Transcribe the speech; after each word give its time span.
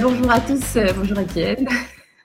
Bonjour 0.00 0.30
à 0.30 0.40
tous, 0.40 0.76
euh, 0.76 0.92
bonjour 0.96 1.18
Étienne. 1.18 1.68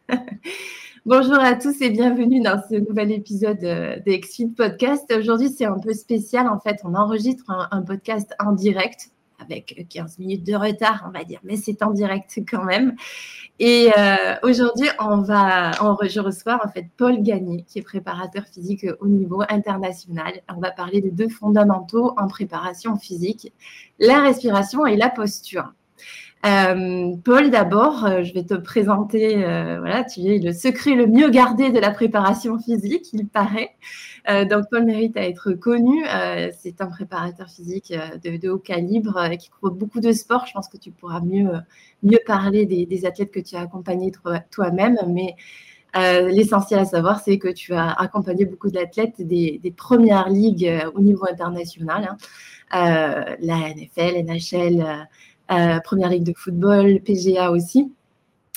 bonjour 1.05 1.39
à 1.39 1.55
tous 1.55 1.81
et 1.81 1.89
bienvenue 1.89 2.39
dans 2.39 2.61
ce 2.69 2.75
nouvel 2.75 3.11
épisode 3.11 3.63
euh, 3.63 3.97
des 4.05 4.21
Podcast. 4.55 5.11
Aujourd'hui, 5.17 5.49
c'est 5.49 5.65
un 5.65 5.79
peu 5.79 5.91
spécial. 5.93 6.47
En 6.47 6.59
fait, 6.59 6.77
on 6.83 6.93
enregistre 6.93 7.45
un, 7.49 7.81
podcast 7.81 8.33
en 8.39 8.51
direct 8.51 9.09
avec 9.39 9.85
15 9.89 10.19
minutes 10.19 10.45
de 10.45 10.55
retard, 10.55 11.05
on 11.07 11.11
va 11.11 11.23
dire, 11.23 11.39
mais 11.43 11.55
c'est 11.55 11.83
en 11.83 11.91
direct 11.91 12.39
quand 12.49 12.63
même. 12.63 12.95
Et 13.59 13.91
euh, 13.97 14.35
aujourd'hui, 14.43 14.87
on 14.99 15.17
va, 15.17 15.71
on, 15.81 15.93
en 15.93 16.69
fait 16.69 16.87
Paul 16.97 17.21
Gagné, 17.21 17.63
qui 17.67 17.79
est 17.79 17.83
préparateur 17.83 18.45
physique 18.45 18.85
au 18.99 19.07
niveau 19.07 19.43
international. 19.47 20.33
On 20.53 20.59
va 20.59 20.71
parler 20.71 21.01
de 21.01 21.09
deux 21.09 21.29
fondamentaux 21.29 22.13
en 22.17 22.27
préparation 22.27 22.97
physique, 22.97 23.53
la 23.99 24.21
respiration 24.21 24.85
et 24.85 24.95
la 24.95 25.09
posture. 25.09 25.73
Euh, 26.45 27.15
Paul, 27.23 27.51
d'abord, 27.51 28.05
euh, 28.05 28.23
je 28.23 28.33
vais 28.33 28.43
te 28.43 28.53
présenter, 28.53 29.45
euh, 29.45 29.79
voilà, 29.79 30.03
tu 30.03 30.19
es 30.21 30.39
le 30.39 30.51
secret 30.51 30.93
le 30.93 31.07
mieux 31.07 31.29
gardé 31.29 31.71
de 31.71 31.79
la 31.79 31.89
préparation 31.91 32.59
physique, 32.59 33.13
il 33.13 33.27
paraît. 33.27 33.75
donc, 34.49 34.65
Paul 34.69 34.85
mérite 34.85 35.15
à 35.17 35.25
être 35.27 35.53
connu. 35.53 36.03
c'est 36.57 36.81
un 36.81 36.87
préparateur 36.87 37.49
physique 37.49 37.93
de, 38.23 38.49
haut 38.49 38.57
calibre 38.57 39.29
qui 39.37 39.49
couvre 39.49 39.73
beaucoup 39.73 39.99
de 39.99 40.11
sports. 40.13 40.45
Je 40.47 40.53
pense 40.53 40.69
que 40.69 40.77
tu 40.77 40.91
pourras 40.91 41.19
mieux, 41.21 41.51
mieux 42.03 42.19
parler 42.25 42.65
des, 42.65 43.05
athlètes 43.05 43.31
que 43.31 43.41
tu 43.41 43.55
as 43.55 43.61
accompagnés 43.61 44.11
toi-même, 44.49 44.97
mais 45.09 45.35
l'essentiel 45.95 46.79
à 46.79 46.85
savoir, 46.85 47.19
c'est 47.19 47.37
que 47.37 47.49
tu 47.49 47.73
as 47.73 47.91
accompagné 47.91 48.45
beaucoup 48.45 48.69
d'athlètes 48.69 49.21
des, 49.21 49.73
premières 49.75 50.29
ligues 50.29 50.71
au 50.95 51.01
niveau 51.01 51.25
international, 51.29 52.15
hein. 52.71 53.35
la 53.41 53.73
NFL, 53.73 54.23
NHL. 54.23 55.07
Euh, 55.53 55.79
première 55.79 56.09
Ligue 56.09 56.23
de 56.23 56.33
football, 56.35 56.99
PGA 57.01 57.51
aussi. 57.51 57.91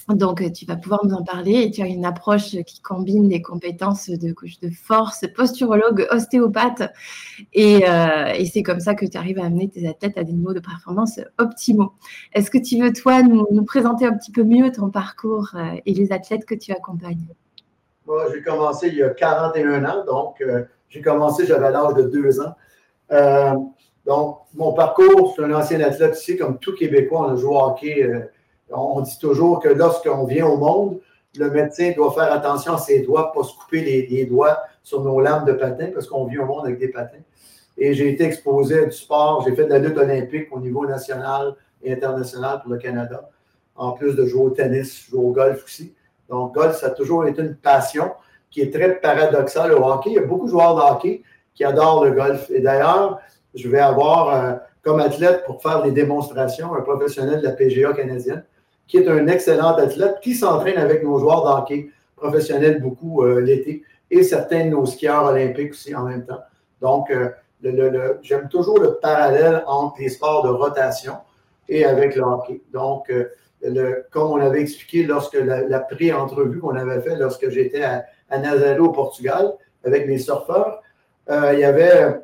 Donc, 0.09 0.41
euh, 0.41 0.51
tu 0.51 0.65
vas 0.67 0.77
pouvoir 0.77 1.05
nous 1.05 1.15
en 1.15 1.25
parler 1.25 1.63
et 1.63 1.71
tu 1.71 1.83
as 1.83 1.87
une 1.87 2.05
approche 2.05 2.51
qui 2.65 2.81
combine 2.81 3.29
des 3.29 3.43
compétences 3.43 4.09
de 4.09 4.33
coach 4.33 4.61
de 4.61 4.71
force, 4.71 5.25
posturologue, 5.35 6.07
ostéopathe. 6.11 6.83
Euh, 6.83 8.27
et, 8.35 8.47
c'est 8.47 8.63
comme 8.63 8.79
ça 8.79 8.95
que 8.95 9.05
tu 9.05 9.19
arrives 9.19 9.41
à 9.41 9.47
amener 9.47 9.69
tes 9.69 9.89
athlètes 9.89 10.17
à 10.17 10.23
des 10.23 10.33
niveaux 10.33 10.55
de 10.55 10.61
performance 10.61 11.21
optimaux. 11.39 11.93
Est-ce 12.33 12.51
que 12.51 12.59
tu 12.59 12.81
veux, 12.81 12.93
toi, 12.93 13.23
nous, 13.23 13.65
présenter 13.65 14.07
un 14.07 14.17
petit 14.17 14.31
peu 14.31 14.45
mieux 14.45 14.71
ton 14.71 14.91
parcours 14.91 15.51
et 15.85 15.93
les 15.93 16.13
athlètes 16.13 16.45
que 16.45 16.55
tu 16.55 16.71
accompagnes? 16.71 17.27
Moi, 18.07 18.27
j'ai 18.33 18.43
commencé 18.43 18.87
il 18.89 18.95
y 18.95 19.03
a 19.03 19.11
41 19.11 19.85
ans. 19.87 20.05
Donc, 20.07 20.43
j'ai 20.89 21.03
commencé, 21.03 21.47
j'avais 21.47 21.73
l'âge 21.73 21.95
de 21.95 22.03
2 22.03 22.41
ans. 22.41 22.55
Donc, 24.07 24.39
mon 24.55 24.73
parcours, 24.73 25.35
c'est 25.35 25.43
un 25.43 25.53
ancien 25.53 25.81
athlète 25.81 26.17
ici, 26.17 26.37
comme 26.37 26.59
tout 26.59 26.75
Québécois, 26.75 27.27
on 27.29 27.33
a 27.33 27.37
joué 27.37 27.51
au 27.51 27.59
hockey. 27.59 28.03
Euh, 28.03 28.21
on 28.71 29.01
dit 29.01 29.19
toujours 29.19 29.61
que 29.61 29.69
lorsqu'on 29.69 30.25
vient 30.25 30.47
au 30.47 30.57
monde, 30.57 31.01
le 31.37 31.51
médecin 31.51 31.93
doit 31.95 32.13
faire 32.13 32.33
attention 32.33 32.75
à 32.75 32.79
ses 32.79 33.01
doigts, 33.01 33.33
pas 33.33 33.43
se 33.43 33.55
couper 33.55 33.81
les, 33.81 34.25
doigts 34.25 34.59
sur 34.83 35.03
nos 35.03 35.21
lames 35.21 35.45
de 35.45 35.53
patins, 35.53 35.91
parce 35.93 36.07
qu'on 36.07 36.25
vit 36.25 36.39
au 36.39 36.47
monde 36.47 36.67
avec 36.67 36.79
des 36.79 36.89
patins. 36.89 37.19
Et 37.77 37.95
j'ai 37.95 38.09
été 38.09 38.25
exposé 38.25 38.85
à 38.85 38.85
du 38.87 38.93
sport. 38.93 39.45
J'ai 39.47 39.55
fait 39.55 39.65
de 39.65 39.71
la 39.71 39.79
lutte 39.79 39.99
olympique 39.99 40.49
au 40.53 40.61
niveau 40.61 40.87
national 40.87 41.57
et 41.83 41.93
international 41.93 42.61
pour 42.63 42.73
le 42.73 42.79
Canada, 42.79 43.29
en 43.75 43.93
plus 43.93 44.15
de 44.15 44.25
jouer 44.25 44.45
au 44.45 44.51
tennis, 44.51 45.09
jouer 45.11 45.25
au 45.25 45.31
golf 45.31 45.65
aussi. 45.65 45.95
Donc, 46.29 46.55
golf, 46.55 46.77
ça 46.77 46.87
a 46.87 46.91
toujours 46.91 47.27
été 47.27 47.43
une 47.43 47.57
passion 47.57 48.13
qui 48.51 48.63
est 48.63 48.73
très 48.73 49.01
paradoxale 49.01 49.73
au 49.73 49.85
hockey. 49.85 50.11
Il 50.11 50.15
y 50.15 50.19
a 50.19 50.23
beaucoup 50.23 50.47
de 50.47 50.51
joueurs 50.51 50.77
de 50.77 50.81
hockey 50.81 51.23
qui 51.55 51.65
adorent 51.65 52.05
le 52.05 52.13
golf. 52.13 52.51
Et 52.51 52.61
d'ailleurs, 52.61 53.21
je 53.57 53.69
vais 53.69 53.81
avoir 53.81 54.29
euh, 54.29 54.53
comme 54.83 55.01
athlète 55.01 55.45
pour 55.45 55.61
faire 55.61 55.83
des 55.83 55.91
démonstrations 55.91 56.75
un 56.75 56.83
professionnel 56.83 57.41
de 57.41 57.47
la 57.47 57.53
PGA 57.53 57.93
canadienne 57.93 58.45
qui 58.87 58.99
est 58.99 59.09
un 59.09 59.27
excellent 59.27 59.75
athlète 59.75 60.21
qui 60.23 60.35
s'entraîne 60.35 60.79
avec 60.79 61.03
nos 61.03 61.19
joueurs 61.19 61.43
d'hockey 61.43 61.89
professionnels 62.15 62.81
beaucoup 62.81 63.25
euh, 63.25 63.41
l'été 63.41 63.83
et 64.11 64.23
certains 64.23 64.67
de 64.67 64.71
nos 64.71 64.87
skieurs 64.87 65.25
olympiques 65.25 65.73
aussi 65.73 65.95
en 65.95 66.05
même 66.05 66.25
temps. 66.25 66.41
Donc, 66.81 67.11
euh, 67.11 67.31
j'aime 68.23 68.49
toujours 68.49 68.79
le 68.79 68.95
parallèle 68.95 69.65
entre 69.67 70.01
les 70.01 70.11
sports 70.11 70.45
de 70.45 70.51
rotation 70.51 71.15
et 71.69 71.85
avec 71.85 72.15
le 72.15 72.23
hockey. 72.23 72.61
Donc, 72.73 73.13
comme 74.11 74.31
on 74.31 74.37
avait 74.37 74.61
expliqué 74.61 75.03
lorsque 75.03 75.35
la, 75.35 75.81
pré-entrevue 75.81 76.61
qu'on 76.61 76.77
avait 76.77 77.01
fait 77.01 77.17
lorsque 77.17 77.49
j'étais 77.49 77.83
à, 77.83 78.05
à 78.31 78.39
Nazaré 78.39 78.79
au 78.79 78.91
Portugal 78.91 79.53
avec 79.85 80.07
mes 80.07 80.19
surfeurs, 80.19 80.81
il 81.29 81.59
y 81.59 81.65
avait 81.65 82.21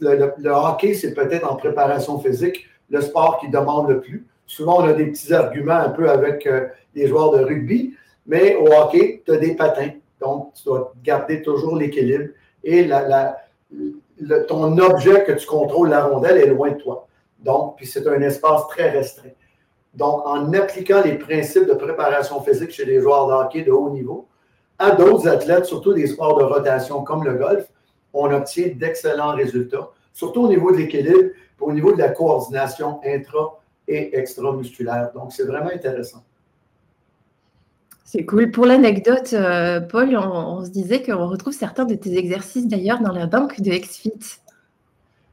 le, 0.00 0.50
hockey, 0.50 0.94
c'est 0.94 1.14
peut-être 1.14 1.50
en 1.50 1.56
préparation 1.56 2.18
physique 2.18 2.66
le 2.90 3.00
sport 3.00 3.38
qui 3.40 3.48
demande 3.48 3.88
le 3.88 4.00
plus. 4.00 4.26
Souvent, 4.46 4.80
on 4.80 4.84
a 4.84 4.92
des 4.92 5.06
petits 5.06 5.32
arguments 5.32 5.74
un 5.74 5.88
peu 5.88 6.08
avec 6.08 6.46
euh, 6.46 6.66
les 6.94 7.08
joueurs 7.08 7.32
de 7.32 7.42
rugby, 7.42 7.94
mais 8.26 8.54
au 8.56 8.68
hockey, 8.72 9.22
tu 9.24 9.32
as 9.32 9.38
des 9.38 9.54
patins. 9.54 9.90
Donc, 10.20 10.52
tu 10.54 10.64
dois 10.64 10.92
garder 11.02 11.42
toujours 11.42 11.76
l'équilibre 11.76 12.30
et 12.62 12.88
ton 14.48 14.78
objet 14.78 15.24
que 15.24 15.32
tu 15.32 15.46
contrôles, 15.46 15.90
la 15.90 16.04
rondelle, 16.04 16.38
est 16.38 16.46
loin 16.46 16.70
de 16.70 16.76
toi. 16.76 17.06
Donc, 17.38 17.76
puis 17.76 17.86
c'est 17.86 18.06
un 18.06 18.20
espace 18.22 18.66
très 18.68 18.90
restreint. 18.90 19.30
Donc, 19.94 20.26
en 20.26 20.52
appliquant 20.52 21.02
les 21.02 21.14
principes 21.14 21.66
de 21.66 21.74
préparation 21.74 22.40
physique 22.42 22.70
chez 22.70 22.84
les 22.84 23.00
joueurs 23.00 23.28
de 23.28 23.32
hockey 23.32 23.62
de 23.62 23.72
haut 23.72 23.90
niveau 23.90 24.26
à 24.78 24.90
d'autres 24.90 25.26
athlètes, 25.26 25.64
surtout 25.64 25.94
des 25.94 26.06
sports 26.06 26.38
de 26.38 26.44
rotation 26.44 27.02
comme 27.02 27.24
le 27.24 27.34
golf, 27.34 27.66
on 28.18 28.32
obtient 28.32 28.68
d'excellents 28.74 29.34
résultats, 29.34 29.90
surtout 30.12 30.42
au 30.42 30.48
niveau 30.48 30.72
de 30.72 30.78
l'équilibre, 30.78 31.30
au 31.60 31.72
niveau 31.72 31.92
de 31.92 31.98
la 31.98 32.10
coordination 32.10 33.00
intra- 33.04 33.60
et 33.88 34.18
extra-musculaire. 34.18 35.10
Donc, 35.14 35.32
c'est 35.32 35.44
vraiment 35.44 35.70
intéressant. 35.70 36.24
C'est 38.04 38.24
cool. 38.24 38.50
Pour 38.50 38.66
l'anecdote, 38.66 39.32
euh, 39.32 39.80
Paul, 39.80 40.16
on, 40.16 40.64
se 40.64 40.70
disait 40.70 41.02
qu'on 41.02 41.28
retrouve 41.28 41.52
certains 41.52 41.84
de 41.84 41.96
tes 41.96 42.16
exercices 42.16 42.68
d'ailleurs 42.68 43.00
dans 43.00 43.12
la 43.12 43.26
banque 43.26 43.60
de 43.60 43.70
XFIT. 43.70 44.40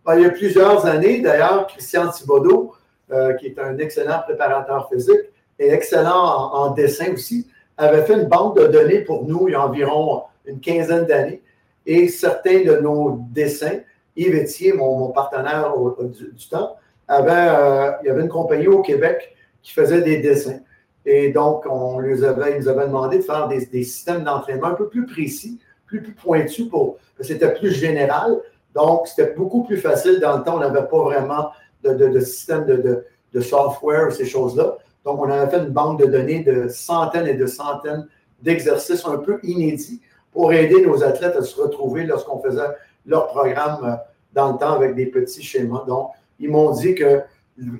Ben, 0.05 0.16
il 0.16 0.23
y 0.23 0.25
a 0.25 0.31
plusieurs 0.31 0.85
années, 0.85 1.22
d'ailleurs, 1.22 1.67
Christian 1.67 2.09
Thibodeau, 2.09 2.73
euh, 3.11 3.33
qui 3.33 3.45
est 3.47 3.59
un 3.59 3.77
excellent 3.77 4.22
préparateur 4.23 4.89
physique 4.91 5.29
et 5.59 5.69
excellent 5.69 6.51
en, 6.51 6.72
dessin 6.72 7.13
aussi, 7.13 7.47
avait 7.77 8.03
fait 8.05 8.16
une 8.16 8.27
banque 8.27 8.57
de 8.57 8.66
données 8.67 9.01
pour 9.01 9.23
nous 9.25 9.47
il 9.47 9.51
y 9.51 9.55
a 9.55 9.66
environ 9.66 10.23
une 10.45 10.59
quinzaine 10.59 11.05
d'années 11.05 11.42
et 11.85 12.07
certains 12.07 12.63
de 12.63 12.77
nos 12.77 13.19
dessins, 13.31 13.79
Yves 14.16 14.35
Etier, 14.35 14.73
mon, 14.73 15.09
partenaire 15.09 15.73
du, 15.99 16.47
temps, 16.49 16.77
avait, 17.07 17.31
euh, 17.31 17.91
il 18.01 18.07
y 18.07 18.09
avait 18.09 18.21
une 18.21 18.29
compagnie 18.29 18.67
au 18.67 18.81
Québec 18.81 19.35
qui 19.61 19.73
faisait 19.73 20.01
des 20.01 20.17
dessins. 20.17 20.59
Et 21.05 21.29
donc, 21.29 21.66
on 21.69 21.99
les 21.99 22.23
avait, 22.23 22.53
ils 22.53 22.59
nous 22.59 22.67
avait 22.69 22.85
demandé 22.85 23.17
de 23.17 23.23
faire 23.23 23.47
des, 23.47 23.59
systèmes 23.83 24.23
d'entraînement 24.23 24.67
un 24.67 24.75
peu 24.75 24.88
plus 24.88 25.05
précis, 25.05 25.59
plus, 25.85 26.01
plus 26.01 26.13
pointus, 26.13 26.69
pour, 26.69 26.97
c'était 27.19 27.53
plus 27.53 27.72
général. 27.72 28.39
Donc, 28.73 29.07
c'était 29.07 29.33
beaucoup 29.33 29.63
plus 29.63 29.77
facile. 29.77 30.19
Dans 30.19 30.38
le 30.38 30.43
temps, 30.43 30.55
on 30.55 30.59
n'avait 30.59 30.88
pas 30.88 31.03
vraiment 31.03 31.49
de, 31.83 32.19
système 32.19 32.66
de, 32.66 33.05
de, 33.33 33.41
software, 33.41 34.11
ces 34.11 34.25
choses-là. 34.25 34.77
Donc, 35.03 35.19
on 35.19 35.29
avait 35.29 35.51
fait 35.51 35.63
une 35.63 35.72
banque 35.72 35.99
de 35.99 36.05
données 36.05 36.43
de 36.43 36.69
centaines 36.69 37.27
et 37.27 37.33
de 37.33 37.45
centaines 37.45 38.07
d'exercices 38.41 39.05
un 39.05 39.17
peu 39.17 39.39
inédits 39.43 40.01
pour 40.33 40.51
aider 40.51 40.85
nos 40.85 41.03
athlètes 41.03 41.35
à 41.35 41.44
se 41.44 41.59
retrouver 41.59 42.05
lorsqu'on 42.05 42.41
faisait 42.41 42.61
leur 43.05 43.27
programme 43.27 43.85
euh, 43.85 43.95
dans 44.33 44.51
le 44.53 44.57
temps 44.57 44.73
avec 44.73 44.95
des 44.95 45.05
petits 45.05 45.44
schémas. 45.44 45.85
Donc, 45.88 46.09
ils 46.39 46.49
m'ont 46.49 46.71
dit 46.71 46.95
que 46.95 47.21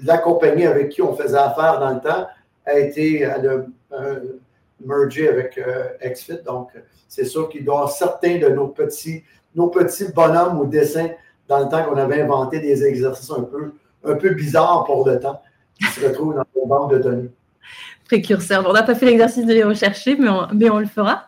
la 0.04 0.20
compagnie 0.20 0.66
avec 0.66 0.90
qui 0.90 1.02
on 1.02 1.16
faisait 1.16 1.38
affaire 1.38 1.80
dans 1.80 1.90
le 1.90 2.00
temps 2.00 2.28
a 2.66 2.80
été 2.80 3.26
à 3.26 3.40
merger 4.86 5.28
avec 5.28 5.58
euh, 5.58 5.90
XFIT. 6.04 6.44
Donc, 6.46 6.70
c'est 7.08 7.26
sûr 7.26 7.50
qu'il 7.50 7.66
doit 7.66 7.88
certains 7.90 8.38
de 8.38 8.50
nos 8.50 8.68
petits, 8.68 9.24
nos 9.56 9.68
petits 9.68 10.12
bonhommes 10.14 10.60
ou 10.60 10.66
dessins 10.66 11.10
dans 11.48 11.60
le 11.60 11.70
temps 11.70 11.84
qu'on 11.84 11.98
avait 11.98 12.22
inventé 12.22 12.60
des 12.60 12.86
exercices 12.86 13.32
un 13.32 13.44
peu, 13.44 13.74
un 14.06 14.16
peu 14.16 14.30
bizarres 14.30 14.84
pour 14.86 15.08
le 15.08 15.20
temps 15.20 15.42
qui 15.78 15.86
se 15.86 16.06
retrouvent 16.06 16.36
dans 16.36 16.46
nos 16.56 16.66
banques 16.66 16.92
de 16.92 16.98
données. 17.00 17.30
Précurseur. 18.06 18.66
on 18.68 18.74
n'a 18.74 18.84
pas 18.84 18.96
fait 18.96 19.06
l'exercice 19.06 19.46
de 19.46 19.54
les 19.54 19.64
rechercher, 19.64 20.16
mais 20.16 20.30
mais 20.54 20.70
on 20.70 20.80
le 20.80 20.86
fera. 20.86 21.28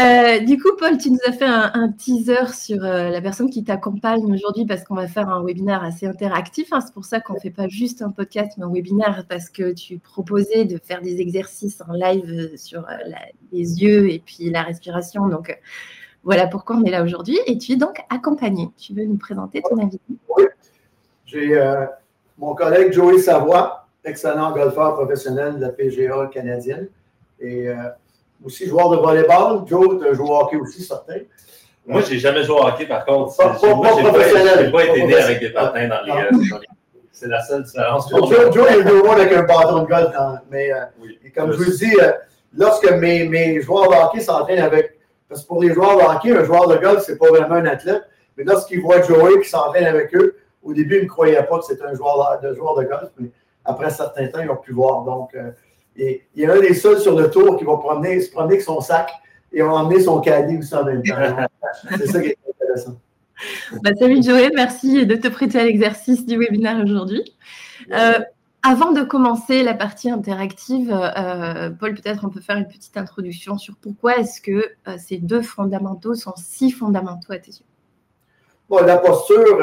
Euh, 0.00 0.40
du 0.40 0.58
coup, 0.60 0.70
Paul, 0.78 0.98
tu 0.98 1.10
nous 1.10 1.18
as 1.26 1.32
fait 1.32 1.44
un, 1.44 1.92
teaser 1.96 2.52
sur 2.52 2.84
euh, 2.84 3.10
la 3.10 3.20
personne 3.20 3.50
qui 3.50 3.64
t'accompagne 3.64 4.24
aujourd'hui 4.32 4.66
parce 4.66 4.84
qu'on 4.84 4.94
va 4.94 5.06
faire 5.06 5.28
un 5.28 5.42
webinaire 5.42 5.82
assez 5.82 6.06
interactif. 6.06 6.72
Hein. 6.72 6.80
C'est 6.80 6.92
pour 6.92 7.04
ça 7.04 7.20
qu'on 7.20 7.34
ne 7.34 7.38
fait 7.38 7.50
pas 7.50 7.68
juste 7.68 8.02
un 8.02 8.10
podcast, 8.10 8.52
mais 8.58 8.64
un 8.64 8.72
webinaire 8.72 9.24
parce 9.28 9.50
que 9.50 9.72
tu 9.72 9.98
proposais 9.98 10.64
de 10.64 10.78
faire 10.78 11.02
des 11.02 11.20
exercices 11.20 11.82
en 11.88 11.92
live 11.92 12.30
euh, 12.30 12.56
sur 12.56 12.86
les 13.52 13.82
yeux 13.82 14.10
et 14.10 14.18
puis 14.24 14.50
la 14.50 14.62
respiration. 14.62 15.28
Donc, 15.28 15.56
voilà 16.24 16.46
pourquoi 16.46 16.76
on 16.76 16.84
est 16.84 16.90
là 16.90 17.02
aujourd'hui. 17.02 17.38
Et 17.46 17.58
tu 17.58 17.72
es 17.72 17.76
donc 17.76 18.00
accompagné. 18.10 18.70
Tu 18.76 18.92
veux 18.94 19.04
nous 19.04 19.18
présenter 19.18 19.62
ton 19.62 19.78
invité? 19.78 20.04
Oui. 20.36 20.44
J'ai 21.26 21.60
mon 22.38 22.54
collègue 22.54 22.92
Joey 22.92 23.18
Savoie, 23.18 23.86
excellent 24.04 24.52
golfeur 24.52 24.94
professionnel 24.94 25.56
de 25.56 25.60
la 25.60 25.70
PGA 25.70 26.28
canadienne. 26.32 26.88
Et 27.40 27.68
aussi 28.44 28.66
joueur 28.66 28.90
de 28.90 28.96
volleyball. 28.96 29.62
Joe, 29.66 29.98
tu 30.00 30.08
as 30.08 30.14
joué 30.14 30.28
au 30.28 30.36
hockey 30.36 30.56
aussi, 30.56 30.82
certain. 30.82 31.18
Moi, 31.86 32.02
j'ai 32.02 32.18
jamais 32.18 32.42
joué 32.42 32.56
au 32.56 32.64
hockey, 32.64 32.86
par 32.86 33.04
contre. 33.04 33.36
Pas, 33.36 33.50
pas, 33.50 33.74
moi, 33.74 33.88
j'ai 33.96 34.02
pas, 34.02 34.70
pas, 34.70 34.84
été 34.84 35.06
né 35.06 35.14
avec 35.14 35.40
des 35.40 35.50
patins 35.50 35.88
dans 35.88 36.02
les. 36.04 36.12
Euh, 36.12 36.30
dans 36.30 36.58
les... 36.58 36.66
C'est 37.12 37.28
la 37.28 37.42
seule 37.42 37.64
différence. 37.64 38.08
Joe, 38.10 38.54
Joe 38.54 38.70
est 38.70 38.82
le 38.82 39.10
avec 39.10 39.32
un 39.32 39.42
bâton 39.42 39.82
de 39.82 39.86
golf, 39.88 40.12
dans, 40.12 40.38
mais 40.50 40.72
euh, 40.72 40.84
oui, 41.00 41.18
comme 41.34 41.50
je 41.52 41.58
vous 41.58 41.72
dis, 41.72 41.92
euh, 42.00 42.12
lorsque 42.56 42.88
mes, 42.92 43.28
mes 43.28 43.60
joueurs 43.60 43.90
de 43.90 43.94
hockey 43.94 44.20
s'entraînent 44.20 44.62
avec. 44.62 44.96
Parce 45.28 45.42
que 45.42 45.48
pour 45.48 45.62
les 45.62 45.74
joueurs 45.74 45.96
de 45.96 46.02
hockey, 46.02 46.30
un 46.30 46.44
joueur 46.44 46.68
de 46.68 46.76
golf, 46.76 47.02
c'est 47.04 47.18
pas 47.18 47.28
vraiment 47.28 47.56
un 47.56 47.66
athlète. 47.66 48.04
Mais 48.38 48.44
lorsqu'ils 48.44 48.80
voient 48.80 49.02
Joey 49.02 49.40
qui 49.42 49.48
s'entraîne 49.48 49.86
avec 49.86 50.14
eux, 50.14 50.36
au 50.62 50.72
début, 50.72 50.98
ils 50.98 51.04
ne 51.04 51.08
croyaient 51.08 51.42
pas 51.42 51.58
que 51.58 51.64
c'était 51.64 51.84
un 51.84 51.94
joueur 51.94 52.38
de, 52.40 52.54
joueur 52.54 52.76
de 52.76 52.84
golf, 52.84 53.10
mais 53.18 53.30
après 53.64 53.86
un 53.86 53.90
certain 53.90 54.28
temps, 54.28 54.40
ils 54.40 54.50
ont 54.50 54.56
pu 54.56 54.72
voir. 54.72 55.02
Donc, 55.02 55.34
euh, 55.34 55.50
et, 55.98 56.22
il 56.34 56.42
y 56.42 56.46
a 56.46 56.54
un 56.54 56.60
des 56.60 56.74
seuls 56.74 57.00
sur 57.00 57.18
le 57.18 57.30
tour 57.30 57.56
qui 57.58 57.64
va 57.64 57.76
promener, 57.76 58.20
se 58.20 58.30
promener 58.30 58.54
avec 58.54 58.62
son 58.62 58.80
sac 58.80 59.10
et 59.52 59.62
va 59.62 59.72
emmener 59.72 60.00
son 60.00 60.20
caddie 60.20 60.58
aussi 60.58 60.74
en 60.74 60.84
même 60.84 61.02
temps. 61.02 61.14
C'est 61.98 62.06
ça 62.06 62.20
qui 62.20 62.28
est 62.28 62.38
intéressant. 62.48 62.96
Bah, 63.82 63.90
salut 63.98 64.22
Joël, 64.22 64.52
merci 64.54 65.06
de 65.06 65.14
te 65.14 65.28
prêter 65.28 65.58
à 65.60 65.64
l'exercice 65.64 66.26
du 66.26 66.38
webinaire 66.38 66.80
aujourd'hui. 66.82 67.22
Euh, 67.92 68.18
avant 68.62 68.92
de 68.92 69.02
commencer 69.02 69.62
la 69.62 69.74
partie 69.74 70.10
interactive, 70.10 70.92
euh, 70.92 71.70
Paul, 71.70 71.94
peut-être 71.94 72.24
on 72.24 72.30
peut 72.30 72.40
faire 72.40 72.56
une 72.56 72.66
petite 72.66 72.96
introduction 72.96 73.58
sur 73.58 73.76
pourquoi 73.76 74.18
est-ce 74.18 74.40
que 74.40 74.64
ces 74.98 75.18
deux 75.18 75.42
fondamentaux 75.42 76.14
sont 76.14 76.34
si 76.36 76.72
fondamentaux 76.72 77.32
à 77.32 77.38
tes 77.38 77.52
yeux? 77.52 77.64
Bon, 78.68 78.84
la 78.84 78.98
posture, 78.98 79.58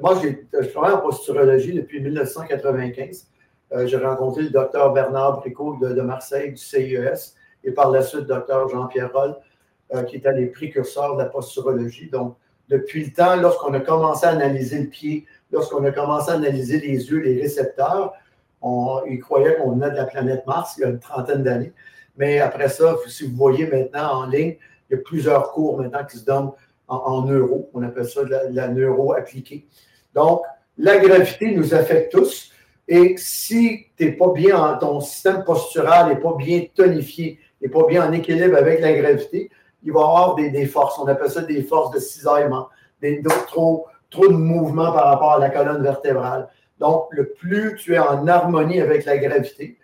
moi, 0.00 0.20
je 0.22 0.68
travaille 0.68 0.92
en 0.92 1.00
posturologie 1.00 1.74
depuis 1.74 2.00
1995. 2.00 3.26
Euh, 3.72 3.86
j'ai 3.86 3.96
rencontré 3.96 4.42
le 4.42 4.50
docteur 4.50 4.92
Bernard 4.92 5.40
Bricot 5.40 5.76
de, 5.80 6.00
Marseille, 6.02 6.50
du 6.50 6.56
CIES, 6.56 7.34
et 7.64 7.72
par 7.72 7.90
la 7.90 8.02
suite, 8.02 8.26
docteur 8.26 8.68
Jean-Pierre 8.68 9.12
Roll, 9.12 9.36
euh, 9.94 10.02
qui 10.02 10.16
était 10.16 10.32
les 10.32 10.46
précurseurs 10.46 11.16
de 11.16 11.22
la 11.22 11.28
posturologie. 11.28 12.08
Donc, 12.10 12.36
depuis 12.68 13.04
le 13.04 13.12
temps, 13.12 13.36
lorsqu'on 13.36 13.74
a 13.74 13.80
commencé 13.80 14.26
à 14.26 14.30
analyser 14.30 14.80
le 14.80 14.88
pied, 14.88 15.26
lorsqu'on 15.50 15.84
a 15.84 15.90
commencé 15.90 16.30
à 16.30 16.34
analyser 16.34 16.80
les 16.80 17.10
yeux, 17.10 17.18
les 17.18 17.40
récepteurs, 17.40 18.12
on, 18.62 19.02
ils 19.06 19.18
croyaient 19.18 19.56
qu'on 19.56 19.72
venait 19.72 19.90
de 19.90 19.96
la 19.96 20.06
planète 20.06 20.46
Mars 20.46 20.76
il 20.78 20.80
y 20.80 20.84
a 20.84 20.88
une 20.88 20.98
trentaine 20.98 21.42
d'années. 21.42 21.72
Mais 22.16 22.40
après 22.40 22.68
ça, 22.68 22.96
si 23.06 23.26
vous 23.26 23.36
voyez 23.36 23.66
maintenant 23.66 24.22
en 24.22 24.26
ligne, 24.26 24.56
il 24.88 24.96
y 24.96 24.98
a 24.98 25.02
plusieurs 25.02 25.52
cours 25.52 25.78
maintenant 25.78 26.04
qui 26.04 26.18
se 26.18 26.24
donnent 26.24 26.52
en, 26.88 27.22
neuro. 27.22 27.70
On 27.74 27.82
appelle 27.82 28.06
ça 28.06 28.24
de 28.24 28.30
la, 28.50 28.68
neuro 28.68 29.12
appliquée. 29.12 29.66
Donc, 30.14 30.42
la 30.78 30.98
gravité 30.98 31.54
nous 31.54 31.74
affecte 31.74 32.12
tous. 32.12 32.52
Et 32.86 33.14
si 33.16 33.86
tu 33.96 34.16
pas 34.16 34.30
bien, 34.32 34.76
ton 34.80 35.00
système 35.00 35.44
postural 35.44 36.08
n'est 36.08 36.20
pas 36.20 36.34
bien 36.36 36.64
tonifié, 36.74 37.38
n'est 37.60 37.68
pas 37.68 37.86
bien 37.86 38.08
en 38.08 38.12
équilibre 38.12 38.56
avec 38.56 38.80
la 38.80 38.92
gravité, 38.92 39.50
il 39.82 39.92
va 39.92 40.00
y 40.00 40.02
avoir 40.02 40.34
des, 40.34 40.66
forces. 40.66 40.98
On 40.98 41.06
appelle 41.06 41.30
ça 41.30 41.42
des 41.42 41.62
forces 41.62 41.90
de 41.92 42.00
cisaillement, 42.00 42.68
des, 43.00 43.22
trop, 43.46 43.86
trop 44.10 44.28
de 44.28 44.34
mouvements 44.34 44.92
par 44.92 45.04
rapport 45.04 45.32
à 45.32 45.38
la 45.38 45.50
colonne 45.50 45.82
vertébrale. 45.82 46.48
Donc, 46.78 47.06
le 47.10 47.30
plus 47.30 47.74
tu 47.76 47.94
es 47.94 47.98
en 47.98 48.26
harmonie 48.26 48.80
avec 48.80 49.04
la 49.04 49.18
gravité, 49.18 49.78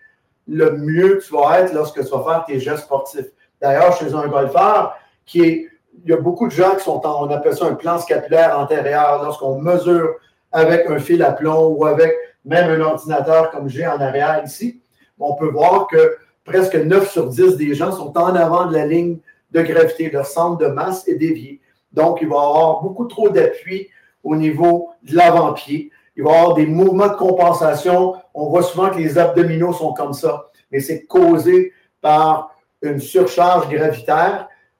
le 0.48 0.72
mieux 0.72 1.20
tu 1.24 1.32
vas 1.32 1.60
être 1.60 1.72
lorsque 1.72 2.04
tu 2.04 2.10
vas 2.10 2.24
faire 2.24 2.44
tes 2.46 2.60
gestes 2.60 2.84
sportifs. 2.84 3.30
D'ailleurs, 3.60 3.96
chez 3.96 4.12
un 4.14 4.26
golfeur 4.28 4.96
qui 5.24 5.42
est 5.42 5.70
il 6.04 6.10
y 6.10 6.12
a 6.12 6.16
beaucoup 6.16 6.46
de 6.46 6.52
gens 6.52 6.74
qui 6.76 6.84
sont 6.84 7.04
en, 7.06 7.26
on 7.26 7.30
appelle 7.30 7.54
ça 7.54 7.66
un 7.66 7.74
plan 7.74 7.98
scapulaire 7.98 8.58
antérieur, 8.58 9.22
lorsqu'on 9.22 9.60
mesure 9.60 10.14
avec 10.52 10.88
un 10.88 10.98
fil 10.98 11.22
à 11.22 11.32
plomb 11.32 11.74
ou 11.76 11.84
avec 11.84 12.12
même 12.44 12.70
un 12.70 12.80
ordinateur 12.84 13.50
comme 13.50 13.68
j'ai 13.68 13.86
en 13.86 14.00
arrière 14.00 14.42
ici, 14.44 14.80
on 15.18 15.34
peut 15.34 15.50
voir 15.50 15.86
que 15.86 16.16
presque 16.44 16.74
9 16.74 17.10
sur 17.10 17.28
10 17.28 17.56
des 17.56 17.74
gens 17.74 17.92
sont 17.92 18.16
en 18.16 18.34
avant 18.34 18.66
de 18.66 18.74
la 18.74 18.86
ligne 18.86 19.18
de 19.52 19.62
gravité. 19.62 20.10
Leur 20.10 20.26
centre 20.26 20.58
de 20.58 20.66
masse 20.66 21.06
est 21.08 21.16
dévié. 21.16 21.60
Donc, 21.92 22.18
il 22.22 22.28
va 22.28 22.36
y 22.36 22.38
avoir 22.38 22.82
beaucoup 22.82 23.06
trop 23.06 23.28
d'appui 23.28 23.88
au 24.22 24.36
niveau 24.36 24.90
de 25.02 25.16
l'avant-pied. 25.16 25.90
Il 26.16 26.24
va 26.24 26.30
y 26.30 26.34
avoir 26.36 26.54
des 26.54 26.66
mouvements 26.66 27.08
de 27.08 27.14
compensation. 27.14 28.14
On 28.34 28.48
voit 28.48 28.62
souvent 28.62 28.90
que 28.90 28.98
les 28.98 29.18
abdominaux 29.18 29.72
sont 29.72 29.92
comme 29.92 30.12
ça, 30.12 30.50
mais 30.70 30.80
c'est 30.80 31.04
causé 31.04 31.72
par 32.00 32.54
une 32.82 33.00
surcharge 33.00 33.68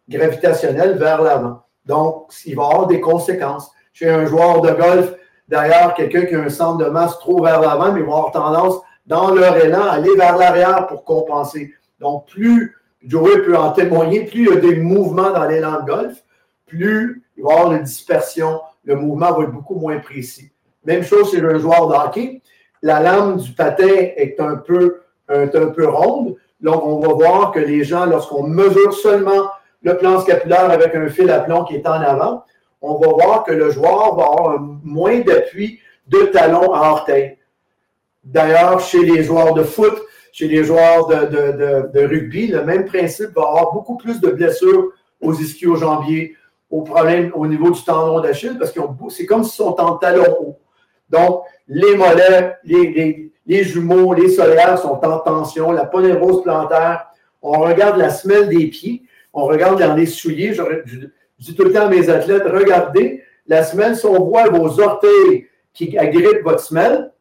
gravitationnelle 0.09 0.97
vers 0.99 1.23
l'avant. 1.23 1.63
Donc, 1.85 2.33
il 2.47 2.57
va 2.57 2.63
y 2.63 2.67
avoir 2.67 2.87
des 2.87 3.01
conséquences. 3.01 3.71
Chez 3.93 4.09
un 4.09 4.25
joueur 4.25 4.61
de 4.61 4.71
golf, 4.71 5.15
d'ailleurs, 5.51 5.95
quelqu'un 5.95 6.25
qui 6.25 6.35
a 6.35 6.41
un 6.41 6.49
centre 6.49 6.85
de 6.85 6.89
masse 6.89 7.19
trop 7.19 7.43
vers 7.43 7.61
l'avant, 7.61 7.93
mais 7.93 8.01
va 8.01 8.07
avoir 8.07 8.31
tendance, 8.33 8.81
dans 9.07 9.35
leur 9.35 9.57
élan, 9.57 9.83
à 9.83 9.95
aller 9.95 10.15
vers 10.17 10.37
l'arrière 10.37 10.87
pour 10.87 11.05
compenser. 11.05 11.75
Donc, 11.99 12.27
plus 12.29 12.77
Joey 13.03 13.43
peut 13.43 13.57
en 13.57 13.73
témoigner, 13.73 14.25
plus 14.25 14.47
il 14.47 14.55
y 14.55 14.57
a 14.57 14.61
des 14.61 14.77
mouvements 14.77 15.31
dans 15.31 15.45
l'élan 15.45 15.81
de 15.81 15.87
golf, 15.87 16.23
plus 16.67 17.25
il 17.37 17.43
va 17.43 17.51
y 17.51 17.57
avoir 17.57 17.73
une 17.73 17.83
dispersion, 17.83 18.61
le 18.85 18.95
mouvement 18.95 19.33
va 19.33 19.45
être 19.45 19.53
beaucoup 19.53 19.75
moins 19.75 19.99
précis. 19.99 20.53
Même 20.85 21.03
chose 21.03 21.31
chez 21.31 21.41
un 21.41 21.59
joueur 21.59 21.89
de 21.89 21.95
hockey. 21.95 22.41
La 22.83 23.01
lame 23.01 23.37
du 23.37 23.53
patin 23.53 23.89
est 23.89 24.41
un 24.41 24.57
peu, 24.57 25.03
un, 25.29 25.43
un 25.43 25.67
peu 25.67 25.87
ronde. 25.87 26.37
Donc, 26.61 26.83
on 26.85 27.01
va 27.01 27.13
voir 27.13 27.53
que 27.53 27.59
les 27.59 27.85
gens, 27.85 28.07
lorsqu'on 28.07 28.45
mesure 28.45 28.95
seulement 28.95 29.51
le 29.83 29.97
plan 29.97 30.21
scapulaire 30.21 30.71
avec 30.71 30.95
un 30.95 31.09
fil 31.09 31.31
à 31.31 31.41
plomb 31.41 31.65
qui 31.65 31.75
est 31.75 31.87
en 31.87 32.01
avant, 32.01 32.45
on 32.83 32.99
va 32.99 33.09
voir 33.09 33.45
que 33.45 33.53
le 33.53 33.71
joueur 33.71 34.15
va 34.17 34.25
avoir 34.25 34.61
moins 34.61 35.21
d'appui 35.21 35.81
de 36.07 36.19
talon 36.33 36.73
à 36.73 36.91
orteil. 36.91 37.39
D'ailleurs, 38.25 38.81
chez 38.81 39.03
les 39.03 39.23
joueurs 39.23 39.55
de 39.55 39.63
foot, 39.63 40.01
chez 40.33 40.49
les 40.49 40.65
joueurs 40.65 41.07
de, 41.07 42.01
rugby, 42.07 42.49
le 42.49 42.65
même 42.65 42.85
principe 42.85 43.31
va 43.35 43.43
avoir 43.43 43.73
beaucoup 43.73 43.97
plus 43.97 44.21
de 44.21 44.31
blessures 44.31 44.93
aux 45.21 45.35
ischio-jambiers, 45.35 46.37
aux 46.71 46.83
problèmes 46.83 47.33
au 47.35 47.47
niveau 47.47 47.71
du 47.71 47.83
tendon 47.83 48.21
d'Achille, 48.21 48.57
parce 48.59 48.73
que 48.73 48.81
c'est 49.11 49.27
comme 49.27 49.45
si 49.45 49.57
sont 49.57 49.79
en 49.81 49.97
talon 49.97 50.37
haut. 50.41 50.59
Donc, 51.09 51.43
les 51.67 51.97
mollets, 51.97 52.57
les, 52.65 53.65
jumeaux, 53.65 54.15
les 54.15 54.29
solaires 54.29 54.79
sont 54.79 55.05
en 55.05 55.19
tension, 55.19 55.73
la 55.73 55.85
ponérose 55.85 56.43
plantaire. 56.43 57.07
On 57.43 57.59
regarde 57.59 57.99
la 57.99 58.11
semelle 58.11 58.49
des 58.49 58.67
pieds 58.69 59.03
on 59.33 59.45
regarde 59.45 59.81
dans 59.81 59.95
les 59.95 60.07
souliers, 60.07 60.55
dis 61.45 61.55
tout 61.55 61.65
le 61.65 61.73
temps 61.73 61.87
à 61.87 61.89
mes 61.89 62.09
athlètes, 62.09 62.45
regardez 62.47 63.23
la 63.47 63.65
semelle, 63.65 63.97
si 63.97 64.07
on 64.07 64.25
voit 64.25 64.49
vos 64.49 64.81
orteils 64.81 65.49
qui 65.73 65.97
agrippent 65.99 66.45
votre 66.45 66.61
semelle, 66.61 67.13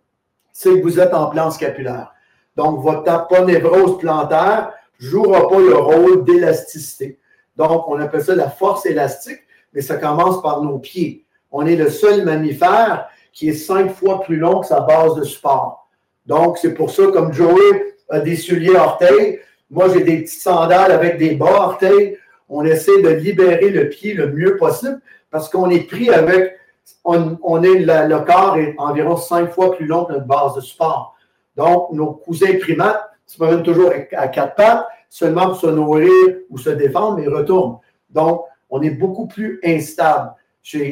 c'est 0.51 0.69
que 0.69 0.83
vous 0.83 0.99
êtes 0.99 1.13
en 1.13 1.27
plan 1.29 1.51
scapulaire. 1.51 2.13
Donc, 2.55 2.81
votre 2.81 3.45
névrose 3.45 3.97
plantaire 3.97 4.73
ne 4.99 5.05
jouera 5.05 5.47
pas 5.47 5.59
le 5.59 5.75
rôle 5.75 6.25
d'élasticité. 6.25 7.17
Donc, 7.55 7.87
on 7.87 7.99
appelle 7.99 8.23
ça 8.23 8.35
la 8.35 8.49
force 8.49 8.85
élastique, 8.85 9.39
mais 9.73 9.81
ça 9.81 9.95
commence 9.95 10.41
par 10.41 10.61
nos 10.61 10.77
pieds. 10.77 11.25
On 11.51 11.65
est 11.65 11.75
le 11.75 11.89
seul 11.89 12.23
mammifère 12.25 13.07
qui 13.31 13.49
est 13.49 13.53
cinq 13.53 13.93
fois 13.93 14.21
plus 14.21 14.37
long 14.37 14.59
que 14.59 14.67
sa 14.67 14.81
base 14.81 15.15
de 15.15 15.23
support. 15.23 15.87
Donc, 16.25 16.57
c'est 16.57 16.73
pour 16.73 16.91
ça, 16.91 17.07
comme 17.07 17.33
Joey 17.33 17.95
a 18.09 18.19
des 18.19 18.35
souliers 18.35 18.75
orteils, 18.75 19.39
moi, 19.71 19.87
j'ai 19.93 20.03
des 20.03 20.23
petites 20.23 20.41
sandales 20.41 20.91
avec 20.91 21.17
des 21.17 21.35
bas 21.35 21.61
orteils. 21.61 22.17
On 22.49 22.65
essaie 22.65 23.01
de 23.01 23.09
libérer 23.09 23.69
le 23.69 23.89
pied 23.89 24.13
le 24.13 24.31
mieux 24.31 24.57
possible 24.57 24.99
parce 25.31 25.49
qu'on 25.49 25.69
est 25.69 25.87
pris 25.87 26.09
avec, 26.09 26.57
on, 27.03 27.63
est 27.63 27.79
le 27.79 28.25
corps 28.25 28.57
est 28.57 28.73
environ 28.77 29.15
cinq 29.15 29.51
fois 29.51 29.75
plus 29.75 29.85
long 29.85 30.05
que 30.05 30.13
notre 30.13 30.25
base 30.25 30.55
de 30.55 30.61
support. 30.61 31.15
Donc, 31.55 31.91
nos 31.91 32.13
cousins 32.13 32.57
primates 32.59 33.01
se 33.25 33.37
promènent 33.37 33.63
toujours 33.63 33.91
à 34.13 34.27
quatre 34.27 34.55
pattes, 34.55 34.87
seulement 35.09 35.47
pour 35.47 35.57
se 35.57 35.67
nourrir 35.67 36.11
ou 36.49 36.57
se 36.57 36.69
défendre, 36.71 37.17
mais 37.17 37.23
ils 37.23 37.29
retournent. 37.29 37.77
Donc, 38.09 38.45
on 38.69 38.81
est 38.81 38.91
beaucoup 38.91 39.27
plus 39.27 39.59
instable. 39.63 40.31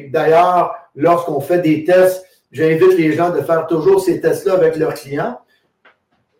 D'ailleurs, 0.09 0.75
lorsqu'on 0.95 1.39
fait 1.39 1.59
des 1.59 1.83
tests, 1.83 2.25
j'invite 2.51 2.97
les 2.97 3.13
gens 3.13 3.29
de 3.31 3.41
faire 3.41 3.67
toujours 3.67 4.01
ces 4.01 4.21
tests-là 4.21 4.53
avec 4.53 4.75
leurs 4.75 4.93
clients. 4.93 5.39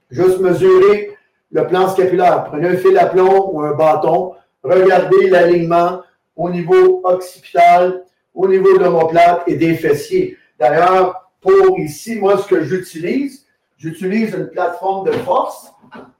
Juste 0.10 0.40
mesurer 0.40 1.18
le 1.52 1.68
plan 1.68 1.90
scapulaire. 1.90 2.46
Prenez 2.46 2.68
un 2.68 2.78
fil 2.78 2.98
à 2.98 3.08
plomb 3.08 3.52
ou 3.52 3.62
un 3.62 3.74
bâton, 3.74 4.34
regardez 4.64 5.30
l'alignement 5.30 6.02
au 6.36 6.50
niveau 6.50 7.02
occipital, 7.04 8.04
au 8.34 8.48
niveau 8.48 8.78
de 8.78 8.84
l'omoplate 8.84 9.44
et 9.48 9.56
des 9.56 9.76
fessiers. 9.76 10.38
D'ailleurs, 10.60 11.32
pour 11.42 11.80
ici, 11.80 12.16
moi, 12.16 12.38
ce 12.38 12.48
que 12.48 12.64
j'utilise, 12.64 13.46
j'utilise 13.78 14.34
une 14.34 14.50
plateforme 14.50 15.08
de 15.08 15.14
force 15.14 15.72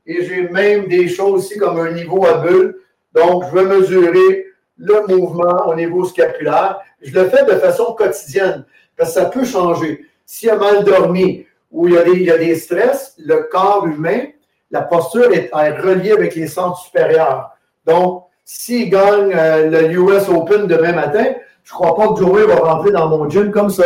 et 0.06 0.26
j'ai 0.26 0.48
même 0.50 0.88
des 0.88 1.08
choses 1.08 1.46
ici 1.46 1.60
comme 1.60 1.80
un 1.80 1.92
niveau 1.92 2.26
à 2.26 2.40
bulle. 2.40 2.78
Donc, 3.14 3.46
je 3.46 3.58
vais 3.58 3.66
mesurer 3.66 4.46
le 4.78 5.08
mouvement 5.08 5.68
au 5.68 5.76
niveau 5.76 6.06
scapulaire. 6.06 6.80
Je 7.02 7.14
le 7.14 7.30
fais 7.30 7.46
de 7.46 7.60
façon 7.60 7.94
quotidienne 7.94 8.66
parce 8.96 9.14
que 9.14 9.20
ça 9.20 9.26
peut 9.26 9.46
changer. 9.46 10.06
S'il 10.26 10.50
y 10.50 10.52
a 10.52 10.56
mal 10.56 10.84
dormi 10.84 11.46
ou 11.72 11.88
il 11.88 11.94
y 11.94 11.98
a 11.98 12.04
des, 12.04 12.12
il 12.12 12.24
y 12.24 12.32
a 12.32 12.38
des 12.38 12.56
stress, 12.56 13.16
le 13.18 13.48
corps 13.52 13.86
humain 13.86 14.28
la 14.72 14.82
posture 14.82 15.32
est, 15.32 15.50
reliée 15.52 16.12
avec 16.12 16.36
les 16.36 16.48
centres 16.48 16.78
supérieurs. 16.78 17.52
Donc, 17.86 18.26
s'il 18.50 18.90
gagne 18.90 19.34
euh, 19.36 19.70
le 19.70 19.92
US 19.92 20.30
Open 20.30 20.68
demain 20.68 20.94
matin, 20.94 21.26
je 21.66 21.74
ne 21.74 21.76
crois 21.76 21.94
pas 21.98 22.14
que 22.14 22.20
Joey 22.20 22.48
va 22.48 22.56
rentrer 22.56 22.92
dans 22.92 23.10
mon 23.10 23.30
gym 23.30 23.52
comme 23.52 23.70
ça. 23.70 23.84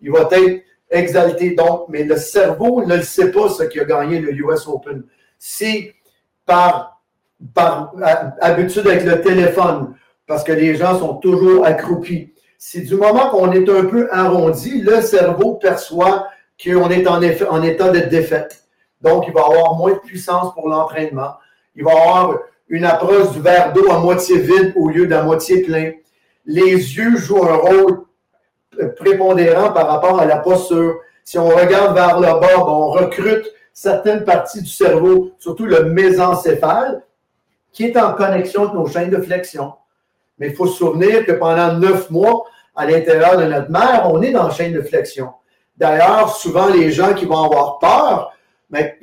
Il 0.00 0.12
va 0.12 0.28
être 0.30 0.62
exalté. 0.88 1.56
Donc, 1.56 1.86
mais 1.88 2.04
le 2.04 2.16
cerveau 2.16 2.86
ne 2.86 2.94
le 2.94 3.02
sait 3.02 3.32
pas 3.32 3.48
ce 3.48 3.64
qui 3.64 3.80
a 3.80 3.84
gagné 3.84 4.20
le 4.20 4.30
US 4.30 4.68
Open. 4.68 5.02
Si 5.36 5.90
par, 6.46 7.02
par 7.54 7.92
habitude 8.40 8.86
avec 8.86 9.02
le 9.02 9.20
téléphone 9.20 9.96
parce 10.28 10.44
que 10.44 10.52
les 10.52 10.76
gens 10.76 10.96
sont 10.96 11.14
toujours 11.14 11.66
accroupis. 11.66 12.32
C'est 12.56 12.82
du 12.82 12.94
moment 12.94 13.30
qu'on 13.30 13.50
est 13.50 13.68
un 13.68 13.84
peu 13.86 14.08
arrondi, 14.12 14.80
le 14.80 15.00
cerveau 15.00 15.54
perçoit 15.54 16.28
qu'on 16.62 16.88
est 16.88 17.08
en, 17.08 17.20
en 17.20 17.62
état 17.64 17.90
de 17.90 17.98
défaite. 17.98 18.62
Donc, 19.00 19.24
il 19.26 19.34
va 19.34 19.40
avoir 19.40 19.74
moins 19.74 19.94
de 19.94 19.98
puissance 19.98 20.54
pour 20.54 20.68
l'entraînement. 20.68 21.34
Il 21.74 21.82
va 21.82 21.90
avoir 21.90 22.38
une 22.68 22.84
approche 22.84 23.30
du 23.32 23.40
verre 23.40 23.72
d'eau 23.72 23.90
à 23.90 23.98
moitié 23.98 24.38
vide 24.38 24.72
au 24.76 24.88
lieu 24.88 25.06
d'à 25.06 25.22
moitié 25.22 25.62
plein. 25.62 25.92
Les 26.46 26.72
yeux 26.72 27.16
jouent 27.16 27.44
un 27.44 27.56
rôle 27.56 28.04
prépondérant 28.96 29.72
par 29.72 29.88
rapport 29.88 30.18
à 30.18 30.24
la 30.24 30.38
posture. 30.38 30.96
Si 31.24 31.38
on 31.38 31.48
regarde 31.48 31.94
vers 31.94 32.20
le 32.20 32.26
bas, 32.26 32.40
ben, 32.40 32.64
on 32.66 32.90
recrute 32.90 33.46
certaines 33.72 34.24
parties 34.24 34.62
du 34.62 34.68
cerveau, 34.68 35.32
surtout 35.38 35.66
le 35.66 35.84
mésencéphale, 35.84 37.04
qui 37.72 37.84
est 37.86 37.96
en 37.96 38.14
connexion 38.14 38.62
avec 38.62 38.74
nos 38.74 38.86
chaînes 38.86 39.10
de 39.10 39.20
flexion. 39.20 39.72
Mais 40.38 40.48
il 40.48 40.54
faut 40.54 40.66
se 40.66 40.78
souvenir 40.78 41.24
que 41.24 41.32
pendant 41.32 41.74
neuf 41.74 42.10
mois, 42.10 42.44
à 42.76 42.86
l'intérieur 42.86 43.36
de 43.38 43.44
notre 43.44 43.70
mère, 43.70 44.10
on 44.12 44.20
est 44.22 44.32
dans 44.32 44.48
la 44.48 44.50
chaîne 44.50 44.72
de 44.72 44.80
flexion. 44.80 45.30
D'ailleurs, 45.76 46.34
souvent, 46.36 46.68
les 46.68 46.90
gens 46.90 47.14
qui 47.14 47.24
vont 47.24 47.42
avoir 47.42 47.78
peur, 47.78 48.32
mais 48.70 48.96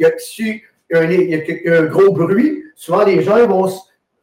il 0.91 1.29
y 1.29 1.35
a, 1.35 1.73
un, 1.77 1.83
un 1.83 1.85
gros 1.85 2.11
bruit, 2.11 2.63
souvent 2.75 3.03
les 3.03 3.23
gens 3.23 3.45
vont 3.47 3.71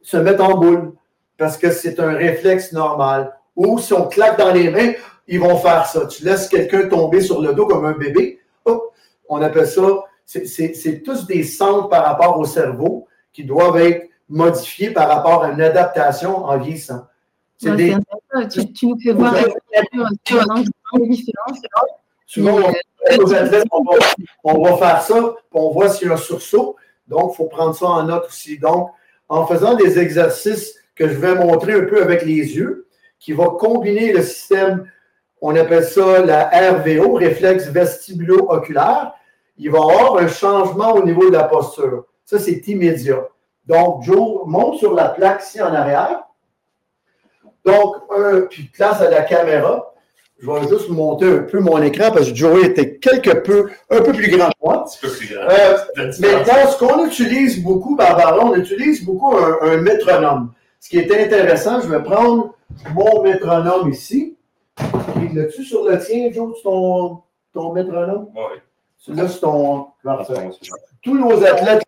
se 0.01 0.17
mettre 0.17 0.43
en 0.43 0.57
boule 0.57 0.93
parce 1.37 1.57
que 1.57 1.71
c'est 1.71 1.99
un 1.99 2.13
réflexe 2.13 2.71
normal. 2.73 3.35
Ou 3.55 3.79
si 3.79 3.93
on 3.93 4.07
claque 4.07 4.37
dans 4.37 4.53
les 4.53 4.69
mains, 4.69 4.93
ils 5.27 5.39
vont 5.39 5.57
faire 5.57 5.85
ça. 5.85 6.05
Tu 6.07 6.23
laisses 6.23 6.47
quelqu'un 6.47 6.87
tomber 6.87 7.21
sur 7.21 7.41
le 7.41 7.53
dos 7.53 7.65
comme 7.65 7.85
un 7.85 7.93
bébé. 7.93 8.39
on 9.27 9.41
appelle 9.41 9.67
ça, 9.67 9.81
c'est 10.25 11.03
tous 11.03 11.25
des 11.25 11.43
centres 11.43 11.89
par 11.89 12.05
rapport 12.05 12.39
au 12.39 12.45
cerveau 12.45 13.07
qui 13.31 13.43
doivent 13.43 13.77
être 13.77 14.09
modifiés 14.27 14.91
par 14.91 15.07
rapport 15.07 15.43
à 15.43 15.51
une 15.51 15.61
adaptation 15.61 16.45
en 16.45 16.57
vieillissant. 16.57 17.05
C'est 17.57 17.75
des... 17.75 17.95
tu, 18.49 18.71
tu, 18.73 18.87
nous 18.87 18.99
fais 18.99 19.11
voir 19.11 19.33
des 19.33 21.07
différences. 21.07 21.57
Souvent, 22.25 22.59
on 24.43 24.61
va 24.61 24.77
faire 24.77 25.01
ça, 25.01 25.15
puis 25.15 25.59
on 25.59 25.71
voit 25.71 25.89
s'il 25.89 26.07
y 26.07 26.11
a 26.11 26.13
un 26.13 26.17
sursaut. 26.17 26.75
Donc, 27.07 27.31
il 27.33 27.37
faut 27.37 27.45
prendre 27.45 27.75
ça 27.75 27.85
en 27.85 28.03
note 28.03 28.27
aussi. 28.27 28.57
Donc, 28.59 28.91
en 29.27 29.45
faisant 29.45 29.75
des 29.75 29.99
exercices 29.99 30.75
que 30.95 31.07
je 31.07 31.13
vais 31.13 31.35
montrer 31.35 31.73
un 31.73 31.85
peu 31.85 32.01
avec 32.01 32.23
les 32.23 32.55
yeux, 32.55 32.87
qui 33.19 33.33
va 33.33 33.47
combiner 33.47 34.13
le 34.13 34.21
système, 34.21 34.89
on 35.41 35.55
appelle 35.55 35.83
ça 35.83 36.19
la 36.19 36.49
RVO, 36.49 37.13
réflexe 37.13 37.67
vestibulo-oculaire, 37.67 39.13
il 39.57 39.71
va 39.71 39.79
y 39.79 39.81
avoir 39.81 40.17
un 40.17 40.27
changement 40.27 40.93
au 40.93 41.03
niveau 41.03 41.29
de 41.29 41.35
la 41.35 41.43
posture. 41.43 42.05
Ça, 42.25 42.39
c'est 42.39 42.67
immédiat. 42.67 43.27
Donc, 43.65 44.03
Joe 44.03 44.45
monte 44.45 44.77
sur 44.77 44.93
la 44.93 45.09
plaque 45.09 45.43
ici 45.43 45.61
en 45.61 45.73
arrière. 45.73 46.23
Donc, 47.65 47.95
un, 48.15 48.41
puis 48.41 48.63
place 48.63 49.01
à 49.01 49.09
la 49.09 49.21
caméra. 49.23 49.88
Je 50.41 50.49
vais 50.49 50.67
juste 50.69 50.89
monter 50.89 51.25
un 51.25 51.39
peu 51.39 51.59
mon 51.59 51.81
écran 51.81 52.11
parce 52.11 52.29
que 52.29 52.35
Joey 52.35 52.65
était 52.65 52.95
quelque 52.95 53.39
peu, 53.39 53.69
un 53.89 54.01
peu 54.01 54.13
plus 54.13 54.29
grand 54.37 54.47
que 54.47 54.57
moi. 54.63 54.85
Un 54.85 55.07
peu 55.07 55.13
plus 55.13 55.33
grand. 55.33 55.49
Euh, 55.49 55.77
maintenant, 56.19 56.71
ce 56.71 56.77
qu'on 56.77 57.05
utilise 57.05 57.61
beaucoup, 57.61 57.95
Barbara, 57.97 58.45
on 58.45 58.55
utilise 58.55 59.03
beaucoup 59.03 59.35
un, 59.35 59.77
métronome. 59.77 60.53
Ce 60.79 60.89
qui 60.89 60.97
est 60.97 61.11
intéressant, 61.11 61.81
je 61.81 61.87
vais 61.87 62.01
prendre 62.01 62.53
mon 62.93 63.21
métronome 63.21 63.89
ici. 63.89 64.37
L'as-tu 65.33 65.63
sur 65.65 65.83
le 65.83 65.99
tien, 65.99 66.31
Joe, 66.31 66.55
ton, 66.63 67.19
ton 67.53 67.73
métronome? 67.73 68.29
Oui. 68.33 69.15
Là, 69.15 69.27
c'est 69.27 69.41
ton. 69.41 69.87
Tous 71.03 71.17
nos 71.17 71.43
athlètes. 71.43 71.83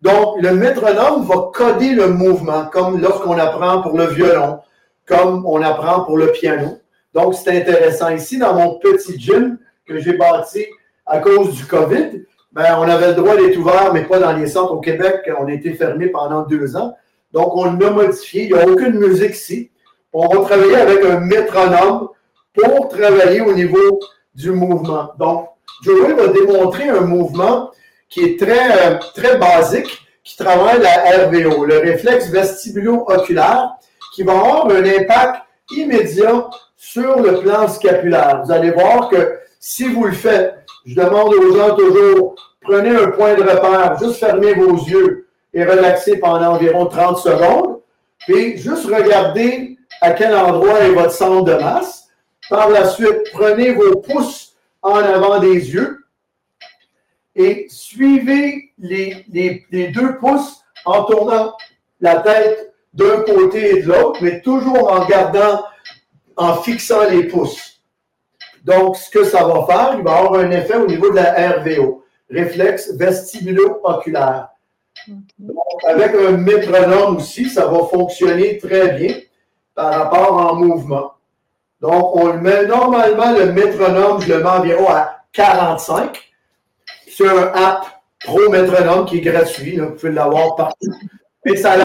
Donc, 0.00 0.40
le 0.40 0.52
métronome 0.52 1.24
va 1.24 1.50
coder 1.52 1.90
le 1.90 2.08
mouvement, 2.08 2.66
comme 2.66 3.00
lorsqu'on 3.00 3.38
apprend 3.38 3.82
pour 3.82 3.98
le 3.98 4.06
violon, 4.06 4.60
comme 5.06 5.44
on 5.46 5.60
apprend 5.62 6.04
pour 6.04 6.16
le 6.16 6.32
piano. 6.32 6.78
Donc, 7.16 7.34
c'est 7.34 7.62
intéressant. 7.62 8.10
Ici, 8.10 8.36
dans 8.36 8.52
mon 8.52 8.78
petit 8.78 9.18
gym 9.18 9.56
que 9.86 9.98
j'ai 9.98 10.18
bâti 10.18 10.66
à 11.06 11.18
cause 11.18 11.56
du 11.56 11.64
COVID, 11.64 12.26
ben, 12.52 12.76
on 12.78 12.82
avait 12.82 13.08
le 13.08 13.14
droit 13.14 13.34
d'être 13.36 13.56
ouvert, 13.56 13.90
mais 13.94 14.04
pas 14.04 14.18
dans 14.18 14.36
les 14.36 14.46
centres 14.46 14.74
au 14.74 14.80
Québec. 14.80 15.22
On 15.40 15.46
a 15.46 15.52
été 15.52 15.72
fermé 15.72 16.08
pendant 16.08 16.42
deux 16.42 16.76
ans. 16.76 16.94
Donc, 17.32 17.56
on 17.56 17.72
l'a 17.72 17.88
modifié. 17.88 18.42
Il 18.44 18.52
n'y 18.52 18.58
a 18.58 18.68
aucune 18.68 18.98
musique 18.98 19.30
ici. 19.30 19.70
On 20.12 20.28
va 20.28 20.44
travailler 20.44 20.76
avec 20.76 21.02
un 21.06 21.20
métronome 21.20 22.08
pour 22.52 22.88
travailler 22.90 23.40
au 23.40 23.54
niveau 23.54 23.98
du 24.34 24.50
mouvement. 24.50 25.08
Donc, 25.18 25.48
Joey 25.84 26.12
va 26.12 26.28
démontrer 26.28 26.90
un 26.90 27.00
mouvement 27.00 27.70
qui 28.10 28.24
est 28.24 28.38
très, 28.38 28.90
euh, 28.90 28.98
très 29.14 29.38
basique, 29.38 30.06
qui 30.22 30.36
travaille 30.36 30.82
la 30.82 31.28
RVO, 31.28 31.64
le 31.64 31.78
réflexe 31.78 32.28
vestibulo-oculaire, 32.28 33.70
qui 34.14 34.22
va 34.22 34.32
avoir 34.32 34.66
un 34.66 34.84
impact 34.84 35.40
immédiat 35.70 36.46
sur 36.76 37.20
le 37.20 37.40
plan 37.40 37.66
scapulaire. 37.68 38.42
Vous 38.44 38.52
allez 38.52 38.70
voir 38.70 39.08
que 39.08 39.38
si 39.58 39.88
vous 39.88 40.04
le 40.04 40.12
faites, 40.12 40.54
je 40.84 40.94
demande 40.94 41.34
aux 41.34 41.56
gens 41.56 41.74
toujours, 41.74 42.34
prenez 42.60 42.90
un 42.90 43.10
point 43.10 43.34
de 43.34 43.42
repère, 43.42 43.98
juste 43.98 44.16
fermez 44.20 44.54
vos 44.54 44.74
yeux 44.74 45.26
et 45.54 45.64
relaxez 45.64 46.18
pendant 46.18 46.54
environ 46.54 46.86
30 46.86 47.18
secondes, 47.18 47.80
puis 48.20 48.58
juste 48.58 48.86
regardez 48.86 49.78
à 50.00 50.12
quel 50.12 50.34
endroit 50.34 50.80
est 50.80 50.90
votre 50.90 51.12
centre 51.12 51.44
de 51.44 51.54
masse. 51.54 52.08
Par 52.48 52.68
la 52.68 52.86
suite, 52.86 53.32
prenez 53.32 53.72
vos 53.72 53.96
pouces 53.96 54.54
en 54.82 54.98
avant 54.98 55.40
des 55.40 55.54
yeux 55.54 56.04
et 57.34 57.66
suivez 57.68 58.72
les, 58.78 59.24
les 59.70 59.88
deux 59.88 60.16
pouces 60.18 60.60
en 60.84 61.04
tournant 61.04 61.54
la 62.00 62.16
tête 62.16 62.74
d'un 62.94 63.22
côté 63.22 63.78
et 63.78 63.82
de 63.82 63.88
l'autre, 63.88 64.20
mais 64.22 64.40
toujours 64.40 64.92
en 64.92 65.04
gardant 65.06 65.64
en 66.36 66.54
fixant 66.56 67.08
les 67.08 67.24
pouces. 67.24 67.80
Donc, 68.64 68.96
ce 68.96 69.10
que 69.10 69.24
ça 69.24 69.44
va 69.44 69.64
faire, 69.66 69.94
il 69.96 70.04
va 70.04 70.18
avoir 70.18 70.40
un 70.40 70.50
effet 70.50 70.76
au 70.76 70.86
niveau 70.86 71.10
de 71.10 71.16
la 71.16 71.58
RVO, 71.58 72.04
réflexe 72.30 72.92
vestibulo-oculaire. 72.94 74.48
avec 75.86 76.14
un 76.14 76.32
métronome 76.32 77.18
aussi, 77.18 77.48
ça 77.48 77.66
va 77.66 77.84
fonctionner 77.86 78.58
très 78.58 78.88
bien 78.92 79.14
par 79.74 79.94
rapport 79.94 80.32
en 80.32 80.56
mouvement. 80.56 81.12
Donc, 81.80 82.16
on 82.16 82.28
le 82.28 82.40
met 82.40 82.66
normalement, 82.66 83.32
le 83.32 83.52
métronome, 83.52 84.20
je 84.20 84.32
le 84.32 84.42
mets 84.42 84.48
environ 84.48 84.88
à 84.88 85.18
45 85.32 86.18
sur 87.06 87.30
un 87.30 87.52
app 87.54 87.86
Pro 88.24 88.48
Métronome 88.50 89.04
qui 89.04 89.18
est 89.18 89.20
gratuit. 89.20 89.76
vous 89.76 89.90
pouvez 89.90 90.10
l'avoir 90.10 90.56
partout. 90.56 90.90
Et 91.44 91.56
ça, 91.56 91.76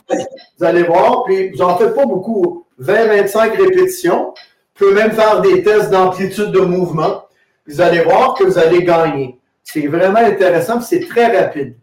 vous 0.57 0.65
allez 0.65 0.83
voir, 0.83 1.23
puis 1.25 1.51
vous 1.51 1.57
n'en 1.57 1.77
faites 1.77 1.93
pas 1.93 2.05
beaucoup. 2.05 2.65
20-25 2.81 3.57
répétitions. 3.57 4.33
Vous 4.75 4.87
pouvez 4.87 4.93
même 4.93 5.11
faire 5.11 5.41
des 5.41 5.63
tests 5.63 5.91
d'amplitude 5.91 6.51
de 6.51 6.61
mouvement. 6.61 7.25
Vous 7.67 7.79
allez 7.79 8.01
voir 8.01 8.33
que 8.33 8.43
vous 8.43 8.57
allez 8.57 8.83
gagner. 8.83 9.39
C'est 9.63 9.87
vraiment 9.87 10.19
intéressant, 10.19 10.81
c'est 10.81 11.07
très 11.07 11.39
rapide. 11.39 11.75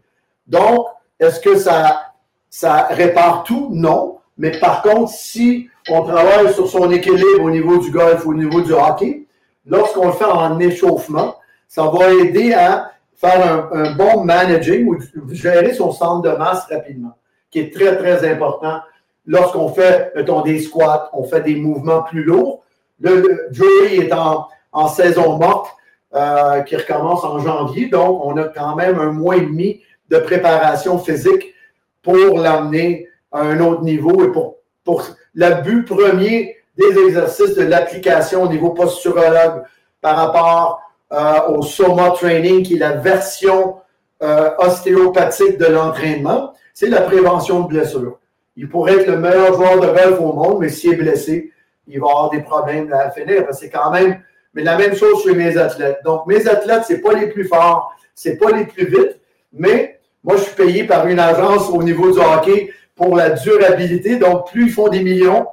Donc, 0.45 0.87
est-ce 1.19 1.39
que 1.39 1.57
ça, 1.57 2.01
ça 2.49 2.87
répare 2.89 3.43
tout? 3.43 3.69
Non. 3.71 4.17
Mais 4.37 4.51
par 4.59 4.81
contre, 4.81 5.11
si 5.11 5.69
on 5.89 6.03
travaille 6.03 6.53
sur 6.53 6.67
son 6.67 6.91
équilibre 6.91 7.43
au 7.43 7.49
niveau 7.49 7.77
du 7.77 7.91
golf, 7.91 8.25
au 8.25 8.33
niveau 8.33 8.61
du 8.61 8.73
hockey, 8.73 9.25
lorsqu'on 9.65 10.07
le 10.07 10.13
fait 10.13 10.25
en 10.25 10.59
échauffement, 10.59 11.35
ça 11.67 11.83
va 11.83 12.13
aider 12.13 12.53
à 12.53 12.91
faire 13.15 13.69
un, 13.73 13.77
un 13.77 13.91
bon 13.95 14.23
managing 14.23 14.87
ou 14.87 14.97
gérer 15.31 15.73
son 15.73 15.91
centre 15.91 16.29
de 16.29 16.35
masse 16.37 16.65
rapidement, 16.69 17.17
qui 17.51 17.59
est 17.59 17.73
très, 17.73 17.97
très 17.97 18.29
important 18.29 18.79
lorsqu'on 19.25 19.69
fait, 19.69 20.11
mettons, 20.15 20.41
des 20.41 20.59
squats, 20.59 21.09
on 21.13 21.23
fait 21.23 21.41
des 21.41 21.55
mouvements 21.55 22.03
plus 22.03 22.23
lourds. 22.23 22.63
Le, 22.99 23.47
Joey 23.51 23.97
est 23.97 24.13
en, 24.13 24.47
saison 24.87 25.37
morte 25.37 25.71
euh, 26.15 26.61
qui 26.61 26.75
recommence 26.75 27.23
en 27.23 27.39
janvier, 27.39 27.87
donc 27.87 28.23
on 28.23 28.37
a 28.37 28.45
quand 28.45 28.75
même 28.75 28.99
un 28.99 29.11
mois 29.11 29.37
et 29.37 29.41
demi 29.41 29.81
de 30.09 30.17
préparation 30.17 30.99
physique 30.99 31.53
pour 32.01 32.39
l'amener 32.39 33.07
à 33.31 33.41
un 33.41 33.59
autre 33.59 33.83
niveau 33.83 34.23
et 34.23 34.31
pour, 34.31 34.57
pour 34.83 35.05
le 35.33 35.61
but 35.61 35.85
premier 35.85 36.57
des 36.77 36.97
exercices 37.07 37.55
de 37.55 37.63
l'application 37.63 38.43
au 38.43 38.47
niveau 38.47 38.71
posturologue 38.71 39.63
par 40.01 40.15
rapport 40.15 40.81
euh, 41.11 41.47
au 41.49 41.61
Soma 41.61 42.11
Training, 42.11 42.63
qui 42.63 42.75
est 42.75 42.79
la 42.79 42.91
version 42.91 43.77
euh, 44.21 44.51
ostéopathique 44.57 45.57
de 45.57 45.65
l'entraînement, 45.65 46.53
c'est 46.73 46.87
la 46.89 47.01
prévention 47.01 47.61
de 47.61 47.67
blessures. 47.67 48.18
Il 48.61 48.67
pourrait 48.67 48.95
être 48.95 49.07
le 49.07 49.17
meilleur 49.17 49.53
joueur 49.53 49.79
de 49.79 49.87
golf 49.87 50.19
au 50.19 50.33
monde, 50.33 50.57
mais 50.59 50.67
s'il 50.67 50.91
est 50.91 50.97
blessé, 50.97 51.53
il 51.87 51.97
va 52.01 52.07
avoir 52.07 52.29
des 52.29 52.41
problèmes 52.41 52.91
à 52.91 53.09
finir. 53.09 53.45
C'est 53.53 53.69
quand 53.69 53.89
même, 53.89 54.21
mais 54.53 54.63
la 54.63 54.77
même 54.77 54.93
chose 54.97 55.23
chez 55.23 55.33
mes 55.33 55.55
athlètes. 55.57 55.99
Donc, 56.03 56.27
mes 56.27 56.45
athlètes, 56.45 56.83
ce 56.85 56.95
pas 56.95 57.13
les 57.13 57.27
plus 57.27 57.45
forts, 57.45 57.95
ce 58.13 58.31
pas 58.31 58.51
les 58.51 58.65
plus 58.65 58.87
vite, 58.87 59.17
mais 59.53 60.01
moi, 60.25 60.35
je 60.35 60.41
suis 60.41 60.55
payé 60.55 60.83
par 60.83 61.07
une 61.07 61.19
agence 61.19 61.69
au 61.69 61.81
niveau 61.81 62.11
du 62.11 62.19
hockey 62.19 62.73
pour 62.97 63.15
la 63.15 63.29
durabilité. 63.29 64.17
Donc, 64.17 64.51
plus 64.51 64.65
ils 64.65 64.71
font 64.73 64.89
des 64.89 65.03
millions, 65.03 65.47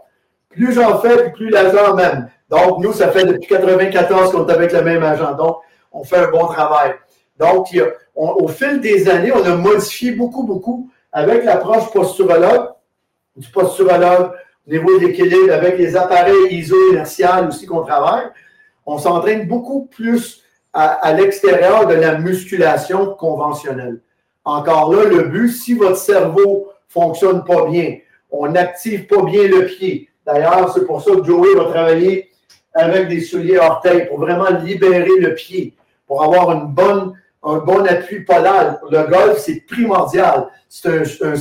plus 0.48 0.72
j'en 0.72 0.98
fais, 0.98 1.30
plus 1.30 1.48
l'agent 1.48 1.94
m'aime. 1.94 2.28
Donc, 2.50 2.80
nous, 2.82 2.92
ça 2.92 3.12
fait 3.12 3.24
depuis 3.24 3.46
94 3.46 4.32
qu'on 4.32 4.48
est 4.48 4.52
avec 4.52 4.72
le 4.72 4.82
même 4.82 5.04
agent. 5.04 5.32
Donc, 5.34 5.58
on 5.92 6.02
fait 6.02 6.16
un 6.16 6.30
bon 6.32 6.48
travail. 6.48 6.94
Donc, 7.38 7.68
au 8.16 8.48
fil 8.48 8.80
des 8.80 9.08
années, 9.08 9.30
on 9.30 9.44
a 9.44 9.54
modifié 9.54 10.10
beaucoup, 10.10 10.42
beaucoup 10.42 10.90
avec 11.12 11.44
l'approche 11.44 11.92
posturologue 11.92 12.70
du 13.36 13.48
posturologue 13.48 14.32
au 14.66 14.70
niveau 14.70 14.98
de 14.98 15.06
l'équilibre 15.06 15.52
avec 15.52 15.78
les 15.78 15.96
appareils 15.96 16.48
iso-inertiels 16.50 17.48
aussi 17.48 17.66
qu'on 17.66 17.82
travaille, 17.82 18.26
on 18.84 18.98
s'entraîne 18.98 19.46
beaucoup 19.46 19.86
plus 19.86 20.42
à, 20.72 21.12
l'extérieur 21.14 21.86
de 21.86 21.94
la 21.94 22.18
musculation 22.18 23.14
conventionnelle. 23.14 24.00
Encore 24.44 24.92
là, 24.92 25.04
le 25.04 25.22
but, 25.22 25.48
si 25.48 25.72
votre 25.72 25.96
cerveau 25.96 26.68
fonctionne 26.86 27.44
pas 27.44 27.64
bien, 27.66 27.96
on 28.30 28.48
n'active 28.48 29.06
pas 29.06 29.22
bien 29.22 29.48
le 29.48 29.64
pied. 29.64 30.10
D'ailleurs, 30.26 30.72
c'est 30.74 30.84
pour 30.84 31.02
ça 31.02 31.12
que 31.12 31.24
Joey 31.24 31.54
va 31.56 31.64
travailler 31.64 32.30
avec 32.74 33.08
des 33.08 33.22
souliers 33.22 33.58
orteils 33.58 34.06
pour 34.06 34.20
vraiment 34.20 34.50
libérer 34.50 35.18
le 35.18 35.34
pied, 35.34 35.74
pour 36.06 36.22
avoir 36.22 36.52
une 36.52 36.66
bonne, 36.66 37.14
un 37.42 37.56
bon 37.58 37.86
appui 37.86 38.20
podal. 38.20 38.78
Le 38.90 39.04
golf, 39.04 39.38
c'est 39.38 39.60
primordial. 39.66 40.48
C'est 40.68 40.88
un, 40.88 41.34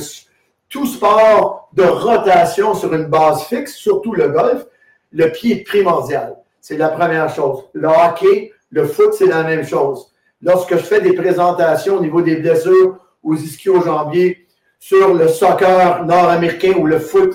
tout 0.68 0.86
sport 0.86 1.68
de 1.72 1.84
rotation 1.84 2.74
sur 2.74 2.92
une 2.94 3.06
base 3.06 3.44
fixe, 3.44 3.74
surtout 3.74 4.12
le 4.12 4.28
golf, 4.28 4.66
le 5.12 5.30
pied 5.30 5.60
est 5.60 5.64
primordial. 5.64 6.36
C'est 6.60 6.76
la 6.76 6.88
première 6.88 7.32
chose. 7.32 7.64
Le 7.72 7.88
hockey, 7.88 8.52
le 8.70 8.86
foot, 8.86 9.14
c'est 9.14 9.26
la 9.26 9.42
même 9.44 9.64
chose. 9.64 10.10
Lorsque 10.42 10.72
je 10.72 10.82
fais 10.82 11.00
des 11.00 11.12
présentations 11.12 11.96
au 11.96 12.00
niveau 12.00 12.22
des 12.22 12.36
blessures 12.36 12.98
aux 13.22 13.34
ischio-jambiers 13.34 14.46
sur 14.78 15.14
le 15.14 15.28
soccer 15.28 16.04
nord-américain 16.04 16.74
ou 16.78 16.86
le 16.86 16.98
foot 16.98 17.34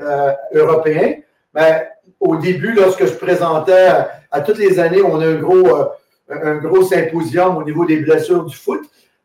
euh, 0.00 0.32
européen, 0.52 1.14
ben, 1.54 1.82
au 2.20 2.36
début, 2.36 2.72
lorsque 2.72 3.06
je 3.06 3.14
présentais 3.14 3.88
à, 4.30 4.40
toutes 4.40 4.58
les 4.58 4.78
années, 4.78 5.02
on 5.02 5.20
a 5.20 5.26
un 5.26 5.36
gros, 5.36 5.76
euh, 5.76 5.86
un 6.30 6.56
gros 6.56 6.82
symposium 6.82 7.56
au 7.56 7.64
niveau 7.64 7.84
des 7.84 7.98
blessures 7.98 8.44
du 8.44 8.56
foot, 8.56 8.80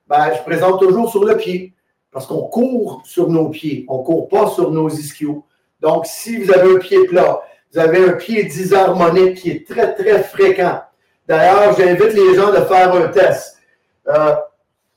ben, 0.08 0.32
je 0.36 0.42
présente 0.44 0.80
toujours 0.80 1.10
sur 1.10 1.26
le 1.26 1.36
pied. 1.36 1.74
Parce 2.12 2.26
qu'on 2.26 2.44
court 2.44 3.02
sur 3.06 3.30
nos 3.30 3.50
pieds, 3.50 3.86
on 3.90 4.00
ne 4.00 4.04
court 4.04 4.28
pas 4.30 4.50
sur 4.50 4.72
nos 4.72 4.90
ischios. 4.90 5.44
Donc, 5.82 6.06
si 6.06 6.38
vous 6.38 6.52
avez 6.52 6.76
un 6.76 6.80
pied 6.80 7.06
plat, 7.06 7.42
vous 7.72 7.80
avez 7.80 8.06
un 8.10 8.14
pied 8.14 8.44
disharmonique 8.44 9.36
qui 9.36 9.52
est 9.52 9.68
très, 9.68 9.94
très 9.94 10.24
fréquent. 10.24 10.82
D'ailleurs, 11.28 11.76
j'invite 11.78 12.14
les 12.14 12.36
gens 12.36 12.52
de 12.52 12.62
faire 12.62 12.94
un 12.94 13.08
test. 13.10 13.58
Euh, 14.08 14.36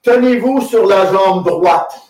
tenez-vous 0.03 0.61
sur 0.61 0.87
la 0.87 1.11
jambe 1.13 1.45
droite. 1.45 2.01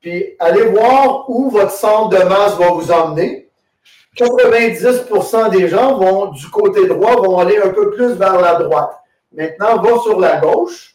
Puis 0.00 0.36
allez 0.38 0.64
voir 0.66 1.28
où 1.28 1.50
votre 1.50 1.72
centre 1.72 2.10
de 2.10 2.24
masse 2.24 2.56
va 2.56 2.70
vous 2.70 2.90
emmener. 2.90 3.50
90% 4.16 5.50
des 5.50 5.68
gens 5.68 5.98
vont 5.98 6.26
du 6.32 6.48
côté 6.48 6.86
droit, 6.86 7.16
vont 7.16 7.38
aller 7.38 7.58
un 7.58 7.70
peu 7.70 7.90
plus 7.90 8.12
vers 8.12 8.40
la 8.40 8.56
droite. 8.56 8.92
Maintenant, 9.32 9.80
va 9.80 9.98
sur 10.00 10.20
la 10.20 10.36
gauche. 10.36 10.91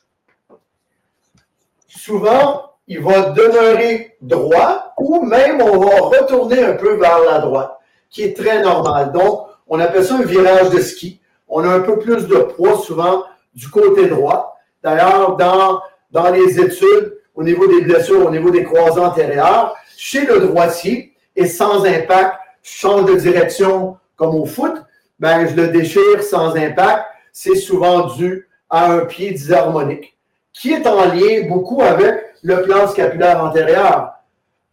Souvent, 2.08 2.72
il 2.88 3.02
va 3.02 3.32
demeurer 3.32 4.16
droit 4.22 4.94
ou 4.98 5.26
même 5.26 5.62
on 5.62 5.78
va 5.78 5.96
retourner 6.00 6.64
un 6.64 6.76
peu 6.76 6.96
vers 6.96 7.20
la 7.20 7.40
droite, 7.40 7.78
qui 8.10 8.24
est 8.24 8.34
très 8.34 8.62
normal. 8.62 9.12
Donc, 9.12 9.48
on 9.68 9.78
appelle 9.78 10.06
ça 10.06 10.16
un 10.16 10.22
virage 10.22 10.70
de 10.70 10.80
ski. 10.80 11.20
On 11.50 11.66
a 11.66 11.68
un 11.68 11.82
peu 11.82 12.00
plus 12.00 12.26
de 12.30 12.38
poids 12.38 12.78
souvent 12.78 13.26
du 13.54 13.68
côté 13.68 14.08
droit. 14.08 14.58
D'ailleurs, 14.82 15.36
dans, 15.36 16.32
les 16.32 16.58
études, 16.62 17.18
au 17.36 17.44
niveau 17.44 17.68
des 17.68 17.82
blessures, 17.82 18.26
au 18.26 18.32
niveau 18.32 18.52
des 18.52 18.64
croisants 18.64 19.08
antérieurs, 19.08 19.76
chez 19.98 20.26
le 20.26 20.40
droitier 20.40 21.14
et 21.36 21.46
sans 21.46 21.86
impact, 21.86 22.38
change 22.64 23.04
de 23.04 23.16
direction 23.16 23.98
comme 24.16 24.34
au 24.34 24.46
foot, 24.46 24.76
ben, 25.20 25.46
je 25.46 25.56
le 25.58 25.68
déchire 25.68 26.24
sans 26.24 26.56
impact. 26.56 27.04
C'est 27.34 27.56
souvent 27.56 28.08
dû 28.16 28.48
à 28.70 28.94
un 28.94 29.00
pied 29.02 29.32
disharmonique, 29.32 30.17
qui 30.60 30.74
est 30.74 30.88
en 30.88 31.06
lien 31.06 31.48
beaucoup 31.48 31.82
avec 31.82 32.34
le 32.44 32.64
plan 32.64 32.88
scapulaire 32.88 33.44
antérieur. 33.44 34.14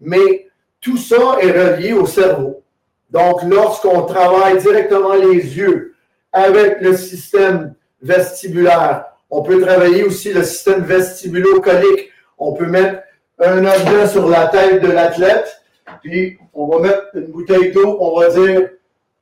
Mais 0.00 0.48
tout 0.80 0.96
ça 0.96 1.36
est 1.40 1.50
relié 1.50 1.92
au 1.92 2.06
cerveau. 2.06 2.62
Donc, 3.10 3.42
lorsqu'on 3.44 4.02
travaille 4.02 4.58
directement 4.58 5.14
les 5.14 5.56
yeux 5.56 5.94
avec 6.32 6.80
le 6.80 6.96
système 6.96 7.74
vestibulaire, 8.02 9.04
on 9.30 9.42
peut 9.42 9.60
travailler 9.60 10.04
aussi 10.04 10.32
le 10.32 10.42
système 10.42 10.82
vestibulo-colique. 10.82 12.10
On 12.38 12.54
peut 12.54 12.66
mettre 12.66 13.02
un 13.38 13.64
objet 13.64 14.08
sur 14.08 14.28
la 14.28 14.46
tête 14.48 14.82
de 14.82 14.90
l'athlète, 14.90 15.62
puis 16.02 16.38
on 16.52 16.66
va 16.66 16.78
mettre 16.80 17.02
une 17.14 17.26
bouteille 17.26 17.72
d'eau, 17.72 17.96
on 18.00 18.18
va 18.18 18.28
dire 18.30 18.70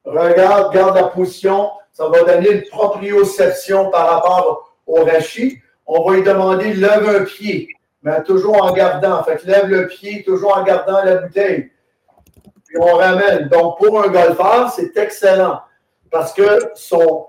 regarde, 0.05 0.73
garde 0.75 0.97
la 0.97 1.05
position, 1.05 1.71
ça 1.93 2.09
va 2.09 2.23
donner 2.23 2.51
une 2.51 2.63
proprioception 2.63 3.91
par 3.91 4.09
rapport 4.09 4.77
au 4.87 5.05
rachis. 5.05 5.61
On 5.95 6.09
va 6.09 6.17
lui 6.17 6.23
demander 6.23 6.73
lève 6.75 7.09
un 7.09 7.25
pied, 7.25 7.69
mais 8.03 8.23
toujours 8.23 8.63
en 8.63 8.73
gardant. 8.73 9.23
Fait 9.25 9.37
que 9.37 9.47
lève 9.47 9.67
le 9.67 9.87
pied, 9.89 10.23
toujours 10.25 10.57
en 10.57 10.63
gardant 10.63 11.03
la 11.05 11.17
bouteille 11.17 11.71
on 12.79 12.97
ramène. 12.97 13.49
Donc, 13.49 13.79
pour 13.79 14.03
un 14.03 14.09
golfeur, 14.09 14.73
c'est 14.75 14.97
excellent 14.97 15.61
parce 16.11 16.33
que 16.33 16.59
son, 16.75 17.27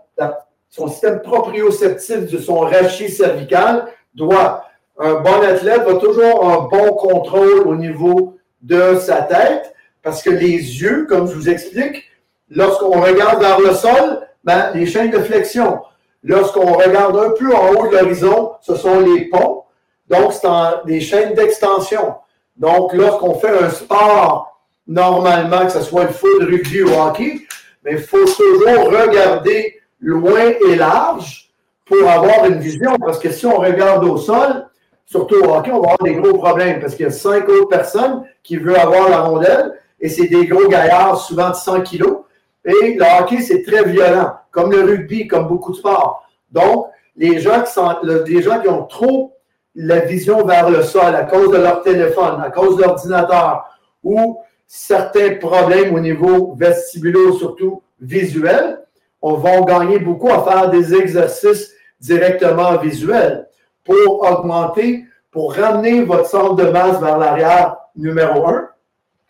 son 0.69 0.87
système 0.87 1.21
proprioceptif 1.21 2.31
de 2.31 2.37
son 2.37 2.59
rachis 2.59 3.09
cervical 3.09 3.87
doit. 4.13 4.65
Un 4.99 5.15
bon 5.15 5.41
athlète 5.41 5.83
va 5.83 5.95
toujours 5.95 6.47
un 6.47 6.67
bon 6.67 6.93
contrôle 6.93 7.67
au 7.67 7.75
niveau 7.75 8.37
de 8.61 8.95
sa 8.97 9.23
tête 9.23 9.73
parce 10.01 10.21
que 10.21 10.29
les 10.29 10.81
yeux, 10.81 11.05
comme 11.07 11.27
je 11.27 11.33
vous 11.33 11.49
explique, 11.49 12.03
lorsqu'on 12.49 13.01
regarde 13.01 13.41
vers 13.41 13.59
le 13.59 13.73
sol, 13.73 14.27
ben, 14.43 14.71
les 14.75 14.85
chaînes 14.85 15.11
de 15.11 15.19
flexion. 15.19 15.81
Lorsqu'on 16.23 16.73
regarde 16.73 17.17
un 17.17 17.31
peu 17.31 17.53
en 17.53 17.71
haut 17.71 17.87
de 17.87 17.97
l'horizon, 17.97 18.53
ce 18.61 18.75
sont 18.75 19.01
les 19.01 19.25
ponts. 19.25 19.63
Donc, 20.09 20.33
c'est 20.33 20.47
des 20.85 21.01
chaînes 21.01 21.33
d'extension. 21.33 22.15
Donc, 22.55 22.93
lorsqu'on 22.93 23.35
fait 23.35 23.49
un 23.49 23.69
sport 23.69 24.59
normalement, 24.87 25.65
que 25.65 25.71
ce 25.71 25.81
soit 25.81 26.03
le 26.03 26.09
foot, 26.09 26.41
rugby 26.41 26.83
ou 26.83 26.93
hockey, 26.93 27.41
mais 27.83 27.93
il 27.93 27.99
faut 27.99 28.25
toujours 28.25 28.91
regarder 28.91 29.79
loin 29.99 30.51
et 30.69 30.75
large 30.75 31.49
pour 31.85 32.07
avoir 32.07 32.45
une 32.45 32.59
vision. 32.59 32.95
Parce 32.99 33.19
que 33.19 33.31
si 33.31 33.45
on 33.45 33.57
regarde 33.57 34.03
au 34.05 34.17
sol, 34.17 34.67
surtout 35.05 35.35
au 35.35 35.55
hockey, 35.55 35.71
on 35.71 35.81
va 35.81 35.91
avoir 35.91 36.03
des 36.03 36.15
gros 36.15 36.37
problèmes 36.37 36.79
parce 36.79 36.95
qu'il 36.95 37.05
y 37.05 37.09
a 37.09 37.11
cinq 37.11 37.47
autres 37.49 37.69
personnes 37.69 38.23
qui 38.43 38.57
veulent 38.57 38.75
avoir 38.75 39.09
la 39.09 39.21
rondelle 39.21 39.73
et 39.99 40.09
c'est 40.09 40.27
des 40.27 40.45
gros 40.47 40.67
gaillards, 40.67 41.19
souvent 41.19 41.49
de 41.49 41.55
100 41.55 41.81
kilos. 41.81 42.17
Et 42.65 42.93
le 42.93 43.03
hockey, 43.19 43.41
c'est 43.41 43.63
très 43.63 43.83
violent, 43.83 44.33
comme 44.51 44.71
le 44.71 44.83
rugby, 44.83 45.27
comme 45.27 45.47
beaucoup 45.47 45.71
de 45.71 45.77
sports. 45.77 46.25
Donc, 46.51 46.87
les 47.15 47.39
gens 47.39 47.63
qui, 47.63 48.69
ont 48.69 48.83
trop 48.83 49.35
la 49.75 49.99
vision 49.99 50.45
vers 50.45 50.69
le 50.69 50.83
sol 50.83 51.15
à 51.15 51.23
cause 51.23 51.51
de 51.51 51.57
leur 51.57 51.83
téléphone, 51.83 52.41
à 52.43 52.49
cause 52.49 52.77
de 52.77 52.83
l'ordinateur 52.83 53.65
ou 54.03 54.39
certains 54.67 55.35
problèmes 55.35 55.93
au 55.93 55.99
niveau 55.99 56.53
vestibulo, 56.55 57.33
surtout 57.33 57.81
visuel, 57.99 58.79
on 59.21 59.35
va 59.35 59.61
gagner 59.61 59.99
beaucoup 59.99 60.31
à 60.31 60.43
faire 60.43 60.69
des 60.69 60.93
exercices 60.93 61.73
directement 61.99 62.77
visuels 62.77 63.47
pour 63.83 64.21
augmenter, 64.29 65.05
pour 65.31 65.55
ramener 65.55 66.03
votre 66.03 66.27
centre 66.27 66.55
de 66.55 66.69
masse 66.69 66.99
vers 66.99 67.17
l'arrière, 67.17 67.77
numéro 67.95 68.47
un. 68.47 68.69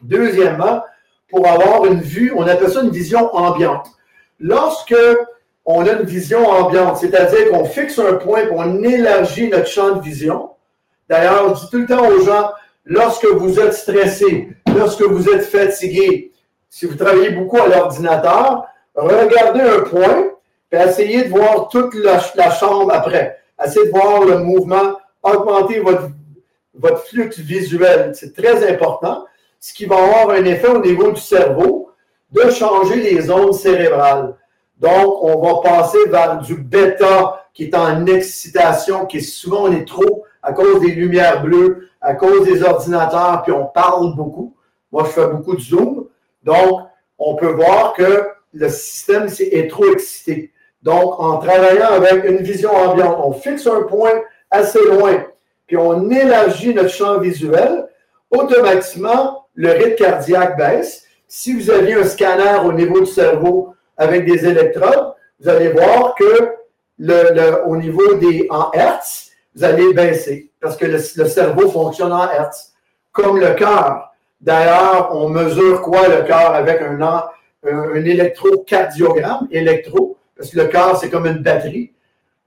Deuxièmement, 0.01 0.81
pour 1.33 1.47
avoir 1.47 1.85
une 1.85 1.99
vue, 1.99 2.31
on 2.35 2.43
appelle 2.43 2.69
ça 2.69 2.83
une 2.83 2.91
vision 2.91 3.35
ambiante. 3.35 3.87
Lorsque 4.39 4.95
on 5.65 5.83
a 5.83 5.93
une 5.93 6.05
vision 6.05 6.47
ambiante, 6.47 6.97
c'est-à-dire 6.97 7.49
qu'on 7.49 7.65
fixe 7.65 7.97
un 7.97 8.13
point, 8.15 8.43
on 8.51 8.83
élargit 8.83 9.49
notre 9.49 9.65
champ 9.65 9.95
de 9.95 10.01
vision. 10.01 10.51
D'ailleurs, 11.09 11.55
je 11.55 11.61
dis 11.61 11.69
tout 11.71 11.79
le 11.79 11.85
temps 11.87 12.07
aux 12.07 12.23
gens, 12.23 12.51
lorsque 12.85 13.25
vous 13.25 13.59
êtes 13.59 13.73
stressé, 13.73 14.49
lorsque 14.77 15.01
vous 15.01 15.27
êtes 15.27 15.45
fatigué, 15.45 16.31
si 16.69 16.85
vous 16.85 16.95
travaillez 16.95 17.31
beaucoup 17.31 17.57
à 17.57 17.67
l'ordinateur, 17.67 18.67
regardez 18.93 19.61
un 19.61 19.79
point, 19.79 20.25
et 20.71 20.77
essayez 20.77 21.23
de 21.23 21.29
voir 21.29 21.67
toute 21.69 21.95
la, 21.95 22.51
chambre 22.51 22.93
après. 22.93 23.39
Essayez 23.63 23.87
de 23.87 23.91
voir 23.91 24.23
le 24.23 24.37
mouvement, 24.37 24.97
augmenter 25.23 25.79
votre 25.79 27.03
flux 27.07 27.31
visuel. 27.39 28.11
C'est 28.13 28.35
très 28.35 28.71
important, 28.71 29.25
ce 29.63 29.73
qui 29.73 29.85
va 29.85 29.95
avoir 29.95 30.31
un 30.31 30.43
effet 30.43 30.67
au 30.67 30.81
niveau 30.81 31.13
du 31.13 31.21
cerveau 31.21 31.89
de 32.31 32.49
changer 32.49 32.97
les 32.97 33.31
ondes 33.31 33.53
cérébrales. 33.53 34.35
Donc, 34.77 35.23
on 35.23 35.39
va 35.39 35.61
passer 35.61 35.99
vers 36.09 36.39
du 36.39 36.55
bêta 36.55 37.45
qui 37.53 37.63
est 37.63 37.75
en 37.75 38.05
excitation, 38.05 39.05
qui 39.05 39.19
est 39.19 39.21
souvent 39.21 39.69
on 39.69 39.71
est 39.71 39.87
trop 39.87 40.25
à 40.41 40.51
cause 40.51 40.81
des 40.81 40.91
lumières 40.91 41.41
bleues, 41.41 41.87
à 42.01 42.13
cause 42.13 42.43
des 42.43 42.61
ordinateurs, 42.61 43.43
puis 43.43 43.53
on 43.53 43.67
parle 43.67 44.13
beaucoup. 44.17 44.53
Moi, 44.91 45.05
je 45.05 45.11
fais 45.11 45.27
beaucoup 45.27 45.55
de 45.55 45.61
Zoom. 45.61 46.07
Donc, 46.43 46.81
on 47.17 47.35
peut 47.35 47.53
voir 47.53 47.93
que 47.93 48.27
le 48.51 48.67
système 48.67 49.29
est 49.39 49.69
trop 49.69 49.89
excité. 49.93 50.51
Donc, 50.81 51.17
en 51.21 51.37
travaillant 51.37 51.87
avec 51.87 52.25
une 52.25 52.43
vision 52.43 52.75
ambiante, 52.75 53.17
on 53.23 53.31
fixe 53.31 53.65
un 53.67 53.83
point 53.83 54.23
assez 54.51 54.83
loin, 54.87 55.23
puis 55.67 55.77
on 55.77 56.09
élargit 56.09 56.73
notre 56.73 56.89
champ 56.89 57.17
visuel, 57.19 57.87
automatiquement, 58.29 59.42
le 59.55 59.71
rythme 59.71 59.95
cardiaque 59.95 60.57
baisse. 60.57 61.05
Si 61.27 61.53
vous 61.53 61.69
aviez 61.69 61.95
un 61.95 62.05
scanner 62.05 62.59
au 62.63 62.73
niveau 62.73 62.99
du 62.99 63.05
cerveau 63.05 63.75
avec 63.97 64.25
des 64.25 64.45
électrodes, 64.45 65.13
vous 65.39 65.49
allez 65.49 65.69
voir 65.69 66.15
que 66.15 66.53
le, 66.99 67.67
au 67.67 67.75
niveau 67.75 68.15
des 68.15 68.47
en 68.49 68.71
Hertz, 68.71 69.31
vous 69.55 69.63
allez 69.63 69.93
baisser 69.93 70.51
parce 70.63 70.77
que 70.77 70.85
le, 70.85 70.97
cerveau 70.97 71.69
fonctionne 71.69 72.13
en 72.13 72.29
Hertz, 72.29 72.71
comme 73.11 73.37
le 73.37 73.53
cœur. 73.53 74.13
D'ailleurs, 74.39 75.09
on 75.13 75.29
mesure 75.29 75.81
quoi 75.81 76.07
le 76.07 76.23
cœur 76.23 76.53
avec 76.53 76.81
un, 76.81 77.01
un 77.63 78.05
électrocardiogramme, 78.05 79.47
électro, 79.51 80.17
parce 80.37 80.49
que 80.49 80.59
le 80.59 80.67
cœur, 80.67 80.97
c'est 80.97 81.09
comme 81.09 81.25
une 81.25 81.39
batterie. 81.39 81.91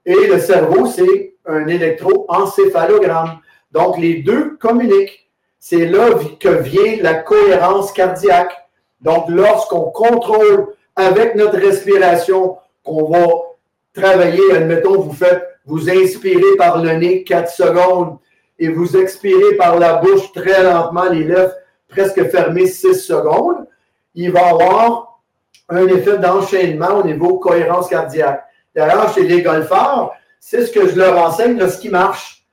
Et 0.05 0.27
le 0.27 0.39
cerveau, 0.39 0.87
c'est 0.87 1.35
un 1.45 1.67
électroencéphalogramme. 1.67 3.39
Donc, 3.71 3.99
les 3.99 4.23
deux 4.23 4.57
communiquent. 4.57 5.26
C'est 5.69 5.85
là 5.85 6.11
que 6.39 6.47
vient 6.47 6.95
la 7.01 7.15
cohérence 7.15 7.91
cardiaque. 7.91 8.55
Donc, 9.01 9.25
lorsqu'on 9.27 9.91
contrôle 9.91 10.67
avec 10.95 11.35
notre 11.35 11.57
respiration, 11.57 12.55
qu'on 12.85 13.11
va 13.11 13.25
travailler, 13.93 14.55
admettons, 14.55 15.01
vous 15.01 15.11
faites, 15.11 15.43
vous 15.65 15.89
inspirez 15.89 16.55
par 16.57 16.81
le 16.81 16.93
nez 16.93 17.25
4 17.25 17.51
secondes 17.51 18.17
et 18.57 18.69
vous 18.69 18.95
expirez 18.95 19.57
par 19.57 19.77
la 19.77 19.95
bouche 19.95 20.31
très 20.31 20.63
lentement, 20.63 21.09
les 21.09 21.25
lèvres 21.25 21.51
presque 21.89 22.29
fermées 22.29 22.67
6 22.67 22.93
secondes, 22.93 23.67
il 24.15 24.31
va 24.31 24.51
avoir 24.51 25.19
un 25.67 25.85
effet 25.85 26.17
d'enchaînement 26.17 26.99
au 26.99 27.03
niveau 27.03 27.39
cohérence 27.39 27.89
cardiaque. 27.89 28.41
D'ailleurs, 28.73 29.13
chez 29.13 29.23
les 29.23 29.41
golfeurs, 29.41 30.13
c'est 30.39 30.65
ce 30.65 30.71
que 30.71 30.87
je 30.87 30.95
leur 30.95 31.17
enseigne 31.17 31.59
lorsqu'ils 31.59 31.91
marchent 31.91 32.45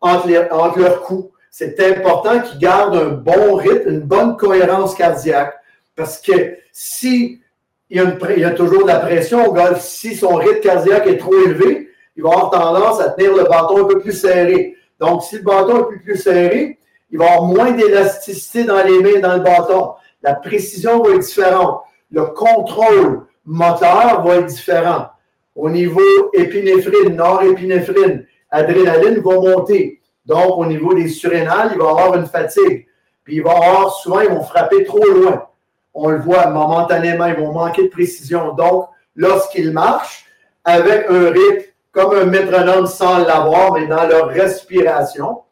entre, 0.00 0.28
entre 0.52 0.78
leurs 0.78 1.02
coups. 1.02 1.33
C'est 1.56 1.78
important 1.78 2.40
qu'ils 2.40 2.58
gardent 2.58 2.96
un 2.96 3.10
bon 3.10 3.54
rythme, 3.54 3.88
une 3.88 4.00
bonne 4.00 4.36
cohérence 4.36 4.96
cardiaque. 4.96 5.54
Parce 5.94 6.20
que 6.20 6.56
si 6.72 7.40
il 7.88 8.02
y, 8.38 8.44
a 8.44 8.50
toujours 8.50 8.82
de 8.82 8.88
la 8.88 8.98
pression 8.98 9.54
si 9.78 10.16
son 10.16 10.34
rythme 10.34 10.58
cardiaque 10.58 11.06
est 11.06 11.16
trop 11.16 11.32
élevé, 11.32 11.90
il 12.16 12.24
va 12.24 12.30
avoir 12.30 12.50
tendance 12.50 13.00
à 13.00 13.10
tenir 13.10 13.36
le 13.36 13.44
bâton 13.44 13.84
un 13.84 13.84
peu 13.84 14.00
plus 14.00 14.18
serré. 14.18 14.74
Donc, 14.98 15.22
si 15.22 15.36
le 15.36 15.42
bâton 15.42 15.92
est 15.92 15.98
plus 15.98 16.16
serré, 16.16 16.76
il 17.12 17.18
va 17.18 17.26
avoir 17.26 17.44
moins 17.44 17.70
d'élasticité 17.70 18.64
dans 18.64 18.84
les 18.84 18.98
mains, 18.98 19.20
dans 19.20 19.36
le 19.36 19.44
bâton. 19.44 19.92
La 20.24 20.34
précision 20.34 21.04
va 21.04 21.14
être 21.14 21.20
différente. 21.20 21.82
Le 22.10 22.24
contrôle 22.24 23.26
moteur 23.46 24.24
va 24.24 24.38
être 24.38 24.46
différent. 24.46 25.06
Au 25.54 25.70
niveau 25.70 26.00
épinéphrine, 26.32 27.14
nord-épinéphrine, 27.14 28.26
adrénaline 28.50 29.20
va 29.20 29.34
monter. 29.34 30.00
Donc, 30.26 30.58
au 30.58 30.66
niveau 30.66 30.94
des 30.94 31.08
surrénales, 31.08 31.70
il 31.72 31.78
va 31.78 31.90
avoir 31.90 32.16
une 32.16 32.26
fatigue. 32.26 32.86
Puis, 33.24 33.36
il 33.36 33.42
va 33.42 33.52
avoir, 33.52 33.90
souvent, 33.94 34.20
ils 34.20 34.30
vont 34.30 34.42
frapper 34.42 34.84
trop 34.84 35.04
loin. 35.04 35.46
On 35.92 36.10
le 36.10 36.18
voit 36.18 36.46
momentanément, 36.48 37.26
ils 37.26 37.36
vont 37.36 37.52
manquer 37.52 37.84
de 37.84 37.88
précision. 37.88 38.52
Donc, 38.54 38.88
lorsqu'ils 39.16 39.72
marchent, 39.72 40.26
avec 40.64 41.06
un 41.10 41.30
rythme 41.30 41.70
comme 41.92 42.16
un 42.16 42.24
métronome 42.24 42.86
sans 42.86 43.18
l'avoir, 43.18 43.74
mais 43.74 43.86
dans 43.86 44.06
leur 44.06 44.28
respiration, 44.28 45.42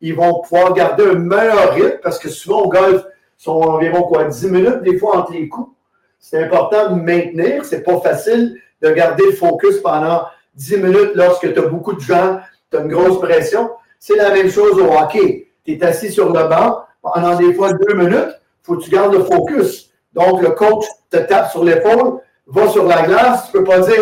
ils 0.00 0.14
vont 0.14 0.42
pouvoir 0.42 0.74
garder 0.74 1.04
un 1.04 1.14
meilleur 1.14 1.72
rythme 1.72 1.98
parce 2.02 2.18
que 2.18 2.28
souvent 2.28 2.62
au 2.62 2.68
golf, 2.68 3.02
sont 3.38 3.52
environ 3.52 4.02
quoi, 4.02 4.24
10 4.24 4.50
minutes 4.50 4.82
des 4.82 4.98
fois 4.98 5.18
entre 5.18 5.32
les 5.32 5.48
coups. 5.48 5.70
C'est 6.18 6.42
important 6.42 6.90
de 6.90 7.00
maintenir, 7.00 7.64
c'est 7.64 7.82
pas 7.82 8.00
facile 8.00 8.60
de 8.82 8.90
garder 8.90 9.24
le 9.26 9.32
focus 9.32 9.78
pendant 9.80 10.22
10 10.54 10.76
minutes 10.78 11.10
lorsque 11.14 11.52
tu 11.52 11.58
as 11.58 11.66
beaucoup 11.66 11.92
de 11.92 12.00
gens, 12.00 12.40
tu 12.70 12.76
as 12.76 12.80
une 12.80 12.88
grosse 12.88 13.20
pression. 13.20 13.70
C'est 13.98 14.16
la 14.16 14.30
même 14.30 14.50
chose 14.50 14.80
au 14.80 14.92
hockey. 14.92 15.48
Tu 15.64 15.72
es 15.72 15.84
assis 15.84 16.12
sur 16.12 16.32
le 16.32 16.48
banc 16.48 16.86
pendant 17.02 17.36
des 17.36 17.54
fois 17.54 17.72
deux 17.72 17.94
minutes, 17.94 18.34
il 18.34 18.64
faut 18.64 18.76
que 18.76 18.82
tu 18.82 18.90
gardes 18.90 19.14
le 19.14 19.24
focus. 19.24 19.90
Donc, 20.12 20.42
le 20.42 20.50
coach 20.50 20.84
te 21.10 21.18
tape 21.18 21.50
sur 21.50 21.62
l'épaule, 21.62 22.20
va 22.46 22.68
sur 22.68 22.84
la 22.84 23.02
glace, 23.02 23.50
tu 23.50 23.58
ne 23.58 23.62
peux 23.62 23.68
pas 23.68 23.80
dire 23.80 24.00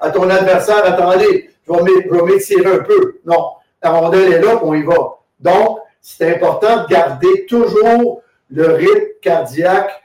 à, 0.00 0.10
ton 0.10 0.28
adversaire, 0.28 0.84
attendez, 0.84 1.50
je 1.66 1.72
vais 1.72 2.22
m'étirer 2.22 2.72
un 2.72 2.78
peu. 2.78 3.20
Non, 3.26 3.50
la 3.82 3.90
rondelle 3.90 4.32
est 4.32 4.40
là, 4.40 4.60
on 4.62 4.74
y 4.74 4.82
va. 4.82 5.18
Donc, 5.38 5.80
c'est 6.00 6.34
important 6.34 6.84
de 6.84 6.88
garder 6.88 7.46
toujours 7.46 8.22
le 8.50 8.72
rythme 8.72 9.06
cardiaque 9.22 10.02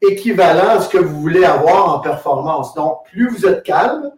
équivalent 0.00 0.76
à 0.76 0.80
ce 0.80 0.88
que 0.88 0.98
vous 0.98 1.20
voulez 1.20 1.44
avoir 1.44 1.96
en 1.96 2.00
performance. 2.00 2.74
Donc, 2.74 3.04
plus 3.10 3.28
vous 3.28 3.46
êtes 3.46 3.62
calme, 3.62 4.12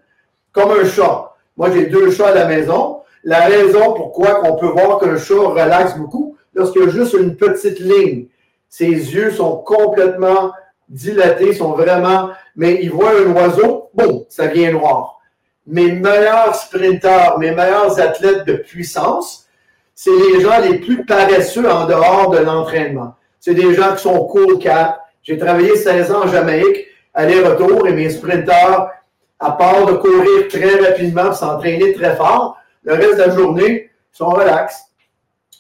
comme 0.53 0.73
un 0.73 0.85
chat. 0.85 1.35
Moi, 1.57 1.71
j'ai 1.71 1.87
deux 1.87 2.11
chats 2.11 2.29
à 2.29 2.35
la 2.35 2.47
maison. 2.47 3.03
La 3.27 3.41
raison 3.47 3.93
pourquoi 3.93 4.43
on 4.45 4.55
peut 4.55 4.69
voir 4.69 5.01
qu'un 5.01 5.19
chat 5.19 5.35
relaxe 5.35 5.99
beaucoup, 5.99 6.37
lorsqu'il 6.55 6.83
y 6.83 6.87
a 6.87 6.91
juste 6.91 7.15
une 7.15 7.35
petite 7.35 7.81
ligne. 7.81 8.27
Ses 8.69 8.87
yeux 8.87 9.33
sont 9.33 9.57
complètement 9.57 10.53
dilatés, 10.89 11.53
sont 11.53 11.73
vraiment, 11.73 12.31
mais 12.55 12.79
il 12.81 12.93
voit 12.93 13.11
un 13.19 13.33
oiseau, 13.35 13.91
bon, 13.95 14.25
ça 14.29 14.47
vient 14.47 14.71
noir. 14.71 15.19
Mes 15.67 15.91
meilleurs 15.91 16.55
sprinteurs, 16.55 17.41
mes 17.41 17.51
meilleurs 17.51 17.99
athlètes 17.99 18.45
de 18.47 18.53
puissance, 18.53 19.49
c'est 19.93 20.17
les 20.17 20.41
gens 20.41 20.61
les 20.61 20.79
plus 20.79 21.05
paresseux 21.05 21.69
en 21.69 21.87
dehors 21.87 22.31
de 22.31 22.39
l'entraînement. 22.39 23.17
C'est 23.41 23.55
des 23.55 23.75
gens 23.75 23.97
qui 23.97 24.03
sont 24.03 24.25
cool 24.27 24.61
cap, 24.61 25.01
j'ai 25.25 25.37
travaillé 25.37 25.75
16 25.75 26.13
ans 26.13 26.27
en 26.27 26.29
Jamaïque, 26.29 26.87
aller-retour, 27.13 27.89
et 27.89 27.93
mes 27.93 28.09
sprinteurs, 28.09 28.93
à 29.41 29.51
part 29.51 29.85
de 29.85 29.95
courir 29.95 30.47
très 30.49 30.77
rapidement, 30.77 31.33
s'entraîner 31.33 31.93
très 31.93 32.15
fort, 32.15 32.57
le 32.87 32.95
reste 32.95 33.19
de 33.19 33.23
la 33.23 33.31
journée, 33.31 33.91
sont 34.13 34.31
relax. 34.31 34.85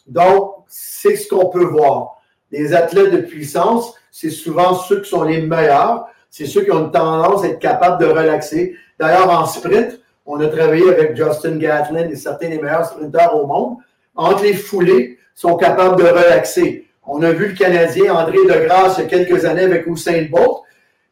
Donc, 0.06 0.54
c'est 0.66 1.16
ce 1.16 1.28
qu'on 1.28 1.50
peut 1.50 1.64
voir. 1.64 2.22
Les 2.50 2.72
athlètes 2.72 3.10
de 3.10 3.18
puissance, 3.18 3.94
c'est 4.10 4.30
souvent 4.30 4.74
ceux 4.74 5.02
qui 5.02 5.10
sont 5.10 5.24
les 5.24 5.42
meilleurs. 5.42 6.06
C'est 6.30 6.46
ceux 6.46 6.62
qui 6.62 6.70
ont 6.70 6.86
une 6.86 6.90
tendance 6.90 7.44
à 7.44 7.48
être 7.48 7.58
capables 7.58 8.00
de 8.00 8.06
relaxer. 8.06 8.76
D'ailleurs, 8.98 9.30
en 9.30 9.44
sprint, 9.44 10.00
on 10.24 10.40
a 10.40 10.48
travaillé 10.48 10.88
avec 10.88 11.16
Justin 11.16 11.56
Gatlin 11.56 12.08
et 12.08 12.16
certains 12.16 12.48
des 12.48 12.58
meilleurs 12.58 12.86
sprinteurs 12.86 13.36
au 13.36 13.46
monde. 13.46 13.76
Entre 14.14 14.44
les 14.44 14.54
foulées, 14.54 15.18
sont 15.36 15.56
capables 15.56 16.02
de 16.02 16.08
relaxer. 16.08 16.86
On 17.06 17.22
a 17.22 17.30
vu 17.30 17.48
le 17.48 17.54
Canadien 17.54 18.14
André 18.14 18.38
Degrasse 18.38 18.96
il 18.98 19.02
y 19.02 19.04
a 19.04 19.08
quelques 19.08 19.44
années 19.44 19.64
avec 19.64 19.86
Usain 19.86 20.26
Bolt. 20.30 20.62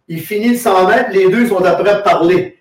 Il 0.09 0.21
finit 0.21 0.51
le 0.51 0.57
100 0.57 0.89
mètres, 0.89 1.11
les 1.13 1.31
deux 1.31 1.47
sont 1.47 1.63
après 1.63 2.03
parler. 2.03 2.59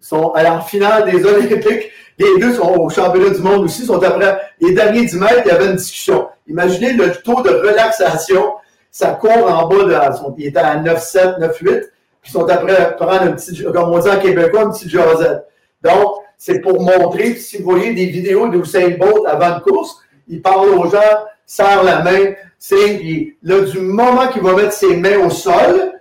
Ils 0.00 0.04
sont 0.04 0.32
à 0.32 0.42
la 0.42 0.60
finale 0.60 1.10
des 1.10 1.24
Olympiques. 1.24 1.90
Les 2.18 2.38
deux 2.38 2.54
sont 2.54 2.70
au 2.74 2.88
championnat 2.88 3.30
du 3.30 3.40
monde 3.40 3.64
aussi, 3.64 3.84
sont 3.84 4.02
après. 4.02 4.38
Les 4.60 4.72
derniers 4.72 5.04
10 5.04 5.16
mètres, 5.16 5.42
il 5.44 5.48
y 5.48 5.50
avait 5.50 5.66
une 5.66 5.76
discussion. 5.76 6.28
Imaginez 6.46 6.92
le 6.92 7.12
taux 7.12 7.42
de 7.42 7.50
relaxation. 7.50 8.54
Ça 8.90 9.10
court 9.10 9.50
en 9.50 9.66
bas 9.66 9.84
de. 9.84 10.38
Il 10.38 10.46
était 10.46 10.58
à 10.58 10.76
9,7, 10.76 11.40
9,8. 11.40 11.60
Puis 11.60 12.30
ils 12.30 12.30
sont 12.30 12.48
après 12.48 12.96
prendre 12.96 13.22
un 13.22 13.32
petit, 13.32 13.62
comme 13.64 13.92
on 13.92 13.98
dit 13.98 14.08
en 14.08 14.18
québécois, 14.18 14.62
un 14.62 14.70
petit 14.70 14.88
Josette. 14.88 15.44
Donc, 15.82 16.14
c'est 16.38 16.60
pour 16.60 16.80
montrer, 16.80 17.34
si 17.34 17.58
vous 17.58 17.70
voyez 17.70 17.92
des 17.92 18.06
vidéos 18.06 18.48
d'Usain 18.48 18.96
Bolt 18.98 19.26
avant 19.26 19.56
de 19.56 19.60
course, 19.62 19.98
il 20.28 20.40
parle 20.40 20.70
aux 20.70 20.90
gens, 20.90 20.98
serre 21.44 21.82
la 21.82 22.02
main, 22.02 22.34
c'est 22.58 23.34
là, 23.42 23.60
du 23.60 23.78
moment 23.78 24.28
qu'il 24.28 24.42
va 24.42 24.54
mettre 24.54 24.72
ses 24.72 24.96
mains 24.96 25.18
au 25.18 25.28
sol, 25.28 25.92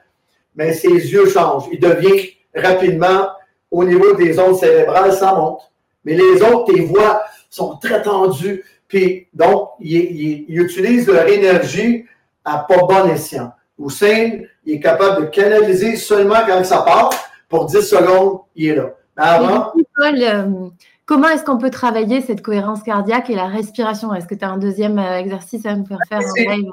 mais 0.55 0.71
ses 0.73 0.87
yeux 0.87 1.27
changent. 1.27 1.65
Il 1.71 1.79
devient 1.79 2.29
rapidement, 2.55 3.27
au 3.69 3.83
niveau 3.83 4.13
des 4.13 4.39
ondes 4.39 4.55
cérébrales, 4.55 5.11
ça 5.11 5.33
monte. 5.33 5.72
Mais 6.05 6.15
les 6.15 6.41
autres, 6.41 6.73
tes 6.73 6.81
voix 6.81 7.23
sont 7.49 7.77
très 7.77 8.01
tendues. 8.01 8.63
Puis, 8.87 9.27
donc, 9.33 9.69
ils, 9.79 10.45
utilisent 10.49 11.07
leur 11.07 11.27
énergie 11.27 12.05
à 12.45 12.59
pas 12.59 12.77
bon 12.77 13.09
escient. 13.09 13.51
Hussein, 13.79 14.41
il 14.65 14.75
est 14.75 14.79
capable 14.79 15.25
de 15.25 15.29
canaliser 15.29 15.95
seulement 15.95 16.41
quand 16.47 16.63
ça 16.63 16.81
part. 16.81 17.11
Pour 17.49 17.65
10 17.65 17.81
secondes, 17.81 18.39
il 18.55 18.69
est 18.69 18.75
là. 18.75 18.89
Mais 19.17 19.23
avant. 19.23 19.73
Euh, 19.99 20.69
Comment 21.05 21.27
est-ce 21.29 21.43
qu'on 21.43 21.57
peut 21.57 21.69
travailler 21.69 22.21
cette 22.21 22.41
cohérence 22.41 22.81
cardiaque 22.81 23.29
et 23.29 23.35
la 23.35 23.47
respiration? 23.47 24.13
Est-ce 24.13 24.25
que 24.25 24.35
tu 24.35 24.45
as 24.45 24.49
un 24.49 24.57
deuxième 24.57 24.97
euh, 24.97 25.19
exercice 25.19 25.65
à 25.65 25.75
nous 25.75 25.85
faire 25.85 25.97
faire 26.07 26.19
en 26.19 26.51
live? 26.51 26.71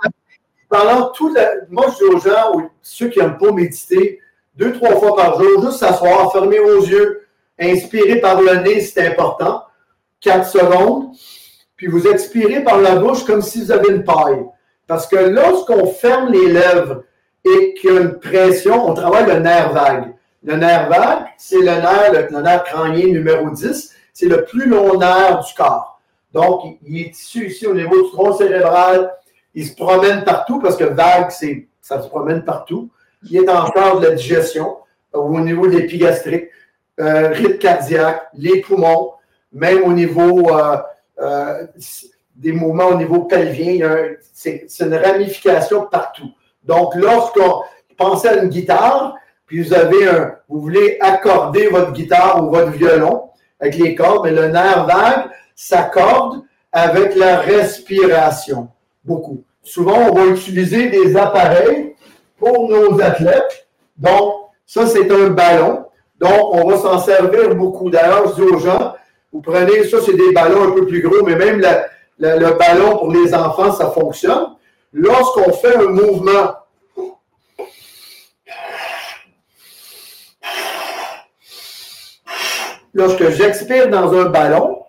Pendant 0.69 1.09
tout 1.11 1.35
Moi, 1.69 1.87
je 1.89 1.97
dis 1.97 2.15
aux 2.15 2.19
gens, 2.21 2.71
ceux 2.81 3.09
qui 3.09 3.19
n'aiment 3.19 3.39
pas 3.39 3.51
méditer, 3.51 4.21
deux, 4.55 4.73
trois 4.73 4.95
fois 5.01 5.17
par 5.17 5.41
jour, 5.41 5.63
juste 5.63 5.79
s'asseoir, 5.79 6.31
fermer 6.31 6.61
vos 6.61 6.79
yeux, 6.79 7.27
inspirer 7.61 8.21
par 8.21 8.41
le 8.41 8.57
nez, 8.57 8.81
c'est 8.81 9.07
important, 9.07 9.63
quatre 10.21 10.49
secondes, 10.49 11.11
puis 11.77 11.87
vous 11.87 12.07
expirez 12.07 12.63
par 12.63 12.79
la 12.79 12.97
bouche 12.97 13.25
comme 13.25 13.43
si 13.43 13.63
vous 13.63 13.73
avez 13.73 13.91
une 13.91 14.05
paille. 14.05 14.45
Parce 14.87 15.07
que 15.07 15.17
lorsqu'on 15.17 15.87
ferme 15.87 16.33
les 16.33 16.53
lèvres 16.53 17.05
et 17.45 17.75
qu'il 17.75 17.93
y 17.93 17.97
a 17.97 18.01
une 18.01 18.19
pression, 18.19 18.89
on 18.89 18.95
travaille 18.95 19.27
le 19.27 19.39
nerf 19.41 19.73
vague. 19.73 20.15
Le 20.43 20.57
nerf 20.57 20.89
vague, 20.89 21.27
c'est 21.39 21.59
le 21.59 21.65
nerf, 21.65 22.29
le 22.31 22.41
nerf 22.41 22.65
crânien 22.65 23.07
numéro 23.07 23.51
10 23.51 23.95
c'est 24.13 24.27
le 24.27 24.45
plus 24.45 24.69
long 24.69 24.99
nerf 24.99 25.45
du 25.45 25.55
corps. 25.55 26.01
Donc, 26.33 26.77
il 26.87 27.01
est 27.01 27.11
issu 27.11 27.47
ici 27.47 27.67
au 27.67 27.75
niveau 27.75 28.03
du 28.03 28.11
tronc 28.11 28.35
cérébral. 28.35 29.13
Il 29.55 29.67
se 29.67 29.75
promène 29.75 30.25
partout 30.25 30.61
parce 30.61 30.77
que 30.77 30.85
vague, 30.85 31.31
c'est, 31.31 31.69
ça 31.81 32.03
se 32.03 32.09
promène 32.09 32.45
partout. 32.45 32.91
Il 33.29 33.37
est 33.37 33.49
en 33.49 33.67
charge 33.73 34.01
de 34.01 34.09
la 34.09 34.15
digestion 34.15 34.77
au 35.13 35.41
niveau 35.41 35.67
de 35.67 35.77
l'épigastrique, 35.77 36.49
euh, 37.01 37.29
rythme 37.29 37.59
cardiaque, 37.59 38.29
les 38.35 38.61
poumons, 38.61 39.13
même 39.53 39.85
au 39.85 39.93
niveau 39.93 40.51
euh, 40.51 40.77
euh, 41.19 41.67
des 42.37 42.53
mouvements 42.53 42.89
au 42.89 42.95
niveau 42.95 43.23
pelvien. 43.25 43.89
C'est, 44.33 44.67
une 44.81 44.95
ramification 44.95 45.87
partout. 45.87 46.31
Donc, 46.65 46.95
lorsqu'on 46.95 47.63
pensez 47.97 48.29
à 48.29 48.43
une 48.43 48.49
guitare, 48.49 49.15
puis 49.47 49.63
vous 49.63 49.75
avez 49.75 50.09
un, 50.09 50.35
vous 50.49 50.61
voulez 50.61 50.99
accorder 51.01 51.69
votre 51.69 51.93
guitare 51.93 52.45
ou 52.45 52.51
votre 52.51 52.71
violon, 52.71 53.31
avec 53.59 53.77
les 53.77 53.95
cordes, 53.95 54.25
mais 54.25 54.33
le 54.33 54.49
nerf 54.49 54.87
vague 54.87 55.31
s'accorde 55.55 56.43
avec 56.73 57.15
la 57.17 57.39
respiration. 57.41 58.69
Beaucoup. 59.05 59.43
souvent, 59.63 59.97
on 60.11 60.15
va 60.15 60.27
utiliser 60.27 60.89
des 60.89 61.17
appareils 61.17 61.95
pour 62.39 62.69
nos 62.69 63.01
athlètes. 63.01 63.67
Donc, 63.97 64.35
ça, 64.67 64.87
c'est 64.87 65.11
un 65.11 65.31
ballon. 65.31 65.87
Donc, 66.21 66.55
on 66.55 66.69
va 66.69 66.77
s'en 66.77 66.99
servir 66.99 67.55
beaucoup. 67.55 67.89
D'ailleurs, 67.89 68.29
je 68.29 68.35
dis 68.35 68.51
aux 68.51 68.59
gens, 68.59 68.95
vous 69.33 69.41
prenez, 69.41 69.85
ça, 69.85 69.99
c'est 70.05 70.13
des 70.13 70.33
ballons 70.33 70.69
un 70.69 70.73
peu 70.73 70.87
plus 70.87 71.01
gros, 71.01 71.25
mais 71.25 71.35
même 71.35 71.63
le 72.19 72.59
ballon 72.59 72.99
pour 72.99 73.11
les 73.11 73.35
enfants, 73.35 73.73
ça 73.73 73.91
fonctionne. 73.91 74.55
Lorsqu'on 74.93 75.51
fait 75.53 75.77
un 75.77 75.87
mouvement, 75.87 76.57
lorsque 82.93 83.31
j'expire 83.31 83.89
dans 83.89 84.13
un 84.13 84.27
ballon, 84.27 84.83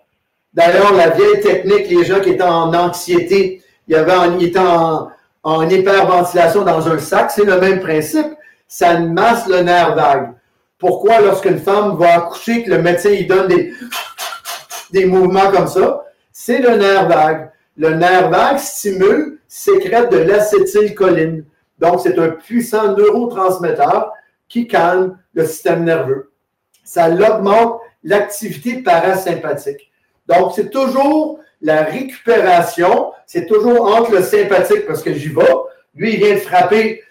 d'ailleurs, 0.52 0.92
la 0.92 1.10
vieille 1.10 1.40
technique, 1.40 1.88
les 1.88 2.04
gens 2.04 2.20
qui 2.20 2.30
étaient 2.30 2.42
en 2.42 2.74
anxiété, 2.74 3.62
il 3.88 3.94
y 3.94 3.96
avait 3.96 4.36
ils 4.38 4.48
étaient 4.48 4.58
en, 4.58 5.08
en 5.44 5.68
hyperventilation 5.68 6.62
dans 6.62 6.86
un 6.88 6.98
sac, 6.98 7.30
c'est 7.30 7.44
le 7.44 7.58
même 7.58 7.80
principe. 7.80 8.26
Ça 8.68 8.98
masse 8.98 9.46
le 9.48 9.62
nerf 9.62 9.94
vague. 9.94 10.34
Pourquoi, 10.82 11.20
lorsqu'une 11.20 11.60
femme 11.60 11.96
va 11.96 12.16
accoucher, 12.16 12.64
que 12.64 12.70
le 12.70 12.82
médecin 12.82 13.10
lui 13.10 13.24
donne 13.24 13.46
des, 13.46 13.72
des 14.90 15.04
mouvements 15.04 15.48
comme 15.52 15.68
ça? 15.68 16.06
C'est 16.32 16.58
le 16.58 16.76
nerf 16.76 17.06
vague. 17.06 17.52
Le 17.76 17.90
nerf 17.90 18.30
vague 18.30 18.58
stimule, 18.58 19.38
sécrète 19.46 20.10
de 20.10 20.18
l'acétylcholine. 20.18 21.44
Donc, 21.78 22.00
c'est 22.02 22.18
un 22.18 22.30
puissant 22.30 22.96
neurotransmetteur 22.96 24.10
qui 24.48 24.66
calme 24.66 25.16
le 25.34 25.46
système 25.46 25.84
nerveux. 25.84 26.32
Ça 26.82 27.08
augmente 27.08 27.78
l'activité 28.02 28.82
parasympathique. 28.82 29.92
Donc, 30.26 30.50
c'est 30.56 30.68
toujours 30.68 31.38
la 31.60 31.84
récupération, 31.84 33.12
c'est 33.24 33.46
toujours 33.46 33.86
entre 33.86 34.16
le 34.16 34.22
sympathique, 34.22 34.88
parce 34.88 35.04
que 35.04 35.14
j'y 35.14 35.28
vais. 35.28 35.46
Lui, 35.94 36.14
il 36.14 36.18
vient 36.18 36.34
de 36.34 36.40
frapper 36.40 37.04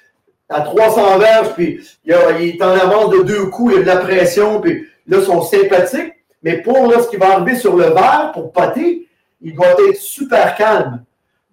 à 0.52 0.62
300 0.62 1.18
verges, 1.18 1.54
puis 1.54 1.80
il, 2.06 2.14
est 2.14 2.62
en 2.62 2.72
avance 2.72 3.10
de 3.12 3.24
deux 3.24 3.46
coups, 3.48 3.74
il 3.74 3.78
y 3.78 3.80
a 3.80 3.84
de 3.84 3.88
la 3.88 3.98
pression, 3.98 4.62
puis 4.62 4.88
là, 5.08 5.22
son 5.22 5.42
sympathique. 5.42 6.14
Mais 6.44 6.58
pour 6.58 6.92
là, 6.92 7.02
ce 7.02 7.08
qui 7.08 7.18
va 7.18 7.34
arriver 7.34 7.56
sur 7.56 7.76
le 7.76 7.86
verre, 7.86 8.32
pour 8.34 8.52
pâter, 8.52 9.08
il 9.42 9.56
doit 9.56 9.76
être 9.90 9.98
super 9.98 10.56
calme. 10.56 11.04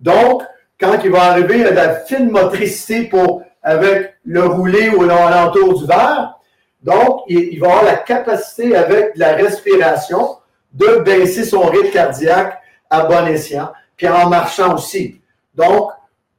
Donc, 0.00 0.42
quand 0.80 0.98
il 1.04 1.11
va 1.11 1.24
arriver, 1.24 1.58
il 1.58 1.66
a 1.66 1.70
de 1.70 1.76
la 1.76 1.94
fine 2.00 2.30
motricité 2.30 3.04
pour, 3.04 3.42
avec 3.62 4.14
le 4.24 4.44
roulé 4.44 4.88
ou 4.90 5.02
l'entour 5.02 5.78
du 5.80 5.87
verre. 5.87 6.38
Donc, 6.82 7.22
il, 7.26 7.58
va 7.58 7.66
avoir 7.66 7.84
la 7.84 7.96
capacité, 7.96 8.76
avec 8.76 9.12
la 9.16 9.32
respiration, 9.34 10.37
de 10.72 11.00
baisser 11.00 11.44
son 11.44 11.62
rythme 11.62 11.90
cardiaque 11.90 12.61
à 12.90 13.04
bon 13.04 13.26
escient, 13.26 13.72
puis 13.96 14.08
en 14.08 14.28
marchant 14.28 14.74
aussi. 14.74 15.20
Donc, 15.54 15.90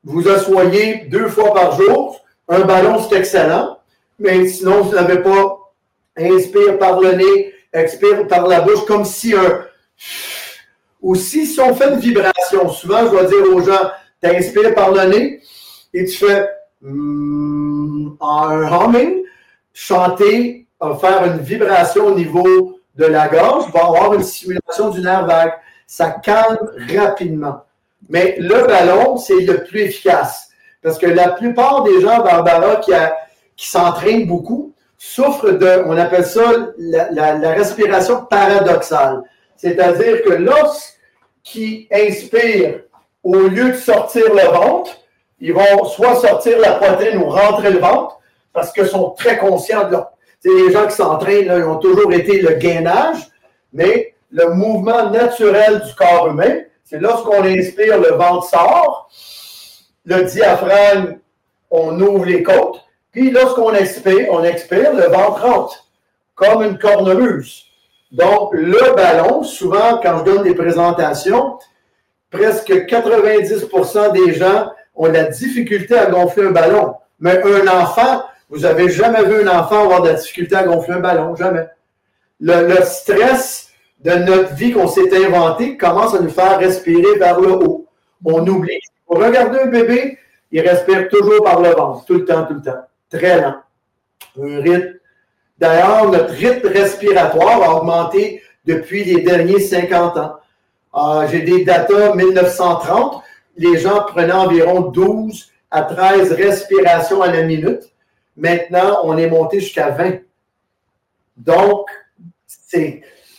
vous 0.03 0.27
assoyez 0.29 1.07
deux 1.09 1.27
fois 1.27 1.53
par 1.53 1.75
jour. 1.75 2.21
Un 2.49 2.61
ballon, 2.61 2.97
c'est 3.01 3.15
excellent, 3.15 3.77
mais 4.17 4.47
sinon, 4.47 4.81
vous 4.81 4.95
n'avez 4.95 5.21
pas 5.21 5.71
inspire 6.17 6.77
par 6.77 6.99
le 6.99 7.13
nez, 7.13 7.53
expire 7.71 8.27
par 8.27 8.47
la 8.47 8.61
bouche, 8.61 8.85
comme 8.85 9.05
si 9.05 9.33
un. 9.35 9.65
Aussi, 11.01 11.45
si 11.45 11.59
on 11.61 11.73
fait 11.73 11.93
une 11.93 11.99
vibration, 11.99 12.67
souvent, 12.69 13.05
je 13.05 13.11
dois 13.11 13.23
dire 13.23 13.43
aux 13.53 13.61
gens, 13.61 13.91
tu 14.21 14.29
inspires 14.29 14.75
par 14.75 14.91
le 14.91 15.03
nez 15.05 15.41
et 15.93 16.03
tu 16.03 16.17
fais 16.25 16.49
mm, 16.81 18.17
un 18.19 18.67
humming, 18.67 19.23
chanter, 19.71 20.67
faire 20.99 21.23
une 21.23 21.37
vibration 21.37 22.07
au 22.07 22.15
niveau 22.15 22.79
de 22.95 23.05
la 23.05 23.29
gorge, 23.29 23.71
va 23.71 23.85
avoir 23.85 24.13
une 24.13 24.23
simulation 24.23 24.89
du 24.89 24.99
nerf 24.99 25.25
vague 25.25 25.53
ça 25.89 26.11
calme 26.11 26.69
rapidement. 26.95 27.63
Mais 28.09 28.35
le 28.39 28.67
ballon, 28.67 29.17
c'est 29.17 29.41
le 29.41 29.63
plus 29.63 29.81
efficace. 29.81 30.48
Parce 30.81 30.97
que 30.97 31.07
la 31.07 31.29
plupart 31.29 31.83
des 31.83 32.01
gens, 32.01 32.23
Barbara, 32.23 32.77
qui, 32.77 32.91
qui 33.57 33.67
s'entraînent 33.67 34.25
beaucoup, 34.25 34.73
souffrent 34.97 35.51
de, 35.51 35.83
on 35.85 35.97
appelle 35.97 36.25
ça 36.25 36.41
la, 36.77 37.53
respiration 37.53 38.25
paradoxale. 38.25 39.23
C'est-à-dire 39.55 40.21
que 40.23 40.33
lorsqu'ils 40.33 41.87
inspirent, 41.91 42.81
au 43.23 43.35
lieu 43.35 43.71
de 43.71 43.77
sortir 43.77 44.33
le 44.33 44.47
ventre, 44.49 44.97
ils 45.39 45.53
vont 45.53 45.85
soit 45.85 46.15
sortir 46.15 46.59
la 46.59 46.73
poitrine 46.73 47.17
ou 47.17 47.29
rentrer 47.29 47.71
le 47.71 47.79
ventre, 47.79 48.19
parce 48.53 48.71
qu'ils 48.73 48.87
sont 48.87 49.11
très 49.11 49.37
conscients 49.37 49.85
de 49.85 49.91
leur... 49.91 50.11
Les 50.43 50.71
gens 50.71 50.87
qui 50.87 50.95
s'entraînent, 50.95 51.51
ils 51.53 51.63
ont 51.63 51.77
toujours 51.77 52.13
été 52.13 52.41
le 52.41 52.55
gainage, 52.55 53.29
mais 53.73 54.15
le 54.31 54.49
mouvement 54.53 55.09
naturel 55.09 55.81
du 55.81 55.93
corps 55.95 56.29
humain. 56.29 56.59
C'est 56.85 56.99
lorsqu'on 56.99 57.43
inspire, 57.43 57.99
le 57.99 58.15
ventre 58.15 58.47
sort, 58.47 59.09
le 60.05 60.23
diaphragme, 60.23 61.17
on 61.71 61.99
ouvre 61.99 62.25
les 62.25 62.43
côtes, 62.43 62.83
puis 63.11 63.31
lorsqu'on 63.31 63.73
expire, 63.73 64.27
on 64.31 64.43
expire, 64.43 64.93
le 64.93 65.03
ventre 65.03 65.41
rentre, 65.41 65.87
comme 66.35 66.63
une 66.63 66.77
cornemuse. 66.77 67.65
Donc, 68.11 68.53
le 68.53 68.95
ballon, 68.95 69.43
souvent, 69.43 69.99
quand 70.01 70.19
je 70.19 70.23
donne 70.23 70.43
des 70.43 70.55
présentations, 70.55 71.59
presque 72.31 72.69
90% 72.69 74.13
des 74.13 74.33
gens 74.33 74.71
ont 74.95 75.07
la 75.07 75.25
difficulté 75.25 75.97
à 75.97 76.07
gonfler 76.07 76.47
un 76.47 76.51
ballon. 76.51 76.95
Mais 77.19 77.41
un 77.43 77.67
enfant, 77.67 78.23
vous 78.49 78.65
avez 78.65 78.89
jamais 78.89 79.23
vu 79.25 79.47
un 79.47 79.59
enfant 79.59 79.83
avoir 79.83 80.01
de 80.01 80.09
la 80.09 80.13
difficulté 80.15 80.55
à 80.55 80.63
gonfler 80.63 80.95
un 80.95 80.99
ballon, 80.99 81.35
jamais. 81.35 81.67
Le, 82.39 82.67
le 82.67 82.83
stress 82.83 83.69
de 83.99 84.11
notre 84.11 84.55
vie 84.55 84.71
qu'on 84.71 84.87
s'est 84.87 85.25
inventé 85.25 85.77
commence 85.77 86.15
à 86.15 86.19
nous 86.19 86.29
faire 86.29 86.57
respirer 86.57 87.17
vers 87.17 87.39
le 87.39 87.51
haut. 87.51 87.85
On 88.23 88.45
oublie. 88.47 88.79
Pour 89.09 89.17
regarder 89.23 89.61
un 89.61 89.65
bébé, 89.65 90.19
il 90.51 90.61
respire 90.61 91.09
toujours 91.09 91.43
par 91.43 91.59
le 91.61 91.69
ventre, 91.69 92.05
tout 92.05 92.13
le 92.13 92.25
temps, 92.25 92.45
tout 92.45 92.53
le 92.53 92.61
temps. 92.61 92.81
Très 93.09 93.41
lent. 93.41 93.55
Un 94.39 94.61
rythme. 94.61 94.93
D'ailleurs, 95.57 96.11
notre 96.11 96.31
rythme 96.31 96.67
respiratoire 96.67 97.63
a 97.63 97.75
augmenté 97.77 98.43
depuis 98.65 99.03
les 99.03 99.21
derniers 99.23 99.59
50 99.59 100.17
ans. 100.17 100.35
Ah, 100.93 101.25
j'ai 101.29 101.41
des 101.41 101.65
datas 101.65 102.13
1930. 102.13 103.23
Les 103.57 103.79
gens 103.79 104.03
prenaient 104.03 104.31
environ 104.31 104.81
12 104.81 105.49
à 105.71 105.81
13 105.81 106.33
respirations 106.33 107.23
à 107.23 107.31
la 107.31 107.41
minute. 107.41 107.91
Maintenant, 108.37 108.99
on 109.05 109.17
est 109.17 109.27
monté 109.27 109.59
jusqu'à 109.59 109.89
20. 109.89 110.19
Donc, 111.35 111.87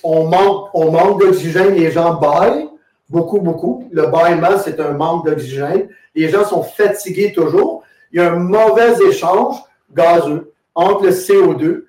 on 0.02 0.24
manque, 0.24 0.68
on 0.74 1.16
d'oxygène, 1.16 1.74
les 1.74 1.92
gens 1.92 2.14
baillent 2.14 2.69
beaucoup, 3.10 3.40
beaucoup. 3.40 3.88
Le 3.90 4.06
bâillement, 4.06 4.58
c'est 4.64 4.80
un 4.80 4.92
manque 4.92 5.26
d'oxygène. 5.26 5.88
Les 6.14 6.28
gens 6.28 6.44
sont 6.44 6.62
fatigués 6.62 7.32
toujours. 7.32 7.82
Il 8.12 8.20
y 8.20 8.22
a 8.22 8.32
un 8.32 8.36
mauvais 8.36 8.94
échange 9.08 9.56
gazeux 9.92 10.52
entre 10.74 11.04
le 11.04 11.10
CO2 11.10 11.84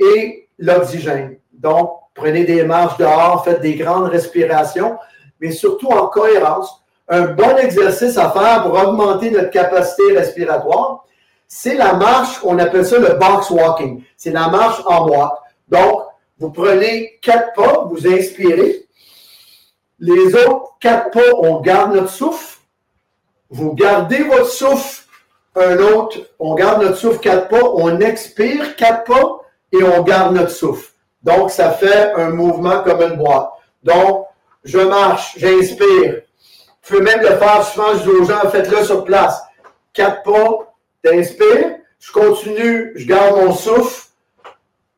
et 0.00 0.48
l'oxygène. 0.58 1.36
Donc, 1.52 1.92
prenez 2.14 2.44
des 2.44 2.64
marches 2.64 2.98
dehors, 2.98 3.44
faites 3.44 3.60
des 3.60 3.76
grandes 3.76 4.08
respirations, 4.08 4.98
mais 5.40 5.52
surtout 5.52 5.88
en 5.88 6.08
cohérence. 6.08 6.82
Un 7.08 7.28
bon 7.28 7.56
exercice 7.56 8.18
à 8.18 8.30
faire 8.30 8.64
pour 8.64 8.74
augmenter 8.74 9.30
notre 9.30 9.50
capacité 9.50 10.02
respiratoire, 10.16 11.04
c'est 11.46 11.74
la 11.74 11.94
marche, 11.94 12.40
on 12.42 12.58
appelle 12.58 12.84
ça 12.84 12.98
le 12.98 13.14
box 13.14 13.50
walking. 13.50 14.02
C'est 14.16 14.32
la 14.32 14.48
marche 14.48 14.82
en 14.86 15.06
boîte. 15.06 15.34
Donc, 15.68 16.02
vous 16.38 16.50
prenez 16.50 17.18
quatre 17.22 17.52
pas, 17.54 17.84
vous 17.88 18.06
inspirez. 18.06 18.83
Les 19.98 20.34
autres 20.34 20.76
quatre 20.80 21.10
pas, 21.10 21.34
on 21.38 21.60
garde 21.60 21.94
notre 21.94 22.10
souffle. 22.10 22.58
Vous 23.50 23.74
gardez 23.74 24.22
votre 24.24 24.50
souffle. 24.50 25.02
Un 25.56 25.78
autre, 25.78 26.18
on 26.40 26.54
garde 26.54 26.82
notre 26.82 26.96
souffle 26.96 27.20
quatre 27.20 27.48
pas, 27.48 27.62
on 27.62 28.00
expire 28.00 28.74
quatre 28.74 29.04
pas 29.04 29.40
et 29.72 29.84
on 29.84 30.02
garde 30.02 30.34
notre 30.34 30.50
souffle. 30.50 30.90
Donc, 31.22 31.50
ça 31.50 31.70
fait 31.70 32.12
un 32.14 32.30
mouvement 32.30 32.82
comme 32.82 33.00
une 33.02 33.16
boîte. 33.16 33.50
Donc, 33.84 34.26
je 34.64 34.78
marche, 34.78 35.34
j'inspire. 35.38 36.22
Vous 36.82 36.96
pouvez 36.96 37.00
même 37.02 37.20
le 37.20 37.36
faire 37.36 37.64
souvent, 37.64 37.94
je 37.94 38.02
dis 38.02 38.08
aux 38.08 38.24
gens, 38.24 38.50
faites-le 38.50 38.84
sur 38.84 39.04
place. 39.04 39.40
Quatre 39.92 40.22
pas, 40.24 40.74
t'inspires, 41.02 41.76
je 42.00 42.12
continue, 42.12 42.92
je 42.96 43.06
garde 43.06 43.36
mon 43.36 43.52
souffle, 43.52 44.08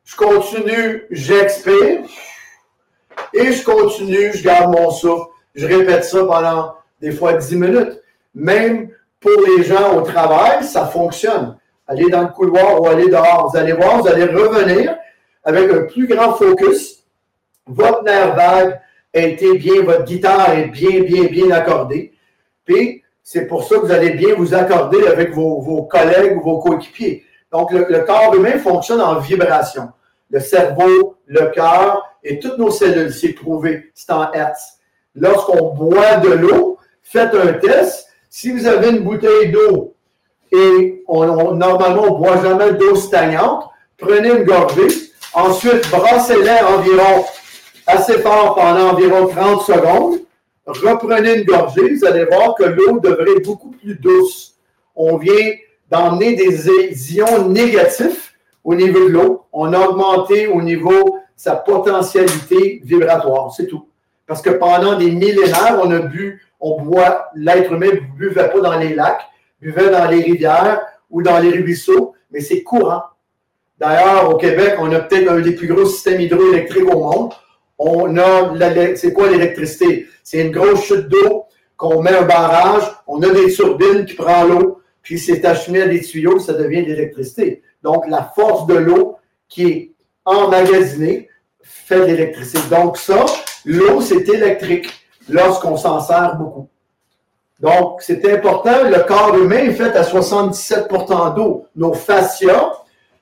je 0.03 0.15
continue, 0.15 1.05
j'expire, 1.11 1.99
et 3.37 3.53
je 3.53 3.63
continue, 3.63 4.31
je 4.33 4.43
garde 4.43 4.75
mon 4.75 4.91
souffle. 4.91 5.29
Je 5.55 5.65
répète 5.65 6.03
ça 6.03 6.19
pendant 6.19 6.75
des 7.01 7.11
fois 7.11 7.33
10 7.33 7.55
minutes. 7.55 8.01
Même 8.35 8.89
pour 9.19 9.31
les 9.47 9.63
gens 9.63 9.97
au 9.97 10.01
travail, 10.01 10.63
ça 10.63 10.85
fonctionne. 10.85 11.57
Allez 11.87 12.09
dans 12.09 12.23
le 12.23 12.27
couloir 12.27 12.81
ou 12.81 12.87
allez 12.87 13.09
dehors, 13.09 13.49
vous 13.49 13.57
allez 13.57 13.73
voir, 13.73 14.01
vous 14.01 14.07
allez 14.07 14.25
revenir 14.25 14.95
avec 15.43 15.71
un 15.71 15.83
plus 15.83 16.07
grand 16.07 16.33
focus. 16.33 17.03
Votre 17.65 18.03
nerf 18.03 18.35
vague 18.35 18.79
a 19.15 19.19
été 19.19 19.57
bien, 19.57 19.83
votre 19.83 20.03
guitare 20.03 20.53
est 20.53 20.67
bien, 20.67 21.01
bien, 21.01 21.23
bien 21.23 21.51
accordée. 21.51 22.13
Puis, 22.65 23.03
c'est 23.23 23.47
pour 23.47 23.63
ça 23.63 23.75
que 23.75 23.85
vous 23.85 23.91
allez 23.91 24.11
bien 24.11 24.35
vous 24.35 24.53
accorder 24.53 25.07
avec 25.07 25.33
vos, 25.33 25.83
collègues 25.83 26.37
ou 26.37 26.41
vos 26.41 26.59
coéquipiers. 26.59 27.23
Donc, 27.51 27.71
le, 27.71 27.85
le 27.89 27.99
corps 28.01 28.35
humain 28.35 28.57
fonctionne 28.59 29.01
en 29.01 29.19
vibration 29.19 29.89
le 30.29 30.39
cerveau, 30.39 31.17
le 31.25 31.51
cœur 31.51 32.16
et 32.27 32.39
toutes 32.39 32.57
nos 32.57 32.71
cellules. 32.71 33.13
C'est 33.13 33.33
prouvé, 33.33 33.91
c'est 33.93 34.11
en 34.11 34.31
Hertz. 34.31 34.79
Lorsqu'on 35.15 35.73
boit 35.73 36.17
de 36.17 36.29
l'eau, 36.29 36.77
faites 37.01 37.33
un 37.33 37.53
test. 37.53 38.07
Si 38.29 38.51
vous 38.51 38.67
avez 38.67 38.89
une 38.89 38.99
bouteille 38.99 39.51
d'eau 39.51 39.95
et 40.51 41.03
normalement 41.09 42.03
on 42.03 42.13
ne 42.13 42.17
boit 42.17 42.41
jamais 42.41 42.73
d'eau 42.73 42.95
stagnante, 42.95 43.69
prenez 43.97 44.29
une 44.29 44.43
gorgée, 44.43 44.87
ensuite 45.33 45.89
brassez-la 45.89 46.69
environ 46.69 47.25
assez 47.87 48.19
fort 48.19 48.55
pendant 48.55 48.91
environ 48.91 49.27
30 49.27 49.61
secondes, 49.61 50.19
reprenez 50.65 51.39
une 51.39 51.45
gorgée, 51.45 51.95
vous 51.95 52.05
allez 52.05 52.25
voir 52.25 52.55
que 52.55 52.65
l'eau 52.65 52.99
devrait 52.99 53.37
être 53.37 53.45
beaucoup 53.45 53.71
plus 53.71 53.95
douce. 53.95 54.55
On 54.95 55.17
vient 55.17 55.53
d'emmener 55.89 56.35
des 56.35 57.15
ions 57.15 57.47
négatifs 57.47 58.33
au 58.63 58.75
niveau 58.75 59.07
de 59.07 59.13
l'eau. 59.13 59.45
On 59.53 59.71
a 59.73 59.79
augmenté 59.79 60.47
au 60.47 60.61
niveau 60.61 61.17
sa 61.37 61.55
potentialité 61.55 62.81
vibratoire, 62.83 63.53
c'est 63.55 63.67
tout. 63.67 63.87
Parce 64.25 64.41
que 64.41 64.49
pendant 64.49 64.97
des 64.97 65.11
millénaires, 65.11 65.79
on 65.81 65.89
a 65.91 65.99
bu, 65.99 66.43
on 66.59 66.81
boit, 66.81 67.29
l'être 67.35 67.71
humain 67.71 67.91
ne 67.93 68.17
buvait 68.17 68.49
pas 68.49 68.59
dans 68.59 68.77
les 68.77 68.93
lacs, 68.93 69.21
buvait 69.61 69.89
dans 69.89 70.09
les 70.09 70.21
rivières 70.21 70.81
ou 71.09 71.21
dans 71.21 71.39
les 71.39 71.51
ruisseaux, 71.51 72.13
mais 72.31 72.41
c'est 72.41 72.63
courant. 72.63 73.03
D'ailleurs, 73.77 74.29
au 74.29 74.35
Québec, 74.35 74.75
on 74.79 74.91
a 74.91 74.99
peut-être 74.99 75.31
un 75.31 75.39
des 75.39 75.53
plus 75.53 75.67
gros 75.67 75.85
systèmes 75.85 76.19
hydroélectriques 76.19 76.93
au 76.93 76.99
monde. 76.99 77.33
On 77.77 78.17
a, 78.17 78.95
c'est 78.95 79.13
quoi 79.13 79.29
l'électricité? 79.29 80.07
C'est 80.23 80.41
une 80.41 80.51
grosse 80.51 80.83
chute 80.83 81.07
d'eau 81.07 81.45
qu'on 81.77 82.01
met 82.01 82.17
un 82.17 82.23
barrage, 82.23 82.83
on 83.05 83.21
a 83.21 83.29
des 83.29 83.53
turbines 83.53 84.05
qui 84.05 84.15
prennent 84.15 84.49
l'eau, 84.49 84.81
puis 85.03 85.19
c'est 85.19 85.45
acheminé 85.45 85.83
à 85.83 85.87
des 85.87 86.01
tuyaux, 86.01 86.39
ça 86.39 86.53
devient 86.53 86.81
de 86.81 86.87
l'électricité. 86.87 87.61
Donc, 87.83 88.05
la 88.09 88.23
force 88.23 88.65
de 88.65 88.73
l'eau 88.73 89.17
qui 89.47 89.67
est 89.67 89.91
emmagasinée 90.27 91.29
fait 91.63 91.99
de 91.99 92.05
l'électricité. 92.05 92.59
Donc, 92.69 92.97
ça, 92.97 93.25
l'eau, 93.65 94.01
c'est 94.01 94.27
électrique 94.29 94.93
lorsqu'on 95.29 95.77
s'en 95.77 95.99
sert 95.99 96.35
beaucoup. 96.35 96.67
Donc, 97.59 98.01
c'est 98.01 98.23
important. 98.31 98.83
Le 98.83 98.99
corps 99.07 99.35
humain 99.35 99.57
est 99.57 99.73
fait 99.73 99.95
à 99.95 100.03
77% 100.03 101.35
d'eau. 101.35 101.65
Nos 101.75 101.93
fascias, 101.93 102.73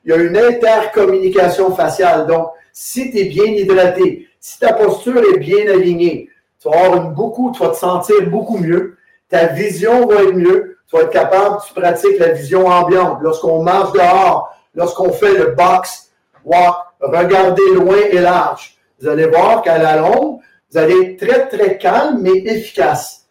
il 0.03 0.11
y 0.11 0.13
a 0.13 0.17
une 0.17 0.35
intercommunication 0.35 1.73
faciale. 1.73 2.27
Donc, 2.27 2.49
si 2.73 3.11
tu 3.11 3.19
es 3.19 3.23
bien 3.25 3.45
hydraté, 3.45 4.27
si 4.39 4.59
ta 4.59 4.73
posture 4.73 5.21
est 5.33 5.37
bien 5.37 5.69
alignée, 5.69 6.29
tu 6.61 6.69
vas 6.69 6.85
avoir 6.85 7.09
beaucoup, 7.11 7.51
tu 7.51 7.63
vas 7.63 7.69
te 7.69 7.77
sentir 7.77 8.29
beaucoup 8.29 8.57
mieux. 8.57 8.97
Ta 9.29 9.47
vision 9.47 10.05
va 10.07 10.23
être 10.23 10.33
mieux. 10.33 10.77
Tu 10.87 10.95
vas 10.95 11.03
être 11.03 11.11
capable, 11.11 11.57
tu 11.65 11.73
pratiques 11.73 12.19
la 12.19 12.29
vision 12.29 12.67
ambiante. 12.67 13.19
Lorsqu'on 13.21 13.63
marche 13.63 13.93
dehors, 13.93 14.53
lorsqu'on 14.75 15.11
fait 15.11 15.33
le 15.33 15.51
box 15.51 16.11
walk, 16.43 16.75
regarder 17.07 17.63
loin 17.73 17.97
et 18.11 18.19
large. 18.19 18.75
Vous 18.99 19.07
allez 19.07 19.27
voir 19.27 19.61
qu'à 19.61 19.77
la 19.77 19.97
longue, 19.97 20.39
vous 20.71 20.77
allez 20.77 20.95
être 21.01 21.25
très, 21.25 21.47
très 21.47 21.77
calme, 21.77 22.19
mais 22.21 22.37
efficace. 22.37 23.27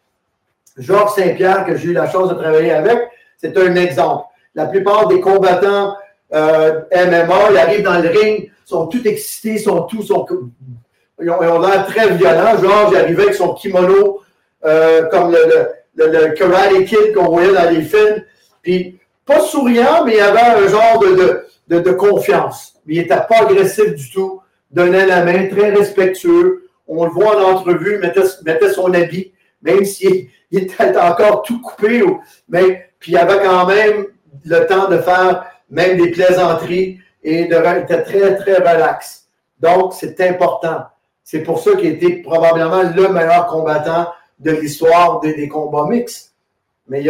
Georges 0.77 1.15
Saint-Pierre, 1.15 1.65
que 1.65 1.77
j'ai 1.77 1.89
eu 1.89 1.93
la 1.93 2.11
chance 2.11 2.29
de 2.29 2.35
travailler 2.35 2.73
avec, 2.73 2.99
c'est 3.37 3.57
un 3.57 3.75
exemple. 3.77 4.27
La 4.55 4.67
plupart 4.67 5.07
des 5.09 5.21
combattants 5.21 5.95
euh, 6.33 6.81
MMA, 6.93 7.51
ils 7.51 7.59
arrivent 7.59 7.83
dans 7.83 8.01
le 8.01 8.09
ring, 8.09 8.51
sont 8.65 8.87
tout 8.87 9.07
excités, 9.07 9.59
sont 9.59 9.83
tous, 9.83 10.05
sont, 10.05 10.27
ils 11.21 11.31
ont, 11.31 11.61
l'air 11.61 11.87
très 11.87 12.11
violents. 12.15 12.57
Georges 12.61 12.97
arrivait 12.97 13.25
avec 13.25 13.35
son 13.35 13.55
kimono, 13.55 14.21
euh, 14.65 15.05
comme 15.11 15.33
le, 15.33 16.35
Karate 16.35 16.85
Kid 16.87 17.15
qu'on 17.15 17.29
voyait 17.29 17.53
dans 17.53 17.71
les 17.71 17.83
films. 17.83 18.25
Puis, 18.63 18.99
pas 19.25 19.41
souriant, 19.41 20.05
mais 20.05 20.15
il 20.15 20.21
avait 20.21 20.41
un 20.41 20.69
genre 20.69 21.05
de, 21.69 21.93
confiance. 21.93 22.74
Il 22.87 22.99
n'était 22.99 23.16
pas 23.29 23.42
agressif 23.42 23.94
du 23.94 24.11
tout, 24.11 24.40
donnait 24.70 25.07
la 25.07 25.25
main, 25.25 25.49
très 25.49 25.70
respectueux. 25.70 26.68
On 26.87 27.05
le 27.05 27.11
voit 27.11 27.37
en 27.37 27.55
entrevue, 27.55 27.99
mettait, 27.99 28.23
mettait 28.44 28.73
son 28.73 28.92
habit, 28.92 29.33
même 29.62 29.85
s'il 29.85 30.29
il 30.51 30.62
était 30.62 30.97
encore 30.99 31.42
tout 31.42 31.61
coupé, 31.61 32.05
mais 32.49 32.90
puis 33.01 33.12
il 33.12 33.18
avait 33.18 33.42
quand 33.42 33.66
même 33.66 34.07
le 34.44 34.66
temps 34.66 34.88
de 34.88 34.99
faire 34.99 35.47
même 35.70 35.97
des 35.97 36.11
plaisanteries 36.11 37.01
et 37.23 37.40
il 37.40 37.47
était 37.47 38.03
très, 38.03 38.37
très 38.37 38.57
relax. 38.57 39.29
Donc, 39.59 39.94
c'est 39.94 40.20
important. 40.20 40.85
C'est 41.23 41.42
pour 41.42 41.59
ça 41.59 41.75
qu'il 41.75 41.87
était 41.87 42.16
probablement 42.23 42.83
le 42.83 43.09
meilleur 43.09 43.47
combattant 43.47 44.09
de 44.38 44.51
l'histoire 44.51 45.20
des, 45.20 45.49
combats 45.49 45.87
mixtes. 45.88 46.34
Mais 46.87 47.03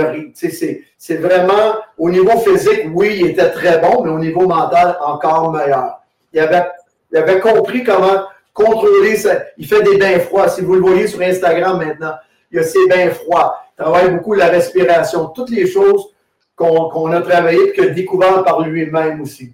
c'est 0.98 1.16
vraiment, 1.16 1.74
au 1.98 2.10
niveau 2.10 2.38
physique, 2.38 2.86
oui, 2.92 3.18
il 3.20 3.26
était 3.30 3.50
très 3.50 3.78
bon, 3.78 4.04
mais 4.04 4.10
au 4.10 4.18
niveau 4.18 4.46
mental, 4.46 4.96
encore 5.00 5.52
meilleur. 5.52 6.00
Il 6.32 6.40
avait, 6.40 6.66
il 7.10 7.18
avait 7.18 7.40
compris 7.40 7.82
comment 7.82 8.24
contrôler 8.52 9.16
ça. 9.16 9.42
Il 9.58 9.66
fait 9.66 9.82
des 9.82 9.98
bains 9.98 10.20
froids. 10.20 10.48
Si 10.48 10.60
vous 10.60 10.74
le 10.74 10.80
voyez 10.80 11.08
sur 11.08 11.20
Instagram 11.20 11.78
maintenant, 11.84 12.14
il 12.52 12.60
a 12.60 12.62
ses 12.62 12.86
bains 12.88 13.10
froids, 13.10 13.58
il 13.72 13.82
travaille 13.82 14.10
beaucoup 14.12 14.34
la 14.34 14.46
respiration, 14.46 15.26
toutes 15.26 15.50
les 15.50 15.66
choses 15.66 16.14
qu'on 16.54 17.10
a 17.10 17.20
travaillées 17.20 17.72
et 17.74 17.80
a 17.82 17.86
découvert 17.88 18.44
par 18.44 18.60
lui-même 18.60 19.20
aussi. 19.20 19.52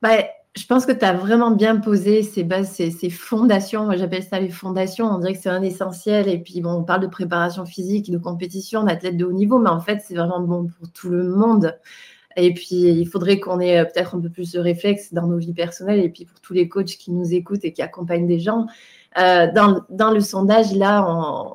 Ben, 0.00 0.22
je 0.56 0.66
pense 0.66 0.84
que 0.84 0.92
tu 0.92 1.04
as 1.04 1.12
vraiment 1.12 1.52
bien 1.52 1.76
posé 1.76 2.22
ces 2.22 2.42
bases, 2.42 2.70
ces, 2.72 3.10
fondations. 3.10 3.84
Moi, 3.84 3.96
j'appelle 3.96 4.24
ça 4.24 4.40
les 4.40 4.48
fondations. 4.48 5.06
On 5.06 5.18
dirait 5.18 5.34
que 5.34 5.40
c'est 5.40 5.48
un 5.48 5.62
essentiel. 5.62 6.28
Et 6.28 6.38
puis, 6.38 6.60
bon, 6.60 6.72
on 6.72 6.82
parle 6.82 7.02
de 7.02 7.06
préparation 7.06 7.64
physique, 7.64 8.10
de 8.10 8.18
compétition, 8.18 8.82
d'athlète 8.82 9.16
de 9.16 9.24
haut 9.24 9.32
niveau, 9.32 9.58
mais 9.60 9.70
en 9.70 9.80
fait, 9.80 10.02
c'est 10.04 10.14
vraiment 10.14 10.40
bon 10.40 10.66
pour 10.66 10.90
tout 10.90 11.08
le 11.08 11.28
monde. 11.28 11.76
Et 12.36 12.52
puis, 12.52 12.76
il 12.76 13.06
faudrait 13.06 13.38
qu'on 13.38 13.60
ait 13.60 13.78
euh, 13.78 13.84
peut-être 13.84 14.16
un 14.16 14.20
peu 14.20 14.30
plus 14.30 14.52
de 14.52 14.60
réflexe 14.60 15.12
dans 15.12 15.26
nos 15.26 15.38
vies 15.38 15.52
personnelles. 15.52 16.00
Et 16.00 16.08
puis, 16.08 16.24
pour 16.24 16.40
tous 16.40 16.52
les 16.52 16.68
coachs 16.68 16.96
qui 16.96 17.12
nous 17.12 17.32
écoutent 17.32 17.64
et 17.64 17.72
qui 17.72 17.82
accompagnent 17.82 18.26
des 18.26 18.40
gens, 18.40 18.66
euh, 19.18 19.46
dans, 19.52 20.10
le 20.10 20.20
sondage, 20.20 20.72
là, 20.72 21.04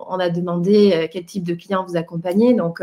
on, 0.10 0.20
a 0.20 0.30
demandé 0.30 0.92
euh, 0.94 1.08
quel 1.12 1.26
type 1.26 1.44
de 1.44 1.54
clients 1.54 1.86
vous 1.88 1.96
accompagnez. 1.98 2.54
Donc, 2.54 2.82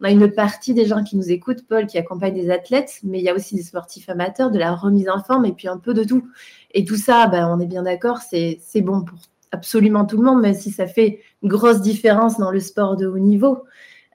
on 0.00 0.04
a 0.04 0.10
une 0.10 0.30
partie 0.30 0.74
des 0.74 0.86
gens 0.86 1.02
qui 1.02 1.16
nous 1.16 1.30
écoutent, 1.30 1.66
Paul, 1.66 1.86
qui 1.86 1.96
accompagne 1.96 2.34
des 2.34 2.50
athlètes, 2.50 3.00
mais 3.02 3.18
il 3.18 3.24
y 3.24 3.30
a 3.30 3.34
aussi 3.34 3.54
des 3.54 3.62
sportifs 3.62 4.08
amateurs, 4.08 4.50
de 4.50 4.58
la 4.58 4.74
remise 4.74 5.08
en 5.08 5.22
forme 5.22 5.46
et 5.46 5.52
puis 5.52 5.68
un 5.68 5.78
peu 5.78 5.94
de 5.94 6.04
tout. 6.04 6.28
Et 6.72 6.84
tout 6.84 6.96
ça, 6.96 7.26
ben, 7.26 7.48
on 7.48 7.60
est 7.60 7.66
bien 7.66 7.82
d'accord, 7.82 8.18
c'est 8.18 8.60
bon 8.82 9.02
pour 9.02 9.18
absolument 9.52 10.04
tout 10.04 10.18
le 10.18 10.24
monde, 10.24 10.42
même 10.42 10.54
si 10.54 10.70
ça 10.70 10.86
fait 10.86 11.20
une 11.42 11.48
grosse 11.48 11.80
différence 11.80 12.38
dans 12.38 12.50
le 12.50 12.60
sport 12.60 12.96
de 12.96 13.06
haut 13.06 13.18
niveau. 13.18 13.64